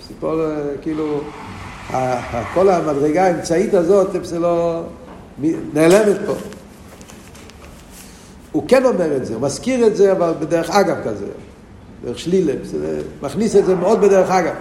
סיפור, 0.06 0.40
אה, 0.42 0.76
כאילו, 0.82 1.20
כל 2.54 2.68
המדרגה 2.68 3.26
האמצעית 3.26 3.74
הזאת, 3.74 4.10
זה 4.22 4.38
לא... 4.38 4.82
נעלמת 5.74 6.16
פה. 6.26 6.32
הוא 8.54 8.62
כן 8.68 8.84
אומר 8.84 9.16
את 9.16 9.26
זה, 9.26 9.34
הוא 9.34 9.42
מזכיר 9.42 9.86
את 9.86 9.96
זה, 9.96 10.12
אבל 10.12 10.34
בדרך 10.38 10.70
אגב 10.70 10.96
כזה, 11.04 11.26
דרך 12.04 12.18
שלילה, 12.18 12.52
מכניס 13.22 13.56
את 13.56 13.66
זה 13.66 13.74
מאוד 13.74 14.00
בדרך 14.00 14.30
אגב. 14.30 14.54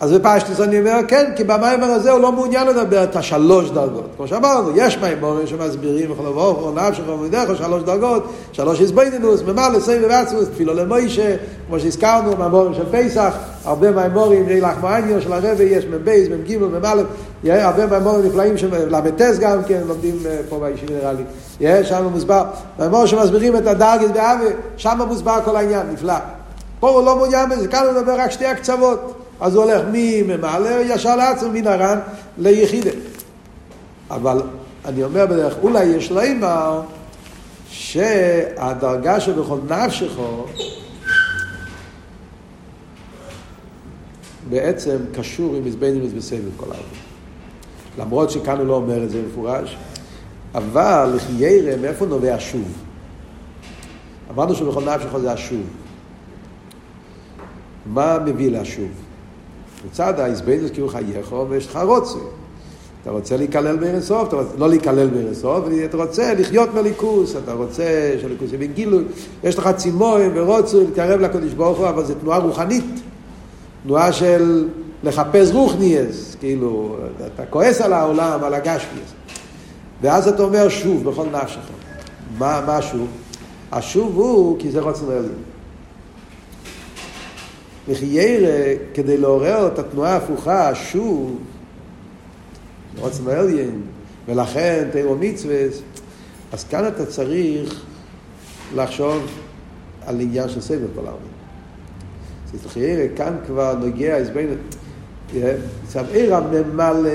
אז 0.00 0.12
בפשטוס 0.12 0.60
אני 0.60 0.78
אומר, 0.78 0.98
כן, 1.08 1.32
כי 1.36 1.44
במיימר 1.44 1.86
הזה 1.86 2.10
הוא 2.10 2.20
לא 2.20 2.32
מעוניין 2.32 2.66
לדבר 2.66 3.04
את 3.04 3.16
השלוש 3.16 3.70
דרגות. 3.70 4.08
כמו 4.16 4.28
שאמרנו, 4.28 4.70
יש 4.74 4.98
מיימורים 4.98 5.46
שמסבירים 5.46 6.12
וכל 6.12 6.22
דבר, 6.22 6.46
או 6.46 6.72
נפש 6.74 7.00
וכל 7.00 7.16
מדרך, 7.16 7.58
שלוש 7.58 7.82
דרגות, 7.82 8.32
שלוש 8.52 8.80
איזבנינוס, 8.80 9.42
ממלא, 9.42 9.80
סייב 9.80 10.02
ועצמוס, 10.08 10.48
תפילו 10.48 10.74
למוישה, 10.74 11.36
כמו 11.66 11.80
שהזכרנו, 11.80 12.36
מיימורים 12.36 12.74
של 12.74 12.84
פסח, 12.90 13.34
הרבה 13.64 13.90
מיימורים, 13.90 14.46
רילח 14.46 14.74
מעניו 14.82 15.22
של 15.22 15.32
הרבי, 15.32 15.64
יש 15.64 15.84
מבייס, 15.90 16.28
מ"ג, 16.28 16.56
מ"א, 16.56 17.02
הרבה 17.50 17.86
מיימורים 17.86 18.26
נפלאים 18.26 18.58
של 18.58 18.96
ל"טס 18.96 19.38
גם 19.38 19.64
כן, 19.64 19.80
לומדים 19.88 20.16
פה 20.48 20.60
בישיבה 20.60 20.94
נראה 20.94 21.12
לי. 21.12 21.22
יש 21.60 21.88
שם 21.88 22.04
מוסבר, 22.12 22.44
מיימורים 22.78 23.06
שמסבירים 23.06 23.56
את 23.56 23.66
הדרגת 23.66 24.10
באבי, 24.10 24.46
שם 24.76 24.98
מוסבר 25.08 25.38
כל 25.44 25.56
העניין, 25.56 25.86
נפלא. 25.92 26.14
פה 26.80 26.90
הוא 26.90 27.04
לא 27.04 27.16
מעוניין 27.16 27.48
בזה, 27.48 27.68
כאן 27.68 27.84
הוא 27.86 28.00
מדבר 28.00 28.20
רק 28.20 28.30
שתי 28.30 28.46
הקצוות. 28.46 29.19
אז 29.40 29.54
הוא 29.54 29.64
הולך 29.64 29.82
ממעלה 29.92 30.80
ישר 30.80 31.16
לעצמו 31.16 31.48
מן 31.52 31.66
הר"ן 31.66 31.98
ליחידה. 32.38 32.90
אבל 34.10 34.42
אני 34.84 35.04
אומר 35.04 35.26
בדרך, 35.26 35.54
אולי 35.62 35.84
יש 35.84 36.10
לו 36.10 36.20
אימר 36.20 36.80
שהדרגה 37.70 39.20
שבכל 39.20 39.58
נפשך 39.68 40.18
בעצם 44.50 44.96
קשור 45.12 45.56
עם 45.56 45.64
מזבנים 45.64 46.02
בסבב 46.16 46.50
כל 46.56 46.66
העולם. 46.66 46.88
למרות 47.98 48.30
שכאן 48.30 48.58
הוא 48.58 48.66
לא 48.66 48.74
אומר 48.74 49.04
את 49.04 49.10
זה 49.10 49.22
מפורש, 49.28 49.76
אבל 50.54 51.12
לחיירה, 51.16 51.76
מאיפה 51.76 52.06
נובע 52.06 52.36
שוב? 52.38 52.72
אמרנו 54.30 54.54
שבכל 54.54 54.84
נפשך 54.84 55.18
זה 55.20 55.32
השוב. 55.32 55.62
מה 57.86 58.18
מביא 58.18 58.50
לשוב? 58.50 58.88
מצד 59.86 60.20
האיזבנוס 60.20 60.70
כאילו 60.70 60.88
חייכו 60.88 61.46
ויש 61.48 61.66
לך 61.66 61.78
רוצה. 61.86 62.18
אתה 63.02 63.10
רוצה 63.10 63.36
להיכלל 63.36 63.76
בארץ 63.76 64.10
אתה 64.10 64.36
רוצה 64.36 64.56
לא 64.58 64.68
להיכלל 64.68 65.08
בארץ 65.08 65.44
אתה 65.84 65.96
רוצה 65.96 66.34
לחיות 66.34 66.74
מליכוס, 66.74 67.36
אתה 67.44 67.52
רוצה 67.52 68.14
שליכוס 68.20 68.52
יבין 68.52 68.72
גילוי, 68.72 69.04
יש 69.44 69.58
לך 69.58 69.70
צימורים 69.76 70.30
ורוצו 70.34 70.80
להתקרב 70.80 71.20
לקדוש 71.20 71.52
ברוך 71.52 71.78
הוא, 71.78 71.88
אבל 71.88 72.04
זו 72.04 72.14
תנועה 72.14 72.38
רוחנית, 72.38 72.84
תנועה 73.82 74.12
של 74.12 74.68
לחפש 75.04 75.50
רוחניאס, 75.52 76.36
כאילו, 76.40 76.96
אתה 77.26 77.46
כועס 77.46 77.80
על 77.80 77.92
העולם, 77.92 78.44
על 78.44 78.54
הגשמיאס. 78.54 79.12
ואז 80.02 80.28
אתה 80.28 80.42
אומר 80.42 80.68
שוב 80.68 81.10
בכל 81.10 81.26
נפשך. 81.32 81.60
מה, 82.38 82.62
מה 82.66 82.76
השוב? 82.76 83.06
השוב 83.72 84.16
הוא 84.16 84.56
כי 84.58 84.70
זה 84.70 84.80
רוצה 84.80 85.02
לעליון. 85.08 85.34
לחיירה, 87.90 88.74
כדי 88.94 89.16
לעורר 89.16 89.66
את 89.66 89.78
התנועה 89.78 90.12
ההפוכה, 90.12 90.74
שוב, 90.74 91.38
רוצן 92.98 93.28
העליין, 93.28 93.80
ולכן 94.28 94.88
תירו 94.92 95.16
מצווה, 95.20 95.56
אז 96.52 96.64
כאן 96.64 96.86
אתה 96.88 97.06
צריך 97.06 97.84
לחשוב 98.74 99.26
על 100.06 100.20
עניין 100.20 100.48
של 100.48 100.60
סבל 100.60 100.86
כל 100.94 101.06
העולם. 101.06 101.22
אז 102.54 102.66
לחיירה, 102.66 103.04
כאן 103.16 103.36
כבר 103.46 103.74
נוגע, 103.74 104.16
בין... 104.34 104.54
צו 105.88 106.00
עיר 106.12 106.36
הממלא 106.36 107.10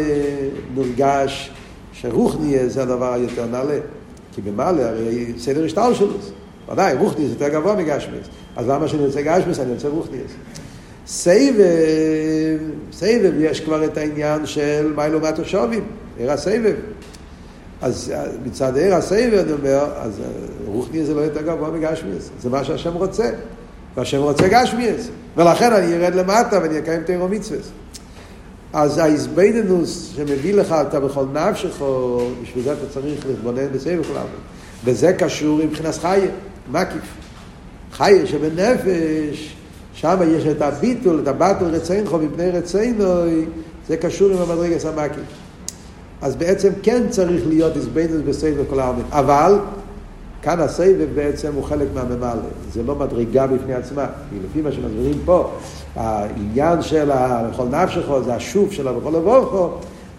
נורגש 0.74 1.52
שרוחני 1.94 2.70
זה 2.70 2.84
הדבר 2.84 3.14
היותר 3.14 3.46
נעלה. 3.46 3.80
כי 4.34 4.42
במעלה 4.42 4.90
הרי 4.90 5.34
סדר 5.38 5.66
השטר 5.66 5.94
שלו. 5.94 6.14
ודאי, 6.72 6.96
רוחני 6.96 7.28
זה 7.28 7.34
יותר 7.34 7.50
גבוה 7.50 7.76
מגשמיס. 7.76 8.28
אז 8.56 8.68
למה 8.68 8.88
שאני 8.88 9.06
רוצה 9.06 9.22
גשמיס? 9.22 9.60
אני 9.60 9.74
רוצה 9.74 9.88
רוחני. 9.88 10.18
סבב, 11.08 12.58
סבב 12.92 13.32
יש 13.40 13.60
כבר 13.60 13.86
את 13.86 13.98
העניין 13.98 14.46
של 14.46 14.94
מה 14.96 15.08
לעומת 15.08 15.40
השובים, 15.40 15.84
עיר 16.18 16.32
הסבב. 16.32 16.76
אז 17.82 18.14
מצד 18.46 18.78
עיר 18.78 18.96
הסבב 18.96 19.34
אני 19.34 19.52
אומר, 19.52 19.86
אז 19.96 20.22
רוחני 20.66 21.06
זה 21.06 21.14
לא 21.14 21.22
יותר 21.22 21.42
גבוה 21.42 21.70
מגשמיס. 21.70 22.30
זה 22.40 22.50
מה 22.50 22.64
שהשם 22.64 22.94
רוצה. 22.94 23.30
והשם 23.98 24.18
רוצה 24.18 24.48
גשמיס. 24.48 25.10
ולכן 25.38 25.74
אני 25.74 25.94
ארד 25.94 26.16
למטה 26.16 26.60
ואני 26.62 26.80
אקיים 26.80 27.04
תירו 27.04 27.28
מצווה. 27.28 27.60
אז 28.74 28.98
האיזבנינוס 28.98 30.14
שמביא 30.16 30.54
לך 30.54 30.76
אתה 30.88 31.00
בכל 31.00 31.26
נפשך, 31.34 31.82
בשביל 32.44 32.64
זה 32.64 32.74
אתה 32.74 32.86
צריך 32.94 33.26
להתבונן 33.28 33.68
בסבב 33.72 34.04
כולם. 34.08 34.26
וזה 34.86 35.14
קשור 35.14 35.60
עם 35.62 35.68
מבחינת 35.68 35.96
חיה, 35.96 36.28
מקיף. 36.72 37.04
חיה 37.92 38.28
שבנפש, 38.28 39.55
שם 39.96 40.18
יש 40.28 40.46
את 40.46 40.62
הביטול, 40.62 41.20
את 41.24 41.28
הבטל 41.28 41.66
רציינכו 41.66 42.18
מפני 42.18 42.50
רציינוי, 42.50 43.46
זה 43.88 43.98
קשור 43.98 44.32
עם 44.32 44.38
המדרגס 44.38 44.86
המקיף. 44.86 45.24
אז 46.22 46.36
בעצם 46.36 46.70
כן 46.84 47.04
צריך 47.10 47.48
להיות 47.48 47.76
איזבנינוס 47.76 48.22
בסבב 48.26 48.64
כל 48.70 48.80
העלמין. 48.80 49.06
אבל 49.12 49.60
כאן 50.42 50.60
הסבב 50.60 51.08
בעצם 51.16 51.52
הוא 51.56 51.64
חלק 51.64 51.88
מהממלא, 51.94 52.42
זה 52.74 52.84
לא 52.84 52.96
מדרגה 52.96 53.48
בפני 53.48 53.74
עצמה, 53.74 54.06
כי 54.30 54.36
לפי 54.50 54.62
מה 54.62 54.72
שמסבירים 54.72 55.20
פה, 55.26 55.52
העניין 55.96 56.82
של 56.82 57.12
הכל 57.12 57.66
נפשכו 57.72 58.24
זה 58.24 58.36
השוף 58.36 58.72
של 58.72 58.88
הבכל 58.88 59.10
לבוכו, 59.10 59.70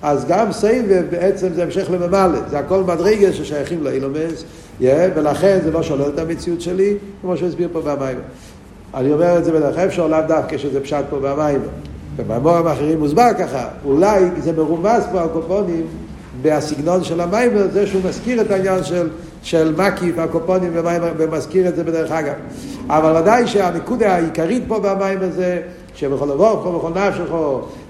אז 0.03 0.25
גם 0.29 0.53
סבב 0.53 1.05
בעצם 1.11 1.49
זה 1.55 1.63
המשך 1.63 1.91
לממלא, 1.91 2.39
זה 2.51 2.59
הכל 2.59 2.83
מדרגה 2.83 3.33
ששייכים 3.33 3.85
לאילומס, 3.85 4.45
ולכן 4.81 5.59
זה 5.65 5.71
לא 5.71 5.83
שולל 5.83 6.09
את 6.15 6.19
המציאות 6.19 6.61
שלי, 6.61 6.97
כמו 7.23 7.37
שהסביר 7.37 7.69
פה 7.73 7.81
במים. 7.81 8.19
אני 8.95 9.13
אומר 9.13 9.39
את 9.39 9.45
זה 9.45 9.53
בדרך 9.53 9.79
אפשר 9.79 10.07
לאו 10.07 10.19
דווקא 10.29 10.59
שזה 10.59 10.81
פשט 10.81 11.05
פה 11.11 11.19
במים. 11.21 11.61
ובמורים 12.17 12.67
האחרים 12.67 12.99
מוסבר 12.99 13.29
ככה, 13.39 13.69
אולי 13.85 14.25
זה 14.39 14.53
מרומז 14.53 15.03
פה 15.13 15.21
על 15.21 15.29
קופונים 15.29 15.87
בסגנון 16.43 17.05
של 17.05 17.21
המים, 17.21 17.51
זה 17.73 17.87
שהוא 17.87 18.03
מזכיר 18.09 18.41
את 18.41 18.51
העניין 18.51 18.85
של 18.85 19.09
של 19.43 19.75
מקיף, 19.79 20.19
הקופונים 20.19 20.73
ומזכיר 21.17 21.69
את 21.69 21.77
זה 21.77 21.85
בדרך 21.85 22.13
אגב. 22.13 22.33
אבל 22.89 23.23
ודאי 23.23 23.47
שהנקודה 23.47 24.15
העיקרית 24.15 24.63
פה 24.69 24.79
במים 24.79 25.19
הזה, 25.21 25.61
שבכל 25.95 26.25
לבוא, 26.25 26.79
בכל 26.79 26.91
נפשך, 26.91 27.35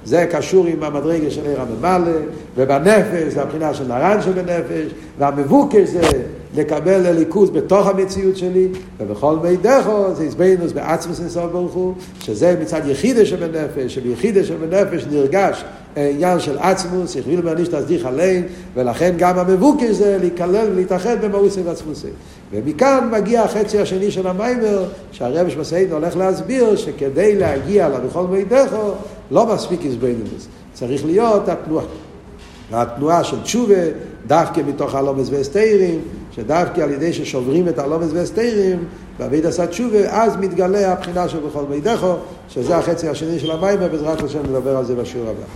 זה 0.04 0.26
קשור 0.30 0.66
עם 0.66 0.82
המדרגה 0.82 1.30
של 1.30 1.46
עיר 1.46 1.60
הממלא, 1.60 2.12
ובנפש 2.56 3.32
זה 3.32 3.42
הבחינה 3.42 3.74
של 3.74 3.84
נרן 3.84 4.22
שבנפש, 4.22 4.92
והמבוקש 5.18 5.88
זה 5.88 6.10
לקבל 6.56 6.98
לליכוז 6.98 7.50
בתוך 7.50 7.86
המציאות 7.86 8.36
שלי, 8.36 8.68
ובכל 9.00 9.36
מי 9.42 9.56
דחו 9.56 10.14
זה 10.14 10.24
הזבנוס 10.24 10.72
בעצמוס 10.72 11.20
נסוף 11.20 11.52
ברוך 11.52 11.72
הוא, 11.72 11.94
שזה 12.20 12.56
מצד 12.60 12.80
יחידה 12.86 13.26
שבנפש, 13.26 13.94
שביחידה 13.94 14.44
שבנפש 14.44 15.06
נרגש 15.10 15.64
עניין 15.96 16.40
של 16.40 16.58
עצמוס, 16.58 17.16
יכביל 17.16 17.40
מעניש 17.42 17.68
תסדיך 17.68 18.06
עליהם, 18.06 18.42
ולכן 18.74 19.14
גם 19.18 19.38
המבוקש 19.38 19.90
זה 19.90 20.18
להיכלל 20.20 20.66
ולהתאחד 20.72 21.24
במאוסי 21.24 21.60
ועצמוסי. 21.60 22.08
ומכאן 22.52 23.08
מגיע 23.12 23.42
החצי 23.42 23.78
השני 23.78 24.10
של 24.10 24.26
המיימר, 24.26 24.84
שהרבש 25.12 25.56
מסעידן 25.56 25.92
הולך 25.92 26.16
להסביר 26.16 26.76
שכדי 26.76 27.36
להגיע 27.36 27.88
לבכל 27.88 28.26
מי 28.26 28.44
דחו, 28.44 28.90
לא 29.30 29.46
מספיק 29.54 29.84
איזבנינוס, 29.84 30.48
צריך 30.74 31.06
להיות 31.06 31.48
התנועה. 31.48 31.84
התנועה 32.72 33.24
של 33.24 33.42
תשובה, 33.42 33.74
דווקא 34.26 34.60
מתוך 34.68 34.94
הלומס 34.94 35.28
והסתירים, 35.30 36.00
שדווקא 36.36 36.80
על 36.80 36.90
ידי 36.90 37.12
ששוברים 37.12 37.68
את 37.68 37.78
הלומס 37.78 38.08
והסתירים, 38.12 38.84
בעביד 39.18 39.46
עשה 39.46 39.66
תשובה, 39.66 40.22
אז 40.22 40.36
מתגלה 40.36 40.92
הבחינה 40.92 41.28
של 41.28 41.38
בכל 41.40 41.64
מידךו, 41.70 42.14
שזה 42.48 42.76
החצי 42.76 43.08
השני 43.08 43.38
של 43.38 43.50
המים, 43.50 43.78
ובעזרת 43.82 44.22
השם 44.22 44.42
נדבר 44.42 44.76
על 44.76 44.84
זה 44.84 44.94
בשיעור 44.94 45.28
הבא. 45.28 45.46